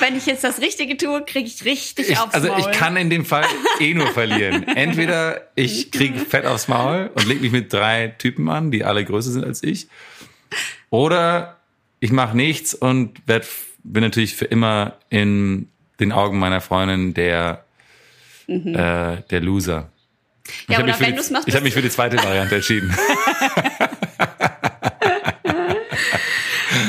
Wenn 0.00 0.16
ich 0.16 0.26
jetzt 0.26 0.44
das 0.44 0.60
Richtige 0.60 0.96
tue, 0.96 1.24
krieg 1.24 1.46
ich 1.46 1.64
richtig 1.64 2.10
Ich, 2.10 2.18
aufs 2.18 2.34
also 2.34 2.48
Maul. 2.48 2.60
ich 2.60 2.70
kann 2.72 2.96
in 2.96 3.10
dem 3.10 3.24
Fall 3.24 3.44
eh 3.80 3.94
nur 3.94 4.08
verlieren. 4.08 4.66
Entweder 4.68 5.48
ich 5.54 5.90
kriege 5.90 6.18
fett 6.18 6.46
aufs 6.46 6.68
Maul 6.68 7.10
und 7.14 7.26
leg 7.26 7.40
mich 7.40 7.52
mit 7.52 7.72
drei 7.72 8.08
Typen 8.18 8.48
an, 8.48 8.70
die 8.70 8.84
alle 8.84 9.04
größer 9.04 9.30
sind 9.30 9.44
als 9.44 9.62
ich. 9.62 9.88
Oder 10.90 11.56
ich 12.00 12.12
mache 12.12 12.36
nichts 12.36 12.74
und 12.74 13.20
werd, 13.26 13.46
bin 13.84 14.02
natürlich 14.02 14.34
für 14.36 14.44
immer 14.46 14.94
in 15.10 15.68
den 16.00 16.12
Augen 16.12 16.38
meiner 16.38 16.60
Freundin 16.60 17.12
der, 17.14 17.64
äh, 18.46 19.16
der 19.30 19.40
Loser. 19.40 19.90
Ich 20.46 20.68
Mhm. 20.68 20.72
Ja, 20.72 20.78
habe 20.78 20.84
oder 20.90 20.98
mich, 20.98 21.26
die- 21.26 21.32
machst, 21.32 21.48
ich 21.48 21.54
hab 21.54 21.62
mich 21.62 21.74
für 21.74 21.82
die 21.82 21.90
zweite 21.90 22.16
Variante 22.18 22.54
entschieden. 22.56 22.96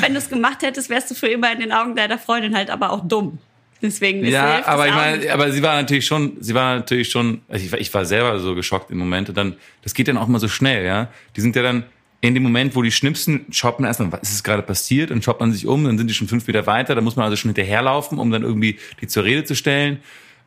Wenn 0.02 0.14
du 0.14 0.20
es 0.20 0.30
gemacht 0.30 0.62
hättest, 0.62 0.90
wärst 0.90 1.12
du 1.12 1.16
für 1.16 1.28
immer 1.28 1.52
in 1.52 1.60
den 1.60 1.72
Augen 1.72 1.96
deiner 1.96 2.18
Freundin 2.18 2.56
halt 2.56 2.70
aber 2.70 2.92
auch 2.92 3.06
dumm. 3.08 3.40
Deswegen 3.82 4.24
ist 4.26 4.32
Ja, 4.34 4.66
aber 4.66 4.88
ich 4.88 4.94
meine, 4.94 5.32
aber 5.34 5.52
sie 5.52 5.64
war 5.64 5.76
natürlich 5.76 6.06
schon, 6.06 6.36
sie 6.42 6.54
war 6.54 6.76
natürlich 6.76 7.10
schon, 7.10 7.42
also 7.48 7.66
ich, 7.66 7.72
war- 7.72 7.80
ich 7.80 7.94
war 7.94 8.06
selber 8.06 8.38
so 8.40 8.54
geschockt 8.56 8.92
im 8.92 8.98
Moment 8.98 9.30
und 9.30 9.38
dann, 9.38 9.56
das 9.84 9.94
geht 9.94 10.08
dann 10.10 10.18
auch 10.18 10.28
mal 10.28 10.40
so 10.40 10.50
schnell, 10.50 10.86
ja. 10.86 11.08
Die 11.38 11.42
sind 11.42 11.56
ja 11.56 11.62
dann 11.64 11.84
in 12.22 12.34
dem 12.34 12.44
Moment, 12.44 12.76
wo 12.76 12.82
die 12.82 12.92
schnipsen, 12.92 13.46
schaut 13.50 13.80
man 13.80 13.88
erstmal, 13.88 14.12
was 14.12 14.30
ist 14.30 14.44
gerade 14.44 14.62
passiert 14.62 15.12
und 15.12 15.24
schaut 15.24 15.40
man 15.40 15.54
sich 15.54 15.66
um, 15.66 15.86
dann 15.86 15.98
sind 15.98 16.10
die 16.10 16.14
schon 16.14 16.28
fünf 16.28 16.46
Meter 16.48 16.68
weiter, 16.68 16.96
da 16.96 17.02
muss 17.02 17.16
man 17.16 17.26
also 17.26 17.38
schon 17.38 17.50
hinterherlaufen, 17.50 18.20
um 18.20 18.30
dann 18.32 18.44
irgendwie 18.44 18.78
die 19.02 19.08
zur 19.08 19.24
Rede 19.24 19.46
zu 19.46 19.56
stellen. 19.56 20.00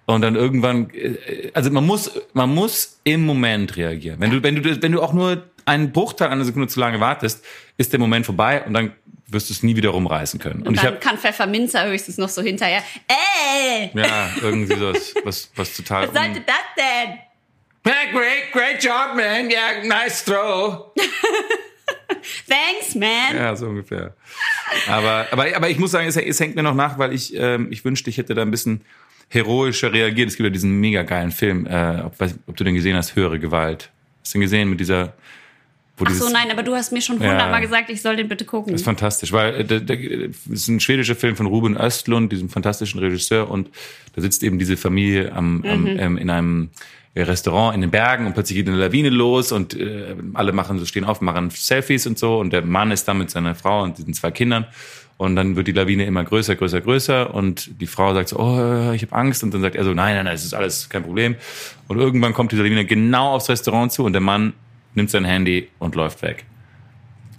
Und 0.05 0.21
dann 0.23 0.35
irgendwann, 0.35 0.91
äh, 0.91 1.51
also 1.55 1.71
man 1.71 1.87
muss, 1.87 2.11
man 2.35 2.53
muss 2.53 3.01
im 3.05 3.25
Moment 3.25 3.77
reagieren. 3.77 4.21
Wenn 4.21 4.31
du, 4.31 4.43
wenn 4.43 4.57
du, 4.57 4.83
wenn 4.83 4.93
du 4.93 5.01
auch 5.01 5.13
nur 5.13 5.45
einen 5.65 5.93
Bruchteil 5.93 6.29
einer 6.29 6.45
Sekunde 6.45 6.69
zu 6.69 6.81
lange 6.81 7.01
wartest, 7.01 7.45
ist 7.79 7.93
der 7.93 8.01
Moment 8.01 8.27
vorbei 8.27 8.65
und 8.65 8.75
dann 8.75 8.93
wirst 9.29 9.49
du 9.49 9.55
es 9.55 9.63
nie 9.63 9.77
wieder 9.77 9.91
rumreißen 9.91 10.41
können. 10.41 10.61
Und, 10.61 10.69
Und 10.69 10.75
ich 10.75 10.81
dann 10.81 10.91
habe 10.91 11.01
kann 11.01 11.17
Pfefferminzer 11.17 11.87
höchstens 11.87 12.19
noch 12.19 12.29
so 12.29 12.43
hinterher. 12.43 12.83
Ey, 13.09 13.91
ja 13.95 14.29
irgendwie 14.43 14.75
sowas, 14.75 15.15
was, 15.25 15.51
was 15.55 15.75
total. 15.77 16.09
was 16.09 16.15
sollte 16.15 16.41
das 16.41 16.57
denn? 16.77 17.19
Yeah, 17.85 18.13
great, 18.13 18.53
great 18.53 18.83
job, 18.83 19.17
man. 19.17 19.51
Yeah, 19.51 19.83
nice 19.85 20.25
throw. 20.25 20.93
Thanks, 22.49 22.95
man. 22.95 23.35
Ja, 23.35 23.57
so 23.57 23.67
ungefähr. 23.67 24.15
Aber, 24.89 25.27
aber, 25.31 25.57
aber 25.57 25.69
ich 25.69 25.79
muss 25.79 25.91
sagen, 25.91 26.07
es, 26.07 26.17
es 26.17 26.39
hängt 26.39 26.55
mir 26.55 26.63
noch 26.63 26.75
nach, 26.75 26.99
weil 26.99 27.13
ich, 27.13 27.35
ähm, 27.37 27.69
ich 27.71 27.85
wünschte, 27.85 28.11
ich 28.11 28.19
hätte 28.19 28.35
da 28.35 28.43
ein 28.43 28.51
bisschen 28.51 28.83
heroischer 29.29 29.93
reagiert. 29.93 30.29
Es 30.29 30.37
gibt 30.37 30.47
ja 30.47 30.51
diesen 30.51 30.79
mega 30.81 31.03
geilen 31.03 31.33
Film, 31.33 31.67
äh, 31.67 32.03
ob, 32.05 32.19
weiß, 32.21 32.39
ob 32.47 32.57
du 32.57 32.65
den 32.65 32.75
gesehen 32.75 32.97
hast, 32.97 33.17
Höhere 33.17 33.41
Gewalt. 33.41 33.91
Hast 34.21 34.35
du 34.35 34.39
den 34.39 34.43
gesehen 34.43 34.71
mit 34.71 34.79
dieser, 34.79 35.15
wo 36.03 36.11
Ach 36.11 36.15
so, 36.15 36.29
nein, 36.29 36.51
aber 36.51 36.63
du 36.63 36.75
hast 36.75 36.93
mir 36.93 37.01
schon 37.01 37.19
hundertmal 37.19 37.61
gesagt, 37.61 37.91
ich 37.91 38.03
soll 38.03 38.17
den 38.17 38.29
bitte 38.29 38.45
gucken. 38.45 38.73
Das 38.73 38.81
ist 38.81 38.85
fantastisch, 38.85 39.33
weil 39.33 39.71
äh, 39.71 40.31
es 40.53 40.63
ist 40.63 40.69
ein 40.69 40.81
schwedischer 40.81 41.15
Film 41.15 41.37
von 41.37 41.47
Ruben 41.47 41.77
Östlund, 41.77 42.33
diesem 42.33 42.49
fantastischen 42.49 43.01
Regisseur, 43.01 43.51
und 43.51 43.71
da 44.15 44.23
sitzt 44.23 44.43
eben 44.43 44.59
diese 44.59 44.77
Familie 44.77 45.33
am, 45.33 45.65
am, 45.65 45.87
ähm, 45.87 46.19
in 46.19 46.31
einem 46.31 46.71
Restaurant 47.15 47.75
in 47.75 47.83
den 47.83 47.91
Bergen 47.91 48.27
und 48.27 48.33
plötzlich 48.33 48.57
geht 48.57 48.69
eine 48.69 48.79
Lawine 48.79 49.11
los 49.11 49.53
und 49.53 49.79
äh, 49.79 50.17
alle 50.33 50.53
machen 50.53 50.79
so 50.79 50.87
stehen 50.87 51.05
auf, 51.05 51.21
machen 51.21 51.51
Selfies 51.51 52.07
und 52.07 52.19
so 52.19 52.39
und 52.39 52.53
der 52.53 52.65
Mann 52.65 52.91
ist 52.91 53.07
da 53.07 53.13
mit 53.13 53.31
seiner 53.31 53.55
Frau 53.55 53.83
und 53.83 53.99
diesen 53.99 54.15
zwei 54.15 54.31
Kindern 54.31 54.67
und 55.19 55.37
dann 55.37 55.55
wird 55.55 55.69
die 55.69 55.73
Lawine 55.73 56.07
immer 56.07 56.25
größer, 56.25 56.57
größer, 56.57 56.81
größer 56.81 57.35
und 57.35 57.81
die 57.83 57.87
Frau 57.87 58.15
sagt 58.15 58.31
so, 58.31 58.39
oh, 58.39 58.93
ich 58.93 59.03
habe 59.03 59.13
Angst 59.13 59.43
und 59.43 59.53
dann 59.53 59.61
sagt 59.61 59.77
er 59.77 59.85
so, 59.85 59.93
nein, 59.93 60.17
nein, 60.17 60.25
nein, 60.25 60.35
es 60.35 60.45
ist 60.45 60.55
alles 60.55 60.89
kein 60.89 61.03
Problem 61.03 61.37
und 61.87 61.99
irgendwann 61.99 62.33
kommt 62.33 62.53
diese 62.53 62.63
Lawine 62.63 62.87
genau 62.87 63.33
aufs 63.33 63.51
Restaurant 63.51 63.93
zu 63.93 64.05
und 64.05 64.15
der 64.15 64.23
Mann 64.23 64.55
nimmt 64.95 65.11
sein 65.11 65.25
Handy 65.25 65.69
und 65.79 65.95
läuft 65.95 66.23
weg. 66.23 66.45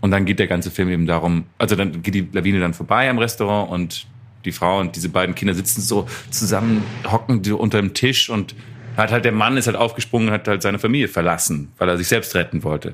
Und 0.02 0.12
dann 0.12 0.26
geht 0.26 0.40
der 0.40 0.48
ganze 0.48 0.70
Film 0.70 0.90
eben 0.90 1.06
darum, 1.06 1.46
also 1.58 1.76
dann 1.76 2.02
geht 2.02 2.14
die 2.14 2.28
Lawine 2.32 2.60
dann 2.60 2.74
vorbei 2.74 3.10
am 3.10 3.20
Restaurant 3.20 3.72
und 3.72 4.08
die 4.44 4.52
Frau 4.52 4.80
und 4.80 4.96
diese 4.96 5.10
beiden 5.10 5.34
Kinder 5.36 5.54
sitzen 5.54 5.82
so 5.82 6.08
zusammen, 6.30 6.84
hocken 7.10 7.42
unter 7.54 7.80
dem 7.80 7.94
Tisch 7.94 8.30
und 8.30 8.54
hat 8.98 9.12
halt 9.12 9.26
der 9.26 9.32
Mann 9.32 9.58
ist 9.58 9.68
halt 9.68 9.78
aufgesprungen 9.78 10.28
und 10.28 10.34
hat 10.34 10.48
halt 10.48 10.62
seine 10.62 10.78
Familie 10.78 11.08
verlassen, 11.08 11.72
weil 11.78 11.90
er 11.90 11.98
sich 11.98 12.08
selbst 12.08 12.36
retten 12.36 12.64
wollte. 12.64 12.92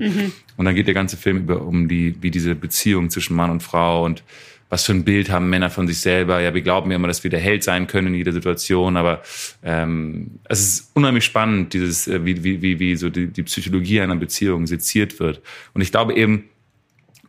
Und 0.56 0.64
dann 0.64 0.74
geht 0.74 0.86
der 0.86 0.94
ganze 0.94 1.16
Film 1.16 1.38
über 1.38 1.62
um 1.62 1.88
die, 1.88 2.14
wie 2.22 2.30
diese 2.30 2.54
Beziehung 2.54 3.10
zwischen 3.10 3.34
Mann 3.36 3.50
und 3.50 3.62
Frau 3.62 4.04
und 4.04 4.22
was 4.70 4.84
für 4.84 4.92
ein 4.92 5.04
Bild 5.04 5.30
haben 5.30 5.50
Männer 5.50 5.68
von 5.68 5.86
sich 5.86 5.98
selber. 5.98 6.40
Ja, 6.40 6.54
wir 6.54 6.62
glauben 6.62 6.90
ja 6.90 6.96
immer, 6.96 7.08
dass 7.08 7.22
wir 7.24 7.30
der 7.30 7.40
Held 7.40 7.62
sein 7.64 7.86
können 7.86 8.08
in 8.08 8.14
jeder 8.14 8.32
Situation, 8.32 8.96
aber 8.96 9.22
ähm, 9.62 10.38
es 10.48 10.60
ist 10.60 10.90
unheimlich 10.94 11.24
spannend, 11.24 11.74
dieses, 11.74 12.08
äh, 12.08 12.24
wie, 12.24 12.42
wie, 12.42 12.62
wie, 12.62 12.78
wie 12.78 12.96
so 12.96 13.10
die, 13.10 13.26
die 13.26 13.42
Psychologie 13.42 14.00
einer 14.00 14.16
Beziehung 14.16 14.66
seziert 14.66 15.18
wird. 15.18 15.42
Und 15.74 15.82
ich 15.82 15.90
glaube 15.90 16.14
eben, 16.14 16.48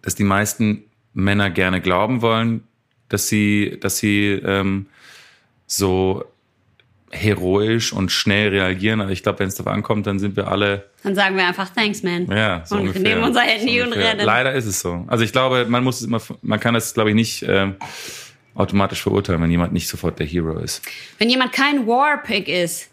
dass 0.03 0.15
die 0.15 0.23
meisten 0.23 0.83
Männer 1.13 1.49
gerne 1.49 1.81
glauben 1.81 2.21
wollen, 2.21 2.63
dass 3.09 3.27
sie, 3.27 3.77
dass 3.81 3.97
sie 3.97 4.39
ähm, 4.45 4.85
so 5.65 6.23
heroisch 7.11 7.93
und 7.93 8.11
schnell 8.11 8.49
reagieren. 8.49 9.01
Aber 9.01 9.11
ich 9.11 9.23
glaube, 9.23 9.39
wenn 9.39 9.47
es 9.47 9.55
darauf 9.55 9.73
ankommt, 9.73 10.07
dann 10.07 10.19
sind 10.19 10.35
wir 10.35 10.47
alle, 10.47 10.89
Dann 11.03 11.15
sagen 11.15 11.35
wir 11.35 11.45
einfach 11.47 11.69
Thanks, 11.69 12.03
man. 12.03 12.25
ja, 12.31 12.63
so 12.65 12.75
und 12.75 12.81
ungefähr. 12.81 13.01
nehmen 13.01 13.23
unser 13.23 13.41
Handy 13.41 13.79
so 13.79 13.85
und 13.85 13.93
rennen. 13.93 14.25
Leider 14.25 14.53
ist 14.53 14.65
es 14.65 14.79
so. 14.81 15.03
Also 15.07 15.23
ich 15.23 15.31
glaube, 15.31 15.65
man 15.67 15.83
muss 15.83 16.01
es 16.01 16.07
immer, 16.07 16.21
man 16.41 16.59
kann 16.59 16.73
das, 16.73 16.93
glaube 16.93 17.09
ich, 17.09 17.15
nicht 17.15 17.43
ähm, 17.47 17.75
automatisch 18.55 19.01
verurteilen, 19.01 19.41
wenn 19.41 19.51
jemand 19.51 19.73
nicht 19.73 19.87
sofort 19.87 20.19
der 20.19 20.25
Hero 20.27 20.57
ist. 20.59 20.81
Wenn 21.17 21.29
jemand 21.29 21.51
kein 21.53 21.87
Warpick 21.87 22.47
ist. 22.47 22.89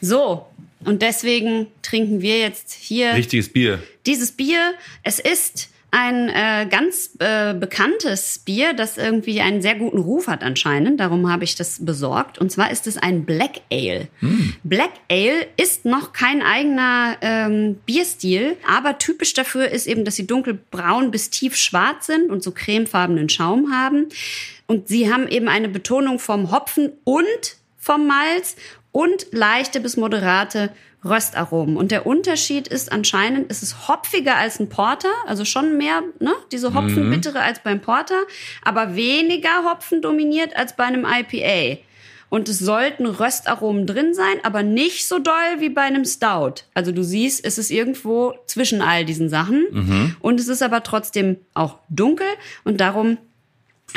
So. 0.00 0.46
Und 0.84 1.02
deswegen 1.02 1.66
trinken 1.82 2.22
wir 2.22 2.38
jetzt 2.38 2.72
hier 2.72 3.12
Richtiges 3.14 3.52
Bier. 3.52 3.82
dieses 4.06 4.32
Bier. 4.32 4.72
Es 5.02 5.18
ist 5.18 5.68
ein 5.90 6.28
äh, 6.28 6.66
ganz 6.70 7.16
äh, 7.18 7.52
bekanntes 7.54 8.38
Bier, 8.38 8.74
das 8.74 8.96
irgendwie 8.96 9.40
einen 9.40 9.60
sehr 9.60 9.74
guten 9.74 9.98
Ruf 9.98 10.28
hat 10.28 10.42
anscheinend. 10.42 11.00
Darum 11.00 11.30
habe 11.30 11.44
ich 11.44 11.56
das 11.56 11.84
besorgt. 11.84 12.38
Und 12.38 12.50
zwar 12.52 12.70
ist 12.70 12.86
es 12.86 12.96
ein 12.96 13.24
Black 13.24 13.60
Ale. 13.72 14.08
Black 14.62 14.92
Ale 15.10 15.46
ist 15.56 15.84
noch 15.84 16.12
kein 16.12 16.42
eigener 16.42 17.16
ähm, 17.22 17.76
Bierstil, 17.86 18.56
aber 18.68 18.98
typisch 18.98 19.34
dafür 19.34 19.68
ist 19.68 19.86
eben, 19.86 20.04
dass 20.04 20.16
sie 20.16 20.26
dunkelbraun 20.26 21.10
bis 21.10 21.30
tief 21.30 21.56
schwarz 21.56 22.06
sind 22.06 22.30
und 22.30 22.42
so 22.42 22.52
cremefarbenen 22.52 23.28
Schaum 23.28 23.72
haben. 23.72 24.08
Und 24.66 24.88
sie 24.88 25.12
haben 25.12 25.26
eben 25.26 25.48
eine 25.48 25.68
Betonung 25.68 26.18
vom 26.20 26.52
Hopfen 26.52 26.92
und 27.02 27.56
vom 27.78 28.06
Malz 28.06 28.54
und 28.92 29.26
leichte 29.32 29.80
bis 29.80 29.96
moderate 29.96 30.70
Röstaromen. 31.04 31.76
Und 31.76 31.90
der 31.90 32.06
Unterschied 32.06 32.68
ist 32.68 32.92
anscheinend, 32.92 33.50
es 33.50 33.62
ist 33.62 33.88
hopfiger 33.88 34.36
als 34.36 34.60
ein 34.60 34.68
Porter, 34.68 35.08
also 35.26 35.44
schon 35.44 35.78
mehr, 35.78 36.02
ne, 36.18 36.32
diese 36.52 36.74
Hopfenbittere 36.74 37.40
als 37.40 37.60
beim 37.60 37.80
Porter, 37.80 38.20
aber 38.62 38.96
weniger 38.96 39.64
Hopfen 39.64 40.02
dominiert 40.02 40.54
als 40.56 40.76
bei 40.76 40.84
einem 40.84 41.06
IPA. 41.06 41.80
Und 42.28 42.48
es 42.48 42.60
sollten 42.60 43.06
Röstaromen 43.06 43.86
drin 43.86 44.14
sein, 44.14 44.36
aber 44.44 44.62
nicht 44.62 45.08
so 45.08 45.18
doll 45.18 45.58
wie 45.58 45.68
bei 45.68 45.82
einem 45.82 46.04
Stout. 46.04 46.62
Also 46.74 46.92
du 46.92 47.02
siehst, 47.02 47.44
es 47.44 47.58
ist 47.58 47.70
irgendwo 47.70 48.34
zwischen 48.46 48.82
all 48.82 49.04
diesen 49.04 49.28
Sachen. 49.28 49.66
Und 50.20 50.38
es 50.38 50.46
ist 50.46 50.62
aber 50.62 50.82
trotzdem 50.84 51.38
auch 51.54 51.78
dunkel 51.88 52.28
und 52.62 52.80
darum 52.80 53.18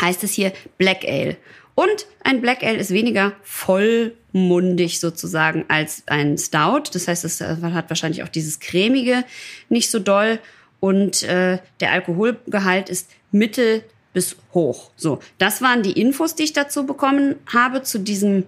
heißt 0.01 0.23
es 0.23 0.31
hier 0.31 0.51
Black 0.79 1.05
Ale. 1.05 1.37
Und 1.75 2.05
ein 2.23 2.41
Black 2.41 2.63
Ale 2.63 2.77
ist 2.77 2.91
weniger 2.91 3.33
vollmundig 3.41 4.99
sozusagen 4.99 5.65
als 5.67 6.03
ein 6.05 6.37
Stout. 6.37 6.83
Das 6.93 7.07
heißt, 7.07 7.23
es 7.25 7.41
hat 7.41 7.89
wahrscheinlich 7.89 8.23
auch 8.23 8.29
dieses 8.29 8.59
cremige 8.59 9.23
nicht 9.69 9.89
so 9.89 9.99
doll. 9.99 10.39
Und 10.79 11.23
äh, 11.23 11.59
der 11.79 11.91
Alkoholgehalt 11.91 12.89
ist 12.89 13.09
mittel 13.31 13.83
bis 14.13 14.35
hoch. 14.53 14.91
So, 14.95 15.19
das 15.37 15.61
waren 15.61 15.81
die 15.81 15.99
Infos, 15.99 16.35
die 16.35 16.43
ich 16.43 16.53
dazu 16.53 16.85
bekommen 16.85 17.35
habe 17.51 17.81
zu 17.81 17.99
diesem 17.99 18.43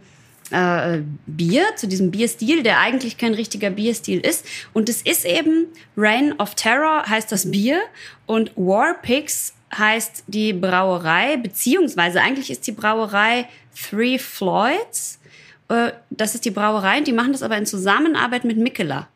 äh, 0.51 0.99
Bier, 1.26 1.63
zu 1.76 1.88
diesem 1.88 2.11
Bierstil, 2.11 2.61
der 2.61 2.80
eigentlich 2.80 3.17
kein 3.17 3.34
richtiger 3.34 3.71
Bierstil 3.71 4.19
ist. 4.19 4.45
Und 4.73 4.89
es 4.89 5.01
ist 5.01 5.26
eben 5.26 5.65
Reign 5.97 6.34
of 6.34 6.53
Terror 6.53 7.03
heißt 7.07 7.32
das 7.32 7.49
Bier 7.49 7.82
und 8.28 8.51
Warpix 8.55 9.55
heißt 9.78 10.23
die 10.28 10.53
Brauerei, 10.53 11.38
beziehungsweise 11.38 12.21
eigentlich 12.21 12.49
ist 12.51 12.65
die 12.67 12.71
Brauerei 12.71 13.47
Three 13.89 14.17
Floyds. 14.19 15.19
Äh, 15.69 15.91
das 16.09 16.36
ist 16.36 16.45
die 16.45 16.51
Brauerei, 16.51 17.01
die 17.01 17.11
machen 17.13 17.32
das 17.32 17.43
aber 17.43 17.57
in 17.57 17.65
Zusammenarbeit 17.65 18.45
mit 18.45 18.57
Mikkeler. 18.57 19.07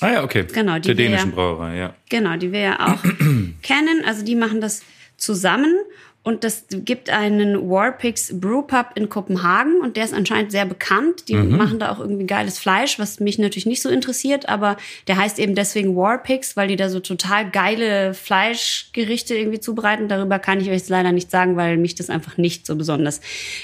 Ah 0.00 0.10
ja, 0.12 0.24
okay. 0.24 0.46
Genau, 0.52 0.76
die 0.78 0.88
Der 0.88 0.94
dänischen 0.94 1.30
wir- 1.30 1.34
Brauerei, 1.36 1.76
ja. 1.76 1.94
Genau, 2.08 2.36
die 2.36 2.52
wir 2.52 2.60
ja 2.60 2.86
auch 2.94 3.02
kennen. 3.62 4.02
Also 4.06 4.24
die 4.24 4.34
machen 4.36 4.60
das 4.60 4.82
zusammen. 5.18 5.74
Und 6.22 6.44
das 6.44 6.66
gibt 6.68 7.08
einen 7.08 7.70
Warpix 7.70 8.38
Brewpub 8.38 8.88
in 8.94 9.08
Kopenhagen 9.08 9.80
und 9.80 9.96
der 9.96 10.04
ist 10.04 10.12
anscheinend 10.12 10.52
sehr 10.52 10.66
bekannt. 10.66 11.28
Die 11.28 11.34
machen 11.34 11.78
da 11.78 11.90
auch 11.90 11.98
irgendwie 11.98 12.26
geiles 12.26 12.58
Fleisch, 12.58 12.98
was 12.98 13.20
mich 13.20 13.38
natürlich 13.38 13.64
nicht 13.64 13.80
so 13.80 13.88
interessiert, 13.88 14.46
aber 14.46 14.76
der 15.06 15.16
heißt 15.16 15.38
eben 15.38 15.54
deswegen 15.54 15.96
Warpix, 15.96 16.58
weil 16.58 16.68
die 16.68 16.76
da 16.76 16.90
so 16.90 17.00
total 17.00 17.50
geile 17.50 18.12
Fleischgerichte 18.12 19.34
irgendwie 19.34 19.60
zubereiten. 19.60 20.08
Darüber 20.08 20.38
kann 20.38 20.60
ich 20.60 20.66
euch 20.68 20.74
jetzt 20.74 20.90
leider 20.90 21.12
nicht 21.12 21.30
sagen, 21.30 21.56
weil 21.56 21.78
mich 21.78 21.94
das 21.94 22.10
einfach 22.10 22.36
nicht 22.36 22.66
so 22.66 22.76
besonders 22.76 23.22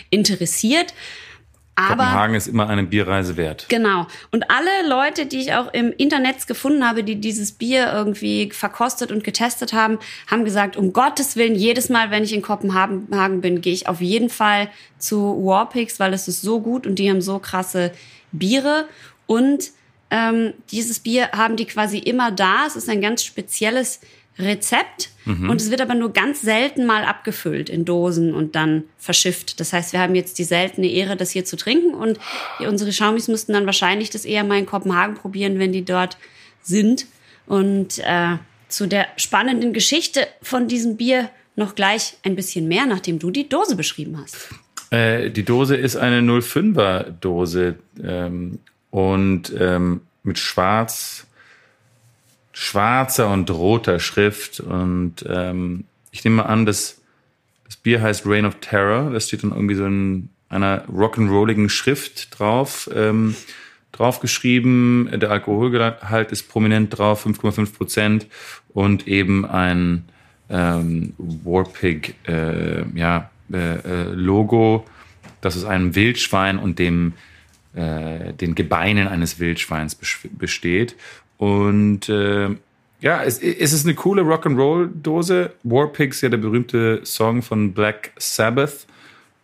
interessiert. 0.08 0.94
Aber 1.76 2.04
Kopenhagen 2.04 2.34
ist 2.34 2.46
immer 2.46 2.68
eine 2.68 2.84
Bierreise 2.84 3.36
wert. 3.36 3.66
Genau. 3.68 4.06
Und 4.32 4.50
alle 4.50 4.88
Leute, 4.88 5.26
die 5.26 5.40
ich 5.40 5.52
auch 5.52 5.72
im 5.74 5.92
Internet 5.92 6.46
gefunden 6.46 6.88
habe, 6.88 7.04
die 7.04 7.20
dieses 7.20 7.52
Bier 7.52 7.92
irgendwie 7.92 8.50
verkostet 8.50 9.12
und 9.12 9.24
getestet 9.24 9.74
haben, 9.74 9.98
haben 10.26 10.44
gesagt, 10.46 10.78
um 10.78 10.94
Gottes 10.94 11.36
Willen, 11.36 11.54
jedes 11.54 11.90
Mal, 11.90 12.10
wenn 12.10 12.24
ich 12.24 12.32
in 12.32 12.40
Kopenhagen 12.40 13.40
bin, 13.42 13.60
gehe 13.60 13.74
ich 13.74 13.88
auf 13.88 14.00
jeden 14.00 14.30
Fall 14.30 14.70
zu 14.98 15.44
Warpix, 15.44 16.00
weil 16.00 16.14
es 16.14 16.28
ist 16.28 16.40
so 16.40 16.60
gut 16.60 16.86
und 16.86 16.98
die 16.98 17.10
haben 17.10 17.20
so 17.20 17.38
krasse 17.38 17.92
Biere. 18.32 18.88
Und 19.26 19.70
ähm, 20.10 20.54
dieses 20.70 21.00
Bier 21.00 21.30
haben 21.32 21.56
die 21.56 21.66
quasi 21.66 21.98
immer 21.98 22.30
da. 22.30 22.66
Es 22.66 22.76
ist 22.76 22.88
ein 22.88 23.02
ganz 23.02 23.22
spezielles 23.22 24.00
Rezept 24.38 25.10
und 25.26 25.60
es 25.60 25.70
wird 25.72 25.80
aber 25.80 25.96
nur 25.96 26.12
ganz 26.12 26.40
selten 26.40 26.86
mal 26.86 27.04
abgefüllt 27.04 27.68
in 27.68 27.84
Dosen 27.84 28.32
und 28.32 28.54
dann 28.54 28.84
verschifft. 28.96 29.58
Das 29.58 29.72
heißt, 29.72 29.92
wir 29.92 29.98
haben 29.98 30.14
jetzt 30.14 30.38
die 30.38 30.44
seltene 30.44 30.88
Ehre, 30.88 31.16
das 31.16 31.32
hier 31.32 31.44
zu 31.44 31.56
trinken 31.56 31.94
und 31.94 32.20
unsere 32.60 32.92
Schaumis 32.92 33.26
müssten 33.26 33.52
dann 33.52 33.66
wahrscheinlich 33.66 34.10
das 34.10 34.24
eher 34.24 34.44
mal 34.44 34.58
in 34.58 34.66
Kopenhagen 34.66 35.16
probieren, 35.16 35.58
wenn 35.58 35.72
die 35.72 35.84
dort 35.84 36.16
sind. 36.62 37.06
Und 37.46 37.98
äh, 38.00 38.36
zu 38.68 38.86
der 38.86 39.06
spannenden 39.16 39.72
Geschichte 39.72 40.26
von 40.42 40.68
diesem 40.68 40.96
Bier 40.96 41.28
noch 41.56 41.74
gleich 41.74 42.16
ein 42.22 42.36
bisschen 42.36 42.68
mehr, 42.68 42.86
nachdem 42.86 43.18
du 43.18 43.30
die 43.30 43.48
Dose 43.48 43.74
beschrieben 43.74 44.20
hast. 44.22 44.36
Äh, 44.90 45.30
die 45.30 45.44
Dose 45.44 45.76
ist 45.76 45.96
eine 45.96 46.20
05er 46.20 47.10
Dose 47.20 47.76
ähm, 48.02 48.60
und 48.90 49.52
ähm, 49.58 50.02
mit 50.22 50.38
schwarz, 50.38 51.25
schwarzer 52.58 53.30
und 53.30 53.50
roter 53.50 54.00
Schrift. 54.00 54.60
Und 54.60 55.16
ähm, 55.28 55.84
ich 56.10 56.24
nehme 56.24 56.46
an, 56.46 56.64
dass 56.64 57.02
das 57.64 57.76
Bier 57.76 58.00
heißt 58.00 58.24
Reign 58.24 58.46
of 58.46 58.56
Terror. 58.60 59.10
Das 59.10 59.28
steht 59.28 59.42
dann 59.42 59.52
irgendwie 59.52 59.74
so 59.74 59.84
in 59.84 60.30
einer 60.48 60.86
rock'n'rolligen 60.86 61.68
Schrift 61.68 62.38
drauf. 62.38 62.88
Ähm, 62.94 63.36
draufgeschrieben. 63.92 65.10
Der 65.20 65.30
Alkoholgehalt 65.30 66.32
ist 66.32 66.48
prominent 66.48 66.96
drauf, 66.96 67.26
5,5 67.26 67.76
Prozent 67.76 68.26
und 68.68 69.06
eben 69.06 69.44
ein 69.44 70.04
ähm, 70.48 71.12
Warpig 71.18 72.14
äh, 72.26 72.84
ja, 72.94 73.30
äh, 73.52 73.56
äh, 73.56 74.04
Logo, 74.12 74.86
das 75.42 75.56
aus 75.56 75.64
einem 75.64 75.94
Wildschwein 75.94 76.58
und 76.58 76.78
dem 76.78 77.12
äh, 77.74 78.32
den 78.32 78.54
Gebeinen 78.54 79.08
eines 79.08 79.38
Wildschweins 79.38 79.98
besteht. 80.32 80.96
Und 81.38 82.08
äh, 82.08 82.48
ja, 83.00 83.22
es, 83.22 83.38
es 83.38 83.72
ist 83.72 83.84
eine 83.84 83.94
coole 83.94 84.22
Rock'n'Roll-Dose. 84.22 85.52
Warpigs 85.64 86.20
ja 86.22 86.28
der 86.28 86.38
berühmte 86.38 87.04
Song 87.04 87.42
von 87.42 87.72
Black 87.74 88.12
Sabbath. 88.16 88.86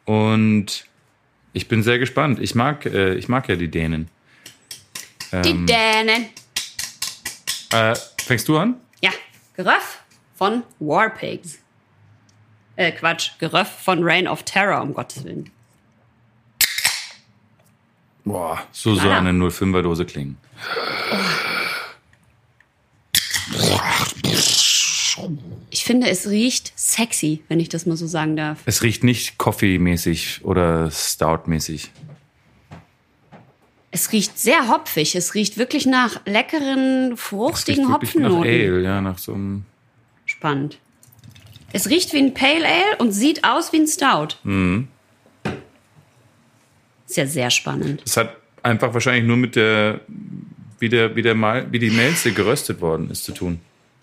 Und 0.05 0.84
ich 1.53 1.68
bin 1.68 1.82
sehr 1.82 1.99
gespannt. 1.99 2.38
Ich 2.40 2.55
mag, 2.55 2.86
äh, 2.86 3.14
ich 3.14 3.28
mag 3.28 3.49
ja 3.49 3.57
die 3.57 3.68
Dänen. 3.68 4.09
Die 5.32 5.51
Ähm, 5.51 5.66
Dänen. 5.66 6.26
äh, 7.72 7.95
fängst 8.24 8.49
du 8.49 8.57
an? 8.59 8.76
Ja, 9.03 9.11
Geröff 9.57 10.03
von 10.36 10.62
Warpigs. 10.78 11.59
Äh, 12.76 12.93
Quatsch, 12.93 13.32
Geröff 13.38 13.68
von 13.82 14.03
Reign 14.03 14.26
of 14.26 14.43
Terror, 14.45 14.80
um 14.82 14.95
Gottes 14.95 15.24
Willen. 15.24 15.51
Boah, 18.24 18.62
so 18.72 18.95
soll 18.95 19.11
eine 19.12 19.32
05er 19.32 19.82
Dose 19.82 20.05
klingen. 20.07 20.36
Ich 25.70 25.84
finde, 25.84 26.09
es 26.09 26.28
riecht 26.28 26.72
sexy, 26.76 27.42
wenn 27.48 27.61
ich 27.61 27.68
das 27.68 27.86
mal 27.86 27.96
so 27.96 28.07
sagen 28.07 28.36
darf. 28.36 28.61
Es 28.66 28.82
riecht 28.82 29.05
nicht 29.05 29.38
Coffee-mäßig 29.38 30.44
oder 30.44 30.90
Stout-mäßig. 30.90 31.90
Es 33.90 34.11
riecht 34.12 34.38
sehr 34.38 34.68
hopfig. 34.68 35.14
Es 35.14 35.34
riecht 35.34 35.59
wirklich 35.59 35.86
nach 35.86 36.24
leckeren, 36.24 37.16
fruchtigen 37.16 37.88
wirklich 37.88 38.14
nach. 38.14 38.30
Ale, 38.30 38.82
ja, 38.82 39.00
nach 39.00 39.18
so 39.18 39.34
einem. 39.34 39.64
Spannend. 40.24 40.78
Es 41.72 41.88
riecht 41.88 42.12
wie 42.12 42.18
ein 42.18 42.34
Pale 42.34 42.66
Ale 42.66 42.96
und 42.98 43.12
sieht 43.12 43.44
aus 43.44 43.72
wie 43.72 43.80
ein 43.80 43.86
Stout. 43.86 44.36
Mhm. 44.44 44.88
Ist 47.07 47.16
ja 47.16 47.26
sehr 47.26 47.50
spannend. 47.50 48.03
Es 48.07 48.16
hat 48.16 48.36
einfach 48.62 48.94
wahrscheinlich 48.94 49.24
nur 49.24 49.36
mit 49.36 49.57
der, 49.57 50.00
wie 50.83 50.89
der, 50.89 51.14
wie 51.14 51.22
der 51.22 51.37
Mal, 51.37 51.70
wie 51.70 51.78
die 51.78 51.91
Melze 51.91 52.33
geröstet 52.33 52.80
worden 52.80 53.09
ist 53.09 53.22
zu 53.24 53.33
tun. 53.33 53.61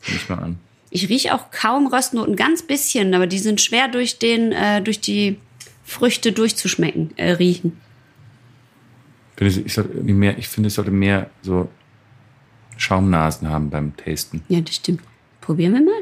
Nehme 0.08 0.18
ich 0.18 0.30
mal 0.30 0.40
an. 0.40 0.60
Ich 0.92 1.10
rieche 1.10 1.36
auch 1.36 1.52
kaum 1.52 1.88
Röstnoten, 1.88 2.38
ganz 2.38 2.64
bisschen, 2.64 3.14
aber 3.14 3.28
die 3.28 3.38
sind 3.38 3.60
schwer 3.60 3.90
durch 3.90 4.18
den, 4.18 4.54
äh, 4.54 4.82
durch 4.82 5.02
die 5.02 5.38
Früchte 5.84 6.32
durchzuschmecken, 6.32 7.12
äh, 7.18 7.32
riechen. 7.32 7.78
Ich 9.32 9.38
finde, 9.38 9.68
ich, 9.68 9.74
sollte 9.74 9.92
irgendwie 9.92 10.14
mehr, 10.14 10.38
ich 10.38 10.48
finde, 10.48 10.68
es 10.68 10.76
sollte 10.76 10.92
mehr 10.92 11.30
so 11.42 11.70
Schaumnasen 12.78 13.50
haben 13.50 13.70
beim 13.70 13.96
Tasten. 13.98 14.42
Ja, 14.48 14.62
das 14.62 14.76
stimmt. 14.76 15.02
Probieren 15.42 15.74
wir 15.74 15.82
mal. 15.82 16.02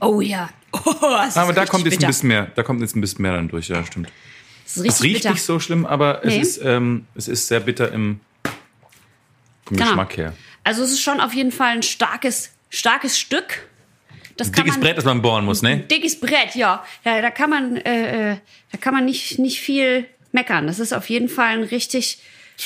Oh 0.00 0.20
ja. 0.20 0.48
Oh, 0.70 0.92
Aber 1.34 1.52
da 1.54 1.64
kommt 1.64 1.84
jetzt 1.86 1.94
bitter. 1.94 2.06
ein 2.06 2.10
bisschen 2.10 2.28
mehr, 2.28 2.50
da 2.54 2.62
kommt 2.62 2.82
jetzt 2.82 2.94
ein 2.94 3.00
bisschen 3.00 3.22
mehr 3.22 3.32
dann 3.32 3.48
durch, 3.48 3.68
ja, 3.68 3.84
stimmt. 3.86 4.12
Es 4.66 5.02
riecht 5.02 5.22
bitter. 5.22 5.30
nicht 5.32 5.42
so 5.42 5.58
schlimm, 5.60 5.86
aber 5.86 6.20
Nee. 6.24 6.40
es 6.40 6.56
ist, 6.58 6.64
ähm, 6.64 7.06
es 7.14 7.26
ist 7.26 7.48
sehr 7.48 7.60
bitter 7.60 7.90
im, 7.90 8.20
im 9.70 9.76
Genau. 9.76 9.86
Geschmack 9.86 10.16
her. 10.18 10.34
Also 10.64 10.82
es 10.82 10.90
ist 10.92 11.00
schon 11.00 11.20
auf 11.20 11.32
jeden 11.32 11.52
Fall 11.52 11.70
ein 11.76 11.82
starkes, 11.82 12.50
starkes 12.68 13.18
Stück. 13.18 13.66
Das 14.36 14.52
Dickes 14.52 14.72
man, 14.72 14.80
Brett, 14.80 14.98
das 14.98 15.04
man 15.06 15.22
bohren 15.22 15.46
muss, 15.46 15.62
ne? 15.62 15.78
Dickes 15.78 16.20
Brett, 16.20 16.54
ja. 16.54 16.84
ja 17.04 17.22
da 17.22 17.30
kann 17.30 17.48
man, 17.50 17.76
äh, 17.78 18.32
äh, 18.32 18.36
da 18.70 18.78
kann 18.78 18.92
man 18.92 19.06
nicht, 19.06 19.38
nicht 19.38 19.60
viel 19.60 20.06
meckern. 20.32 20.66
Das 20.66 20.78
ist 20.80 20.92
auf 20.92 21.08
jeden 21.08 21.28
Fall 21.30 21.54
ein 21.58 21.62
richtig. 21.64 22.18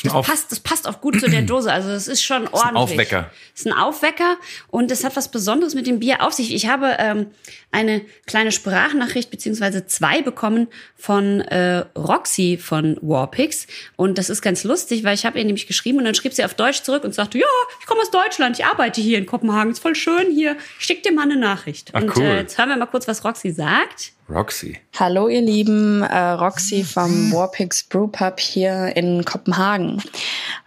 Das 0.04 0.12
auf- 0.12 0.26
passt, 0.26 0.50
das 0.50 0.60
passt 0.60 0.88
auch 0.88 1.00
gut 1.00 1.20
zu 1.20 1.28
der 1.28 1.42
Dose. 1.42 1.70
Also 1.70 1.90
es 1.90 2.08
ist 2.08 2.22
schon 2.22 2.48
ordentlich. 2.48 2.62
ein 2.62 2.76
Aufwecker. 2.76 3.30
Es 3.54 3.60
ist 3.60 3.66
ein 3.66 3.72
Aufwecker 3.74 4.36
und 4.68 4.90
es 4.90 5.04
hat 5.04 5.16
was 5.16 5.30
Besonderes 5.30 5.74
mit 5.74 5.86
dem 5.86 5.98
Bier 5.98 6.22
auf 6.22 6.32
sich. 6.32 6.54
Ich 6.54 6.66
habe 6.66 6.96
ähm, 6.98 7.26
eine 7.70 8.00
kleine 8.26 8.52
Sprachnachricht 8.52 9.30
beziehungsweise 9.30 9.86
zwei 9.86 10.22
bekommen 10.22 10.68
von 10.96 11.42
äh, 11.42 11.84
Roxy 11.96 12.58
von 12.60 12.96
Warpix 13.02 13.66
und 13.96 14.16
das 14.16 14.30
ist 14.30 14.40
ganz 14.40 14.64
lustig, 14.64 15.04
weil 15.04 15.14
ich 15.14 15.26
habe 15.26 15.38
ihr 15.38 15.44
nämlich 15.44 15.66
geschrieben 15.66 15.98
und 15.98 16.04
dann 16.04 16.14
schrieb 16.14 16.32
sie 16.32 16.44
auf 16.44 16.54
Deutsch 16.54 16.82
zurück 16.82 17.04
und 17.04 17.14
sagte, 17.14 17.38
ja, 17.38 17.46
ich 17.80 17.86
komme 17.86 18.00
aus 18.00 18.10
Deutschland, 18.10 18.58
ich 18.58 18.64
arbeite 18.64 19.00
hier 19.00 19.18
in 19.18 19.26
Kopenhagen, 19.26 19.72
ist 19.72 19.80
voll 19.80 19.94
schön 19.94 20.30
hier, 20.30 20.56
schick 20.78 21.02
dir 21.02 21.12
mal 21.12 21.22
eine 21.24 21.36
Nachricht. 21.36 21.90
Ach, 21.92 22.00
und 22.00 22.16
cool. 22.16 22.22
äh, 22.24 22.36
jetzt 22.38 22.56
hören 22.56 22.70
wir 22.70 22.76
mal 22.76 22.86
kurz, 22.86 23.06
was 23.08 23.24
Roxy 23.24 23.50
sagt. 23.50 24.12
Roxy. 24.28 24.78
Hallo 24.98 25.28
ihr 25.28 25.42
Lieben, 25.42 26.02
äh, 26.02 26.30
Roxy 26.30 26.84
vom 26.84 27.32
Warpix 27.32 27.82
Brewpub 27.84 28.38
hier 28.38 28.96
in 28.96 29.24
Kopenhagen. 29.24 30.02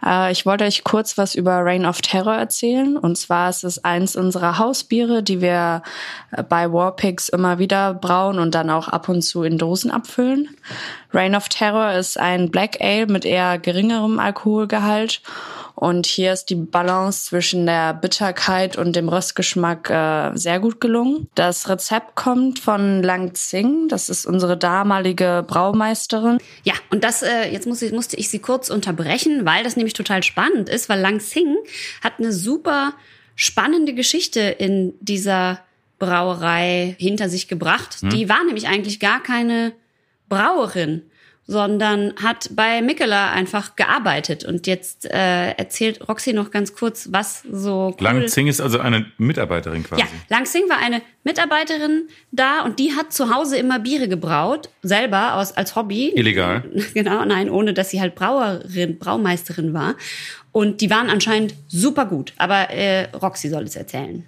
Äh, 0.04 0.30
ich 0.32 0.46
wollte 0.46 0.64
euch 0.64 0.84
kurz 0.84 1.16
was 1.18 1.34
über 1.34 1.64
Reign 1.64 1.86
of 1.86 2.00
Terror 2.00 2.34
erzählen. 2.34 2.96
Und 2.96 3.16
zwar 3.16 3.50
ist 3.50 3.64
es 3.64 3.82
eins 3.84 4.14
unserer 4.14 4.58
Hausbiere, 4.58 5.22
die 5.22 5.40
wir 5.40 5.82
äh, 6.32 6.42
bei 6.42 6.72
Warpix 6.72 7.28
immer 7.28 7.58
wieder 7.58 7.94
brauen 7.94 8.38
und 8.38 8.54
dann 8.54 8.70
auch 8.70 8.88
ab 8.88 9.08
und 9.08 9.22
zu 9.22 9.42
in 9.42 9.58
Dosen 9.58 9.90
abfüllen. 9.90 10.56
Reign 11.12 11.34
of 11.34 11.48
Terror 11.48 11.92
ist 11.92 12.18
ein 12.18 12.50
Black 12.50 12.80
Ale 12.80 13.06
mit 13.06 13.24
eher 13.24 13.58
geringerem 13.58 14.18
Alkoholgehalt. 14.18 15.22
Und 15.76 16.06
hier 16.06 16.32
ist 16.32 16.46
die 16.46 16.54
Balance 16.54 17.26
zwischen 17.26 17.66
der 17.66 17.92
Bitterkeit 17.92 18.78
und 18.78 18.96
dem 18.96 19.10
Röstgeschmack 19.10 19.90
äh, 19.90 20.30
sehr 20.34 20.58
gut 20.58 20.80
gelungen. 20.80 21.28
Das 21.34 21.68
Rezept 21.68 22.14
kommt 22.14 22.58
von 22.58 23.02
Lang 23.02 23.34
Tsing. 23.34 23.86
Das 23.88 24.08
ist 24.08 24.24
unsere 24.24 24.56
damalige 24.56 25.44
Braumeisterin. 25.46 26.38
Ja, 26.64 26.72
und 26.90 27.04
das, 27.04 27.22
äh, 27.22 27.50
jetzt 27.52 27.66
muss 27.66 27.82
ich, 27.82 27.92
musste 27.92 28.16
ich 28.16 28.30
sie 28.30 28.38
kurz 28.38 28.70
unterbrechen, 28.70 29.44
weil 29.44 29.64
das 29.64 29.76
nämlich 29.76 29.92
total 29.92 30.22
spannend 30.22 30.70
ist, 30.70 30.88
weil 30.88 30.98
Lang 30.98 31.20
Sing 31.20 31.56
hat 32.02 32.14
eine 32.18 32.32
super 32.32 32.94
spannende 33.34 33.92
Geschichte 33.92 34.40
in 34.40 34.94
dieser 35.00 35.60
Brauerei 35.98 36.96
hinter 36.98 37.28
sich 37.28 37.48
gebracht. 37.48 37.98
Die 38.02 38.30
war 38.30 38.42
nämlich 38.44 38.66
eigentlich 38.66 38.98
gar 38.98 39.22
keine 39.22 39.72
Brauerin. 40.30 41.02
Sondern 41.46 42.14
hat 42.20 42.50
bei 42.52 42.82
Mikela 42.82 43.30
einfach 43.30 43.76
gearbeitet. 43.76 44.44
Und 44.44 44.66
jetzt 44.66 45.04
äh, 45.06 45.52
erzählt 45.52 46.08
Roxy 46.08 46.32
noch 46.32 46.50
ganz 46.50 46.74
kurz, 46.74 47.08
was 47.12 47.42
so 47.50 47.94
cool 47.98 48.04
Lang 48.04 48.28
Zing 48.28 48.48
ist 48.48 48.60
also 48.60 48.80
eine 48.80 49.06
Mitarbeiterin 49.18 49.84
quasi. 49.84 50.02
ja, 50.02 50.08
Lang 50.28 50.46
Sing 50.46 50.68
war 50.68 50.78
eine 50.78 51.02
Mitarbeiterin 51.22 52.08
da 52.32 52.62
und 52.62 52.78
die 52.78 52.94
hat 52.94 53.12
zu 53.12 53.32
Hause 53.32 53.56
immer 53.58 53.78
Biere 53.78 54.08
gebraut, 54.08 54.70
selber 54.82 55.34
aus, 55.34 55.52
als 55.52 55.76
Hobby. 55.76 56.12
Illegal. 56.14 56.64
Genau, 56.94 57.24
nein, 57.24 57.50
ohne 57.50 57.74
dass 57.74 57.90
sie 57.90 58.00
halt 58.00 58.14
Brauerin, 58.14 58.98
Braumeisterin 58.98 59.74
war. 59.74 59.96
Und 60.52 60.80
die 60.80 60.88
waren 60.88 61.10
anscheinend 61.10 61.54
super 61.68 62.06
gut. 62.06 62.32
Aber 62.38 62.70
äh, 62.70 63.10
Roxy 63.10 63.50
soll 63.50 63.64
es 63.64 63.76
erzählen. 63.76 64.24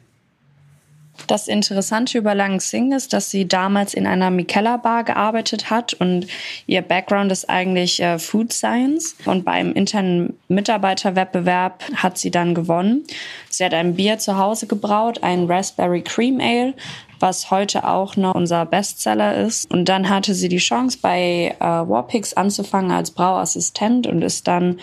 Das 1.27 1.49
Interessante 1.49 2.19
über 2.19 2.35
Lang 2.35 2.61
Sing 2.61 2.93
ist, 2.93 3.13
dass 3.13 3.31
sie 3.31 3.47
damals 3.47 3.93
in 3.95 4.07
einer 4.07 4.31
Mikella 4.31 4.77
Bar 4.79 5.05
gearbeitet 5.05 5.69
hat 5.69 5.95
und 5.95 6.27
ihr 6.67 6.83
Background 6.83 7.31
ist 7.33 7.51
eigentlich 7.51 8.01
äh, 8.01 8.19
Food 8.19 8.53
Science 8.53 9.17
und 9.25 9.45
beim 9.45 9.73
internen 9.73 10.39
Mitarbeiterwettbewerb 10.49 11.85
hat 11.97 12.19
sie 12.19 12.31
dann 12.31 12.55
gewonnen. 12.55 13.05
Sie 13.51 13.65
hat 13.65 13.75
ein 13.75 13.95
Bier 13.95 14.19
zu 14.19 14.39
Hause 14.39 14.67
gebraut, 14.67 15.23
ein 15.23 15.47
Raspberry 15.47 16.03
Cream 16.03 16.41
Ale, 16.41 16.75
was 17.21 17.51
heute 17.51 17.87
auch 17.87 18.17
noch 18.17 18.35
unser 18.35 18.65
Bestseller 18.65 19.37
ist. 19.37 19.71
Und 19.71 19.89
dann 19.89 20.09
hatte 20.09 20.35
sie 20.35 20.49
die 20.49 20.59
Chance, 20.59 20.99
bei 21.03 21.57
äh, 21.59 21.65
Warpix 21.65 22.35
anzufangen 22.35 22.91
als 22.91 23.11
Brauassistent 23.11 24.07
und 24.07 24.23
ist 24.23 24.47
dann 24.47 24.79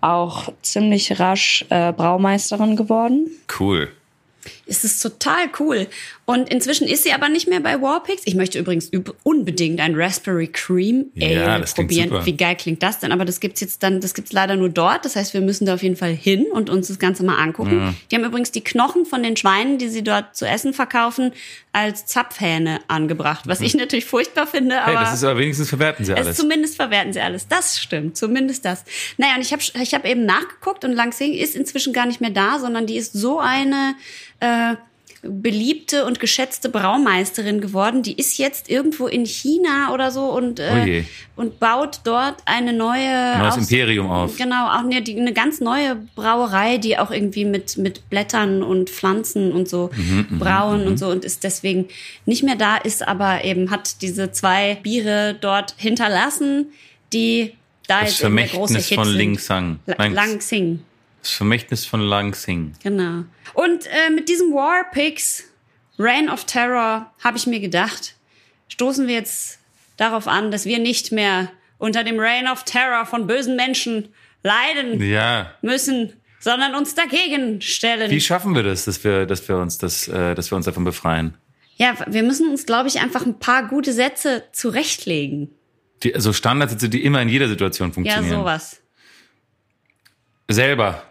auch 0.00 0.52
ziemlich 0.62 1.18
rasch 1.18 1.64
äh, 1.70 1.92
Braumeisterin 1.92 2.76
geworden. 2.76 3.30
Cool. 3.58 3.90
Es 4.66 4.84
ist 4.84 5.00
total 5.00 5.50
cool. 5.58 5.88
Und 6.30 6.50
inzwischen 6.50 6.86
ist 6.86 7.04
sie 7.04 7.12
aber 7.14 7.30
nicht 7.30 7.48
mehr 7.48 7.60
bei 7.60 7.80
Warpix. 7.80 8.20
Ich 8.26 8.34
möchte 8.34 8.58
übrigens 8.58 8.92
üb- 8.92 9.14
unbedingt 9.22 9.80
ein 9.80 9.94
Raspberry 9.94 10.46
Cream 10.48 11.06
Ale 11.18 11.32
Ja, 11.32 11.58
probieren. 11.74 12.26
Wie 12.26 12.36
geil 12.36 12.54
klingt 12.54 12.82
das 12.82 12.98
denn? 12.98 13.12
Aber 13.12 13.24
das 13.24 13.40
gibt's 13.40 13.62
jetzt 13.62 13.82
dann, 13.82 14.02
das 14.02 14.12
gibt's 14.12 14.30
leider 14.32 14.54
nur 14.56 14.68
dort. 14.68 15.06
Das 15.06 15.16
heißt, 15.16 15.32
wir 15.32 15.40
müssen 15.40 15.64
da 15.64 15.72
auf 15.72 15.82
jeden 15.82 15.96
Fall 15.96 16.12
hin 16.12 16.44
und 16.52 16.68
uns 16.68 16.88
das 16.88 16.98
Ganze 16.98 17.24
mal 17.24 17.36
angucken. 17.38 17.96
Die 18.10 18.14
haben 18.16 18.24
übrigens 18.24 18.52
die 18.52 18.62
Knochen 18.62 19.06
von 19.06 19.22
den 19.22 19.38
Schweinen, 19.38 19.78
die 19.78 19.88
sie 19.88 20.04
dort 20.04 20.36
zu 20.36 20.44
essen 20.46 20.74
verkaufen, 20.74 21.32
als 21.72 22.04
Zapfhähne 22.04 22.80
angebracht. 22.88 23.46
Was 23.46 23.62
ich 23.62 23.74
natürlich 23.74 24.04
furchtbar 24.04 24.46
finde, 24.46 24.74
Mhm. 24.76 24.84
Hey, 24.84 24.96
aber. 24.96 25.04
das 25.06 25.14
ist 25.14 25.24
aber 25.24 25.38
wenigstens 25.40 25.70
verwerten 25.70 26.04
sie 26.04 26.12
Es 26.12 26.18
alles. 26.26 26.36
zumindest 26.36 26.76
verwerten 26.76 27.14
sie 27.14 27.20
alles. 27.22 27.48
Das 27.48 27.78
stimmt, 27.80 28.18
zumindest 28.18 28.66
das. 28.66 28.84
Naja, 29.16 29.34
und 29.36 29.40
ich 29.40 29.52
habe 29.54 29.62
ich 29.82 29.94
hab 29.94 30.04
eben 30.04 30.26
nachgeguckt 30.26 30.84
und 30.84 30.92
Langsing 30.92 31.32
ist 31.32 31.56
inzwischen 31.56 31.94
gar 31.94 32.04
nicht 32.04 32.20
mehr 32.20 32.28
da, 32.30 32.58
sondern 32.58 32.86
die 32.86 32.96
ist 32.98 33.14
so 33.14 33.38
eine 33.38 33.94
äh, 34.40 34.74
beliebte 35.22 36.04
und 36.04 36.20
geschätzte 36.20 36.68
Braumeisterin 36.68 37.60
geworden. 37.60 38.02
Die 38.02 38.12
ist 38.14 38.38
jetzt 38.38 38.70
irgendwo 38.70 39.06
in 39.08 39.26
China 39.26 39.92
oder 39.92 40.10
so 40.10 40.26
und, 40.26 40.60
Oh 40.60 40.62
äh, 40.62 41.04
und 41.34 41.58
baut 41.58 42.00
dort 42.04 42.36
eine 42.44 42.72
neue 42.72 43.36
Neues 43.38 43.54
Aus- 43.54 43.58
Imperium 43.58 44.10
auf. 44.10 44.36
Genau, 44.36 44.68
auch 44.68 44.84
eine, 44.84 45.02
die, 45.02 45.18
eine 45.18 45.32
ganz 45.32 45.60
neue 45.60 45.96
Brauerei, 46.14 46.78
die 46.78 46.98
auch 46.98 47.10
irgendwie 47.10 47.44
mit, 47.44 47.78
mit 47.78 48.08
Blättern 48.10 48.62
und 48.62 48.90
Pflanzen 48.90 49.52
und 49.52 49.68
so 49.68 49.90
Mhm, 49.96 50.38
brauen 50.38 50.86
und 50.86 50.98
so 50.98 51.08
und 51.08 51.24
ist 51.24 51.42
deswegen 51.44 51.88
nicht 52.24 52.42
mehr 52.44 52.56
da, 52.56 52.76
ist 52.76 53.06
aber 53.06 53.44
eben, 53.44 53.70
hat 53.70 54.02
diese 54.02 54.30
zwei 54.32 54.76
Biere 54.82 55.36
dort 55.40 55.74
hinterlassen, 55.78 56.66
die 57.12 57.54
da 57.86 58.00
Das 58.02 58.10
jetzt 58.10 58.24
eben 58.24 58.36
der 58.36 58.46
große 58.46 58.80
Vermächtnis 58.80 58.88
Hit 58.88 58.98
von. 58.98 59.08
Ling 59.08 59.38
Sang. 59.38 59.78
La- 59.86 59.94
Lang- 59.98 60.12
Lang 60.14 60.40
Sing, 60.40 60.80
Das 61.28 61.36
Vermächtnis 61.36 61.84
von 61.84 62.00
Lang 62.00 62.34
Sing. 62.34 62.72
genau. 62.82 63.24
Und 63.52 63.86
äh, 63.86 64.10
mit 64.14 64.28
diesem 64.30 64.52
War 64.54 64.90
Pigs, 64.90 65.44
Reign 65.98 66.30
of 66.30 66.44
Terror, 66.44 67.12
habe 67.22 67.36
ich 67.36 67.46
mir 67.46 67.60
gedacht, 67.60 68.14
stoßen 68.68 69.06
wir 69.06 69.14
jetzt 69.14 69.58
darauf 69.98 70.26
an, 70.26 70.50
dass 70.50 70.64
wir 70.64 70.78
nicht 70.78 71.12
mehr 71.12 71.50
unter 71.76 72.02
dem 72.02 72.18
Reign 72.18 72.48
of 72.48 72.64
Terror 72.64 73.04
von 73.04 73.26
bösen 73.26 73.56
Menschen 73.56 74.08
leiden 74.42 75.02
Ja. 75.02 75.52
müssen, 75.60 76.14
sondern 76.40 76.74
uns 76.74 76.94
dagegen 76.94 77.60
stellen. 77.60 78.10
Wie 78.10 78.20
schaffen 78.22 78.54
wir 78.54 78.62
das, 78.62 78.86
dass 78.86 79.04
wir, 79.04 79.26
dass 79.26 79.46
wir 79.48 79.58
uns 79.58 79.76
das, 79.76 80.08
äh, 80.08 80.34
dass 80.34 80.50
wir 80.50 80.56
uns 80.56 80.64
davon 80.64 80.84
befreien? 80.84 81.34
ja, 81.76 81.94
wir 82.08 82.22
müssen 82.24 82.48
uns, 82.50 82.64
glaube 82.66 82.88
ich, 82.88 83.00
einfach 83.00 83.24
ein 83.26 83.38
paar 83.38 83.68
gute 83.68 83.92
Sätze 83.92 84.44
zurechtlegen. 84.52 85.50
Die, 86.02 86.12
also 86.14 86.32
Standardsätze, 86.32 86.88
die 86.88 87.04
immer 87.04 87.20
in 87.22 87.28
jeder 87.28 87.48
Situation 87.48 87.88
Ja, 87.90 87.94
funktionieren. 87.94 88.38
sowas. 88.40 88.80
Selber. 90.48 91.04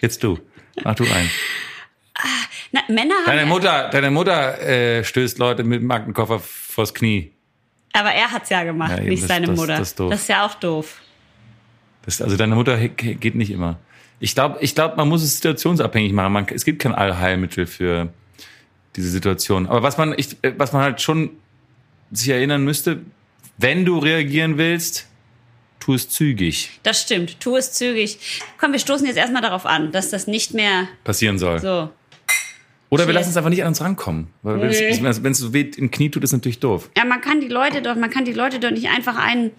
Jetzt 0.00 0.22
du. 0.22 0.38
Mach 0.84 0.94
du 0.94 1.04
ein. 1.04 1.30
Na, 2.72 2.80
Männer 2.88 3.14
haben. 3.14 3.26
Deine 3.26 3.46
Mutter, 3.46 3.88
deine 3.90 4.10
Mutter 4.10 4.60
äh, 4.60 5.04
stößt 5.04 5.38
Leute 5.38 5.64
mit 5.64 5.80
dem 5.80 5.90
Aktenkoffer 5.90 6.38
vors 6.40 6.92
Knie. 6.94 7.32
Aber 7.92 8.10
er 8.10 8.30
hat's 8.30 8.50
ja 8.50 8.64
gemacht, 8.64 8.90
Ja, 8.90 8.98
eben, 8.98 9.08
nicht 9.08 9.22
das- 9.22 9.28
seine 9.28 9.46
das- 9.46 9.56
Mutter. 9.56 9.78
das 9.78 9.88
ist 9.88 10.00
das 10.00 10.20
ist 10.22 10.28
ja 10.28 10.44
auch 10.46 10.54
doof. 10.54 11.00
Das, 12.02 12.20
also 12.22 12.36
deine 12.36 12.54
Mutter 12.54 12.76
geht 12.88 13.34
nicht 13.34 13.50
immer. 13.50 13.78
Ich 14.20 14.34
glaube, 14.34 14.58
ich 14.60 14.74
glaub, 14.74 14.96
man 14.96 15.08
muss 15.08 15.22
es 15.22 15.36
situationsabhängig 15.36 16.12
machen. 16.12 16.32
Man, 16.32 16.46
es 16.48 16.64
gibt 16.64 16.82
kein 16.82 16.94
Allheilmittel 16.94 17.66
für 17.66 18.12
diese 18.96 19.08
Situation. 19.10 19.66
Aber 19.66 19.82
was 19.82 19.96
man, 19.96 20.14
ich, 20.16 20.36
äh, 20.42 20.52
was 20.58 20.72
man 20.72 20.82
halt 20.82 21.00
schon 21.00 21.30
sich 22.10 22.28
erinnern 22.30 22.64
müsste, 22.64 23.00
wenn 23.58 23.84
du 23.84 23.98
reagieren 23.98 24.58
willst, 24.58 25.08
tu 25.88 25.94
es 25.94 26.06
zügig 26.10 26.68
Das 26.82 27.00
stimmt. 27.00 27.40
Tu 27.40 27.56
es 27.56 27.72
zügig. 27.72 28.18
Komm, 28.58 28.72
wir 28.72 28.78
stoßen 28.78 29.06
jetzt 29.06 29.16
erstmal 29.16 29.40
darauf 29.40 29.64
an, 29.64 29.90
dass 29.90 30.10
das 30.10 30.26
nicht 30.26 30.52
mehr 30.52 30.86
passieren 31.02 31.38
soll. 31.38 31.60
so. 31.60 31.88
Oder 32.90 33.06
wir 33.06 33.14
lassen 33.14 33.30
es 33.30 33.36
einfach 33.38 33.48
nicht 33.50 33.62
an 33.62 33.68
uns 33.68 33.80
rankommen. 33.80 34.28
Weil 34.42 34.60
wenn 34.60 34.68
Nee. 34.68 34.88
es 35.08 35.22
wenn 35.22 35.32
es 35.32 35.38
so 35.38 35.52
weh 35.54 35.70
im 35.76 35.90
Knie 35.90 36.10
tut, 36.10 36.24
ist 36.24 36.32
natürlich 36.32 36.58
doof. 36.58 36.90
Ja, 36.96 37.04
man 37.06 37.22
kann 37.22 37.40
die 37.40 37.48
Leute 37.48 37.80
doch, 37.80 37.94
man 37.96 38.10
kann 38.10 38.26
die 38.26 38.32
Leute 38.34 38.58
doch 38.60 38.70
nicht 38.70 38.88
einfach 38.88 39.16
einen 39.16 39.50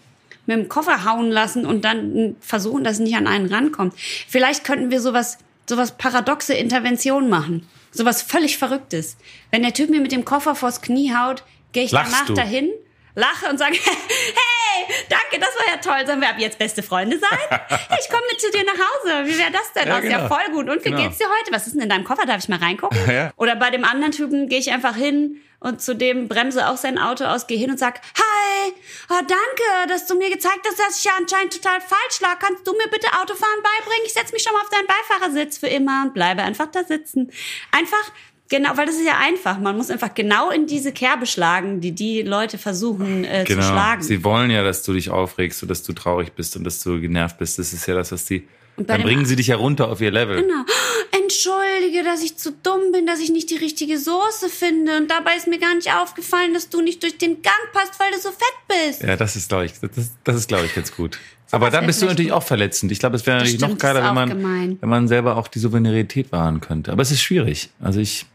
mit 0.46 0.56
dem 0.58 0.70
Koffer 0.70 1.04
hauen 1.04 1.32
lassen 1.32 1.66
und 1.66 1.84
dann 1.84 2.36
versuchen, 2.42 2.84
dass 2.84 2.94
es 2.94 3.00
nicht 3.00 3.16
an 3.16 3.26
einen 3.28 3.48
rankommt. 3.52 3.94
Vielleicht 3.98 4.64
könnten 4.64 4.92
wir 4.92 5.02
sowas, 5.02 5.38
sowas 5.68 5.98
paradoxe 5.98 6.54
Intervention 6.54 7.28
machen. 7.30 7.68
Sowas 7.92 8.22
völlig 8.22 8.58
Verrücktes. 8.60 9.18
Wenn 9.52 9.64
der 9.64 9.74
Typ 9.74 9.90
mir 9.90 10.00
mit 10.02 10.12
dem 10.12 10.26
Koffer 10.26 10.54
vors 10.56 10.82
Knie 10.82 11.12
haut, 11.16 11.44
gehe 11.72 11.84
ich 11.86 11.92
Lachst 11.92 12.14
danach 12.14 12.26
du? 12.28 12.34
dahin, 12.36 12.70
lache 13.16 13.48
und 13.50 13.58
sage, 13.58 13.74
hey, 13.84 14.86
danke, 15.10 15.40
das 15.40 15.50
war 15.56 15.68
ja 15.74 15.78
toll. 15.78 16.06
Sollen 16.08 16.22
wir 16.22 16.30
ab 16.30 16.36
jetzt 16.40 16.58
beste 16.60 16.84
Freunde 16.84 17.20
sein? 17.20 17.60
Ich 18.02 18.08
komme 18.10 18.24
mit 18.32 18.40
zu 18.40 18.50
dir 18.52 18.64
nach 18.64 18.74
Hause. 18.74 19.26
Wie 19.28 19.38
wäre 19.38 19.52
das 19.52 19.74
denn? 19.74 19.88
Ja, 19.88 19.96
das 19.96 20.06
ist 20.06 20.12
ja 20.12 20.18
genau. 20.20 20.30
voll 20.36 20.46
gut. 20.54 20.70
Und 20.70 20.86
wie 20.86 20.90
Genau. 20.90 21.04
geht's 21.04 21.18
dir 21.18 21.26
heute? 21.28 21.52
Was 21.52 21.68
ist 21.68 21.74
denn 21.74 21.82
in 21.82 21.90
deinem 21.90 22.04
Koffer? 22.06 22.26
Darf 22.26 22.38
ich 22.44 22.50
mal 22.50 22.60
reingucken? 22.60 22.98
Ja. 23.10 23.32
Oder 23.38 23.56
bei 23.56 23.72
dem 23.72 23.84
anderen 23.84 24.12
Typen 24.12 24.48
gehe 24.48 24.60
ich 24.60 24.72
einfach 24.72 24.96
hin 24.96 25.42
und 25.60 25.82
zu 25.82 25.96
dem 25.96 26.28
bremse 26.30 26.70
auch 26.70 26.78
sein 26.78 26.98
Auto 26.98 27.26
aus, 27.26 27.48
gehe 27.48 27.58
hin 27.58 27.70
und 27.72 27.78
sag, 27.80 28.00
hi, 28.16 28.72
oh, 29.10 29.16
danke, 29.20 29.88
dass 29.92 30.06
du 30.06 30.16
mir 30.16 30.30
gezeigt 30.30 30.60
hast, 30.66 30.80
dass 30.80 31.00
ich 31.00 31.04
ja 31.06 31.12
anscheinend 31.18 31.54
total 31.54 31.82
falsch 31.82 32.22
lag. 32.22 32.40
Kannst 32.40 32.66
du 32.66 32.72
mir 32.74 32.88
bitte 32.90 33.08
Autofahren 33.20 33.62
beibringen? 33.64 34.06
Ich 34.06 34.14
setze 34.14 34.32
mich 34.34 34.44
schon 34.44 34.54
mal 34.54 34.62
auf 34.62 34.70
deinen 34.70 34.88
Beifahrersitz 34.88 35.58
für 35.58 35.68
immer 35.68 36.04
und 36.06 36.14
bleibe 36.14 36.44
einfach 36.44 36.68
da 36.68 36.84
sitzen. 36.84 37.32
Einfach, 37.72 38.12
genau, 38.50 38.72
weil 38.76 38.86
das 38.86 38.96
ist 38.96 39.06
ja 39.06 39.18
einfach. 39.20 39.60
Man 39.60 39.78
muss 39.78 39.90
einfach 39.90 40.14
genau 40.14 40.50
in 40.52 40.68
diese 40.68 40.92
Kerbe 40.92 41.26
schlagen, 41.26 41.80
die 41.82 41.92
die 41.94 42.22
Leute 42.24 42.58
versuchen 42.58 43.24
äh, 43.24 43.46
zu 43.48 43.54
Genau. 43.56 43.66
schlagen. 43.68 44.02
Sie 44.04 44.24
wollen 44.24 44.52
ja, 44.52 44.64
dass 44.64 44.84
du 44.84 44.94
dich 44.94 45.10
aufregst 45.10 45.62
und 45.64 45.70
dass 45.70 45.84
du 45.84 45.94
traurig 45.94 46.34
bist 46.34 46.56
und 46.58 46.64
dass 46.64 46.82
du 46.84 47.00
genervt 47.00 47.38
bist. 47.38 47.58
Das 47.60 47.72
ist 47.74 47.86
ja 47.88 47.96
das, 47.96 48.12
was 48.12 48.28
sie. 48.28 48.48
Dann 48.78 49.02
bringen 49.02 49.26
sie 49.26 49.36
dich 49.36 49.48
ja 49.48 49.58
runter 49.58 49.90
auf 49.90 50.00
ihr 50.00 50.10
Level. 50.12 50.42
Genau. 50.42 50.64
Entschuldige, 51.24 52.04
dass 52.04 52.24
ich 52.24 52.38
zu 52.38 52.52
dumm 52.52 52.92
bin, 52.92 53.06
dass 53.06 53.20
ich 53.20 53.30
nicht 53.30 53.50
die 53.50 53.58
richtige 53.58 54.00
Soße 54.00 54.50
finde. 54.50 54.98
Und 54.98 55.10
dabei 55.12 55.36
ist 55.36 55.48
mir 55.48 55.60
gar 55.60 55.76
nicht 55.76 55.92
aufgefallen, 55.94 56.54
dass 56.54 56.70
du 56.70 56.82
nicht 56.82 57.04
durch 57.04 57.18
den 57.18 57.42
Gang 57.42 57.56
passt, 57.74 58.00
weil 58.00 58.12
du 58.12 58.18
so 58.20 58.30
fett 58.30 58.88
bist. 58.88 59.04
Ja, 59.04 59.16
das 59.16 59.36
ist, 59.36 59.50
glaube 59.50 59.66
ich, 59.66 59.74
das, 59.80 60.12
das 60.24 60.36
ist, 60.36 60.48
glaube 60.48 60.66
ich, 60.66 60.74
ganz 60.76 60.96
gut. 60.96 61.20
Aber 61.52 61.68
was 61.68 61.74
dann 61.74 61.86
bist 61.88 62.02
du 62.02 62.06
natürlich 62.06 62.30
gut. 62.32 62.38
auch 62.38 62.44
verletzend. 62.44 62.92
Ich 62.92 63.00
glaube, 63.00 63.16
es 63.16 63.26
wäre 63.26 63.38
natürlich 63.38 63.58
stimmt, 63.58 63.74
noch 63.74 63.78
geiler, 63.80 64.04
wenn 64.04 64.14
man, 64.16 64.30
gemein. 64.30 64.78
wenn 64.82 64.90
man 64.90 65.08
selber 65.08 65.36
auch 65.38 65.48
die 65.48 65.60
Souveränität 65.60 66.32
wahren 66.32 66.62
könnte. 66.62 66.92
Aber 66.92 67.02
es 67.02 67.12
ist 67.12 67.22
schwierig. 67.22 67.70
Also 67.80 68.00
ich, 68.00 68.26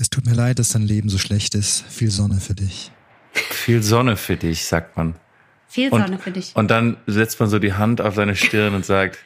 Es 0.00 0.08
tut 0.10 0.24
mir 0.26 0.34
leid, 0.34 0.58
dass 0.58 0.70
dein 0.70 0.82
Leben 0.82 1.08
so 1.10 1.18
schlecht 1.18 1.54
ist. 1.54 1.84
Viel 1.88 2.10
Sonne 2.10 2.40
für 2.40 2.54
dich. 2.54 2.90
viel 3.32 3.82
Sonne 3.82 4.16
für 4.16 4.36
dich, 4.36 4.64
sagt 4.64 4.96
man. 4.96 5.14
Viel 5.68 5.90
Und, 5.90 6.00
Sonne 6.02 6.18
für 6.18 6.30
dich. 6.32 6.52
und 6.56 6.68
dann 6.70 6.96
setzt 7.06 7.38
man 7.38 7.48
so 7.48 7.58
die 7.60 7.74
Hand 7.74 8.00
auf 8.00 8.14
seine 8.16 8.34
Stirn 8.34 8.74
und 8.74 8.84
sagt, 8.84 9.18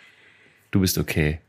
du 0.73 0.81
bist 0.81 0.99
okay. 0.99 1.41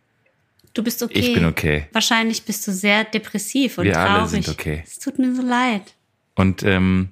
Du 0.74 0.84
bist 0.84 1.02
okay. 1.04 1.20
Ich 1.20 1.34
bin 1.34 1.46
okay. 1.46 1.88
Wahrscheinlich 1.92 2.44
bist 2.44 2.66
du 2.68 2.72
sehr 2.72 3.04
depressiv 3.04 3.78
und 3.78 3.86
Wir 3.86 3.94
traurig. 3.94 4.12
alle 4.12 4.28
sind 4.30 4.48
okay. 4.48 4.84
Es 4.86 5.00
tut 5.00 5.20
mir 5.20 5.34
so 5.36 5.42
leid. 5.42 5.96
Und 6.36 6.64
ähm, 6.64 7.10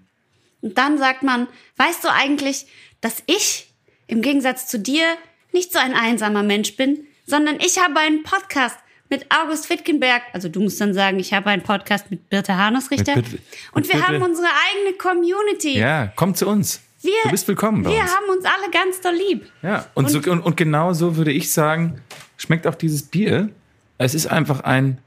Und 0.61 0.77
dann 0.77 0.97
sagt 0.97 1.23
man, 1.23 1.47
weißt 1.77 2.03
du 2.03 2.11
eigentlich, 2.11 2.67
dass 3.01 3.23
ich 3.25 3.73
im 4.07 4.21
Gegensatz 4.21 4.67
zu 4.67 4.79
dir 4.79 5.03
nicht 5.51 5.73
so 5.73 5.79
ein 5.79 5.93
einsamer 5.93 6.43
Mensch 6.43 6.75
bin, 6.77 7.05
sondern 7.25 7.57
ich 7.59 7.79
habe 7.79 7.99
einen 7.99 8.23
Podcast 8.23 8.77
mit 9.09 9.25
August 9.29 9.69
Wittgenberg. 9.69 10.21
Also 10.33 10.49
du 10.49 10.61
musst 10.61 10.79
dann 10.81 10.93
sagen, 10.93 11.19
ich 11.19 11.33
habe 11.33 11.49
einen 11.49 11.61
Podcast 11.63 12.09
mit 12.11 12.29
Birte 12.29 12.57
Hanusrichter. 12.57 13.15
Mit 13.15 13.25
Birte- 13.29 13.43
und 13.73 13.81
mit 13.85 13.93
wir 13.93 13.99
Birte- 13.99 14.13
haben 14.13 14.21
unsere 14.23 14.47
eigene 14.47 14.97
Community. 14.97 15.77
ja, 15.77 16.11
komm 16.15 16.33
zu 16.35 16.47
uns. 16.47 16.81
Wir, 17.01 17.11
du 17.25 17.31
bist 17.31 17.47
willkommen 17.49 17.83
bei 17.83 17.91
Wir 17.91 17.99
uns. 18.01 18.15
haben 18.15 18.29
uns 18.29 18.45
alle 18.45 18.71
ganz 18.71 19.01
doll 19.01 19.13
lieb. 19.15 19.45
Ja, 19.61 19.85
und, 19.93 20.09
so, 20.09 20.19
und, 20.19 20.39
und 20.39 20.55
genau 20.55 20.93
so 20.93 21.17
würde 21.17 21.31
ich 21.33 21.51
sagen, 21.51 21.99
schmeckt 22.37 22.65
auch 22.65 22.75
dieses 22.75 23.03
Bier. 23.03 23.49
Es 23.97 24.13
ist 24.15 24.27
einfach 24.27 24.61
ein, 24.61 24.99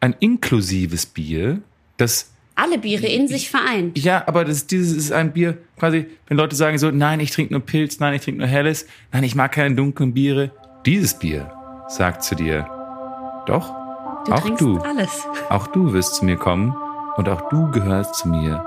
ein 0.00 0.16
inklusives 0.20 1.04
Bier, 1.06 1.60
das 1.98 2.30
alle 2.56 2.78
Biere 2.78 3.06
in 3.06 3.28
sich 3.28 3.50
vereint. 3.50 3.98
Ja, 3.98 4.26
aber 4.26 4.44
das, 4.44 4.66
dieses 4.66 4.96
ist 4.96 5.12
ein 5.12 5.32
Bier, 5.32 5.58
quasi, 5.78 6.06
wenn 6.28 6.36
Leute 6.38 6.56
sagen 6.56 6.78
so, 6.78 6.90
nein, 6.90 7.20
ich 7.20 7.32
trinke 7.32 7.52
nur 7.52 7.60
Pilz, 7.62 7.98
nein, 8.00 8.14
ich 8.14 8.22
trinke 8.22 8.38
nur 8.38 8.48
Helles, 8.48 8.86
nein, 9.12 9.24
ich 9.24 9.34
mag 9.34 9.52
keine 9.52 9.74
dunklen 9.74 10.14
Biere. 10.14 10.52
Dieses 10.86 11.18
Bier 11.18 11.52
sagt 11.88 12.22
zu 12.24 12.34
dir, 12.34 12.66
doch, 13.46 13.72
Du 14.26 14.32
auch 14.32 14.48
du, 14.56 14.78
alles. 14.80 15.26
auch 15.50 15.66
du 15.66 15.92
wirst 15.92 16.14
zu 16.16 16.24
mir 16.24 16.36
kommen 16.36 16.74
und 17.16 17.28
auch 17.28 17.48
du 17.50 17.70
gehörst 17.70 18.14
zu 18.14 18.28
mir, 18.28 18.64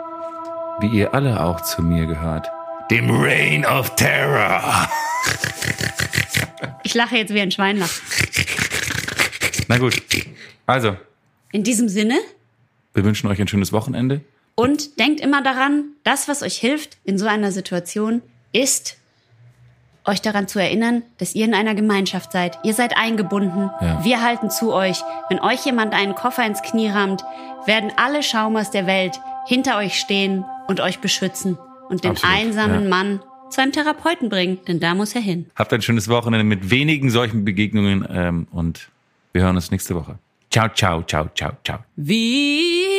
wie 0.80 0.88
ihr 0.88 1.13
alle 1.15 1.41
auch 1.43 1.61
zu 1.61 1.82
mir 1.82 2.05
gehört. 2.05 2.47
Dem 2.91 3.09
Reign 3.09 3.65
of 3.65 3.95
Terror. 3.95 4.88
Ich 6.84 6.93
lache 6.93 7.17
jetzt 7.17 7.34
wie 7.34 7.41
ein 7.41 7.51
Schwein 7.51 7.78
lacht. 7.78 8.01
Na 9.67 9.78
gut, 9.78 10.01
also, 10.65 10.95
In 11.51 11.63
diesem 11.63 11.89
Sinne 11.89 12.17
wir 12.93 13.03
wünschen 13.03 13.28
euch 13.28 13.39
ein 13.39 13.47
schönes 13.47 13.71
Wochenende. 13.73 14.21
und 14.55 14.99
denkt 14.99 15.19
immer 15.21 15.43
daran, 15.43 15.86
das, 16.03 16.28
was 16.28 16.41
euch 16.43 16.57
hilft 16.57 16.97
in 17.03 17.17
so 17.19 17.28
einer 17.28 17.51
Situation, 17.51 18.21
ist 18.53 18.97
euch 20.07 20.21
daran 20.21 20.47
zu 20.47 20.59
erinnern, 20.59 21.03
dass 21.17 21.35
ihr 21.35 21.45
in 21.45 21.53
einer 21.53 21.75
Gemeinschaft 21.75 22.31
seid. 22.31 22.57
Ihr 22.63 22.73
seid 22.73 22.97
eingebunden. 22.97 23.69
Ja. 23.81 24.03
Wir 24.03 24.21
halten 24.23 24.49
zu 24.49 24.73
euch. 24.73 25.01
Wenn 25.29 25.39
euch 25.39 25.65
jemand 25.65 25.93
einen 25.93 26.15
Koffer 26.15 26.45
ins 26.45 26.61
Knie 26.61 26.89
rammt, 26.89 27.23
werden 27.65 27.91
alle 27.97 28.23
Schaumers 28.23 28.71
der 28.71 28.87
Welt 28.87 29.19
hinter 29.45 29.77
euch 29.77 29.99
stehen 29.99 30.45
und 30.67 30.79
euch 30.79 30.99
beschützen 30.99 31.57
und 31.89 32.03
den 32.03 32.11
Absolut, 32.11 32.35
einsamen 32.35 32.83
ja. 32.83 32.89
Mann 32.89 33.19
zu 33.49 33.61
einem 33.61 33.71
Therapeuten 33.71 34.29
bringen, 34.29 34.59
denn 34.67 34.79
da 34.79 34.93
muss 34.93 35.15
er 35.15 35.21
hin. 35.21 35.45
Habt 35.55 35.71
ein 35.73 35.81
schönes 35.81 36.09
Wochenende 36.09 36.43
mit 36.43 36.69
wenigen 36.69 37.09
solchen 37.09 37.45
Begegnungen 37.45 38.05
ähm, 38.09 38.47
und 38.51 38.89
wir 39.31 39.43
hören 39.43 39.55
uns 39.55 39.71
nächste 39.71 39.95
Woche. 39.95 40.19
Ciao, 40.51 40.67
ciao, 40.69 41.03
ciao, 41.03 41.29
ciao, 41.35 41.53
ciao. 41.63 41.79
Wieder 41.95 42.89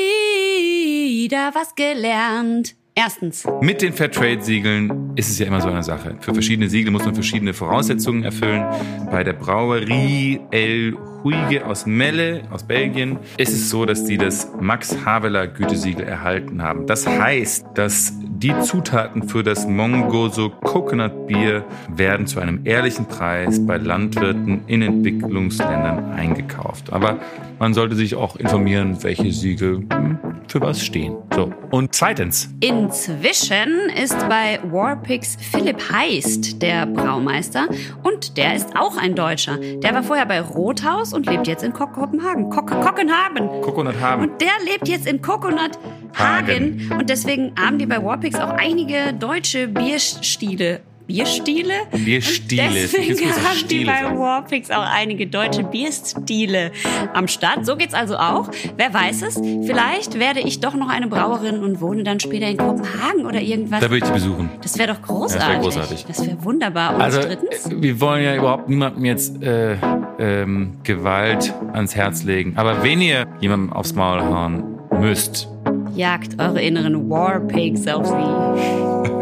was 1.54 1.74
gelernt. 1.74 2.78
Erstens, 3.01 3.46
Mit 3.61 3.80
den 3.80 3.92
Fairtrade-Siegeln 3.92 5.12
ist 5.14 5.30
es 5.30 5.38
ja 5.38 5.46
immer 5.46 5.61
so 5.61 5.68
eine 5.68 5.84
Sache. 5.84 6.16
Für 6.18 6.32
verschiedene 6.32 6.68
Siegel 6.68 6.90
muss 6.90 7.05
man 7.05 7.14
verschiedene 7.14 7.55
Voraussetzungen 7.55 8.24
erfüllen. 8.24 8.64
Bei 9.09 9.22
der 9.22 9.34
Brauerie 9.34 10.40
El 10.51 10.96
Huige 11.25 11.66
aus 11.66 11.87
Melle, 11.87 12.43
aus 12.51 12.62
Belgien, 12.62 13.19
ist 13.37 13.53
es 13.53 13.71
so, 13.71 13.85
dass 13.85 14.05
die 14.05 14.19
das 14.19 14.49
Max 14.61 15.05
Havelaar 15.05 15.49
Gütesiegel 15.49 16.07
erhalten 16.07 16.62
haben. 16.62 16.87
Das 16.87 17.07
heißt, 17.07 17.66
dass 17.75 18.12
die 18.21 18.57
Zutaten 18.61 19.29
für 19.29 19.43
das 19.43 19.66
Mongoso 19.66 20.51
Coconut 20.51 21.27
Bier 21.27 21.64
werden 21.95 22.27
zu 22.27 22.39
einem 22.39 22.61
ehrlichen 22.64 23.07
Preis 23.07 23.64
bei 23.66 23.79
Landwirten 23.79 24.61
in 24.69 24.83
Entwicklungsländern 24.83 26.12
eingekauft. 26.12 26.93
Aber 26.93 27.19
man 27.59 27.75
sollte 27.75 27.97
sich 27.97 28.14
auch 28.14 28.37
informieren, 28.37 29.03
welche 29.03 29.33
Siegel 29.33 29.85
hm, 29.93 30.19
für 30.47 30.61
was 30.61 30.85
stehen. 30.85 31.16
So. 31.35 31.53
Und 31.71 31.95
zweitens, 31.95 32.49
Inzwischen 32.61 33.91
ist 34.01 34.16
bei 34.29 34.61
Warpix 34.71 35.37
Philipp 35.41 35.91
Heist 35.91 36.62
der 36.62 36.87
Braumeister 36.87 37.69
und 38.05 38.37
der 38.37 38.55
ist 38.55 38.77
auch 38.77 38.97
ein 38.97 39.16
Deutscher. 39.16 39.59
Der 39.59 39.95
war 39.95 40.05
vorher 40.05 40.27
bei 40.27 40.41
Rothaus 40.41 41.07
und 41.12 41.26
lebt 41.26 41.46
jetzt 41.46 41.62
in 41.62 41.72
Ko- 41.72 41.86
Kopenhagen. 41.86 42.50
Ko 42.50 42.62
Kopenhagen. 42.62 43.48
Coconut 43.62 44.00
haben. 44.00 44.22
Und 44.22 44.40
der 44.40 44.50
lebt 44.64 44.88
jetzt 44.88 45.06
in 45.06 45.20
Coconut 45.22 45.78
Hagen. 46.16 46.90
Und 46.98 47.11
deswegen 47.11 47.52
haben 47.59 47.78
die 47.78 47.86
bei 47.86 48.02
Warpix 48.02 48.38
auch 48.38 48.50
einige 48.50 49.12
deutsche 49.14 49.68
Bierstile. 49.68 50.80
Bierstile? 51.09 51.72
Bierstile. 51.90 52.66
Und 52.68 52.74
deswegen 52.74 53.30
haben 53.30 53.68
die 53.68 53.84
bei. 53.86 54.18
Warpix 54.18 54.70
auch 54.70 54.84
einige 54.84 55.26
deutsche 55.26 55.64
Bierstile 55.64 56.70
am 57.14 57.28
Start. 57.28 57.64
So 57.64 57.76
geht's 57.76 57.94
also 57.94 58.18
auch. 58.18 58.50
Wer 58.76 58.92
weiß 58.92 59.22
es? 59.22 59.40
Vielleicht 59.66 60.18
werde 60.18 60.40
ich 60.40 60.61
doch 60.61 60.74
noch 60.74 60.90
eine 60.90 61.06
Brauerin 61.06 61.61
und 61.61 61.80
wohne 61.80 62.04
dann 62.04 62.20
später 62.20 62.46
in 62.46 62.59
Kopenhagen 62.59 63.24
oder 63.24 63.40
irgendwas. 63.40 63.80
Da 63.80 63.90
würde 63.90 64.04
ich 64.04 64.04
die 64.04 64.12
besuchen. 64.12 64.50
Das 64.61 64.78
wäre 64.78 64.92
doch 64.92 65.00
großartig. 65.00 65.48
Ja, 65.48 65.54
das 65.54 65.64
wär 65.64 65.80
großartig. 65.80 66.04
Das 66.06 66.26
wäre 66.26 66.44
wunderbar. 66.44 66.94
Und 66.94 67.00
Also, 67.00 67.20
drittens? 67.22 67.66
äh, 67.66 67.82
wir 67.82 68.00
wollen 68.02 68.24
ja 68.24 68.36
überhaupt 68.36 68.68
niemandem 68.68 69.06
jetzt 69.06 69.42
äh, 69.42 69.76
ähm, 70.18 70.74
Gewalt 70.82 71.54
ans 71.72 71.96
Herz 71.96 72.24
legen. 72.24 72.52
Aber 72.56 72.82
wenn 72.82 73.00
ihr 73.00 73.26
jemandem 73.40 73.72
aufs 73.72 73.94
Maul 73.94 74.20
hauen 74.20 74.62
müsst, 75.00 75.48
Jagt 75.94 76.38
eure 76.40 76.61
inneren 76.61 77.09
Warpigs 77.11 77.88
auf 77.88 78.06
sie. 78.06 79.09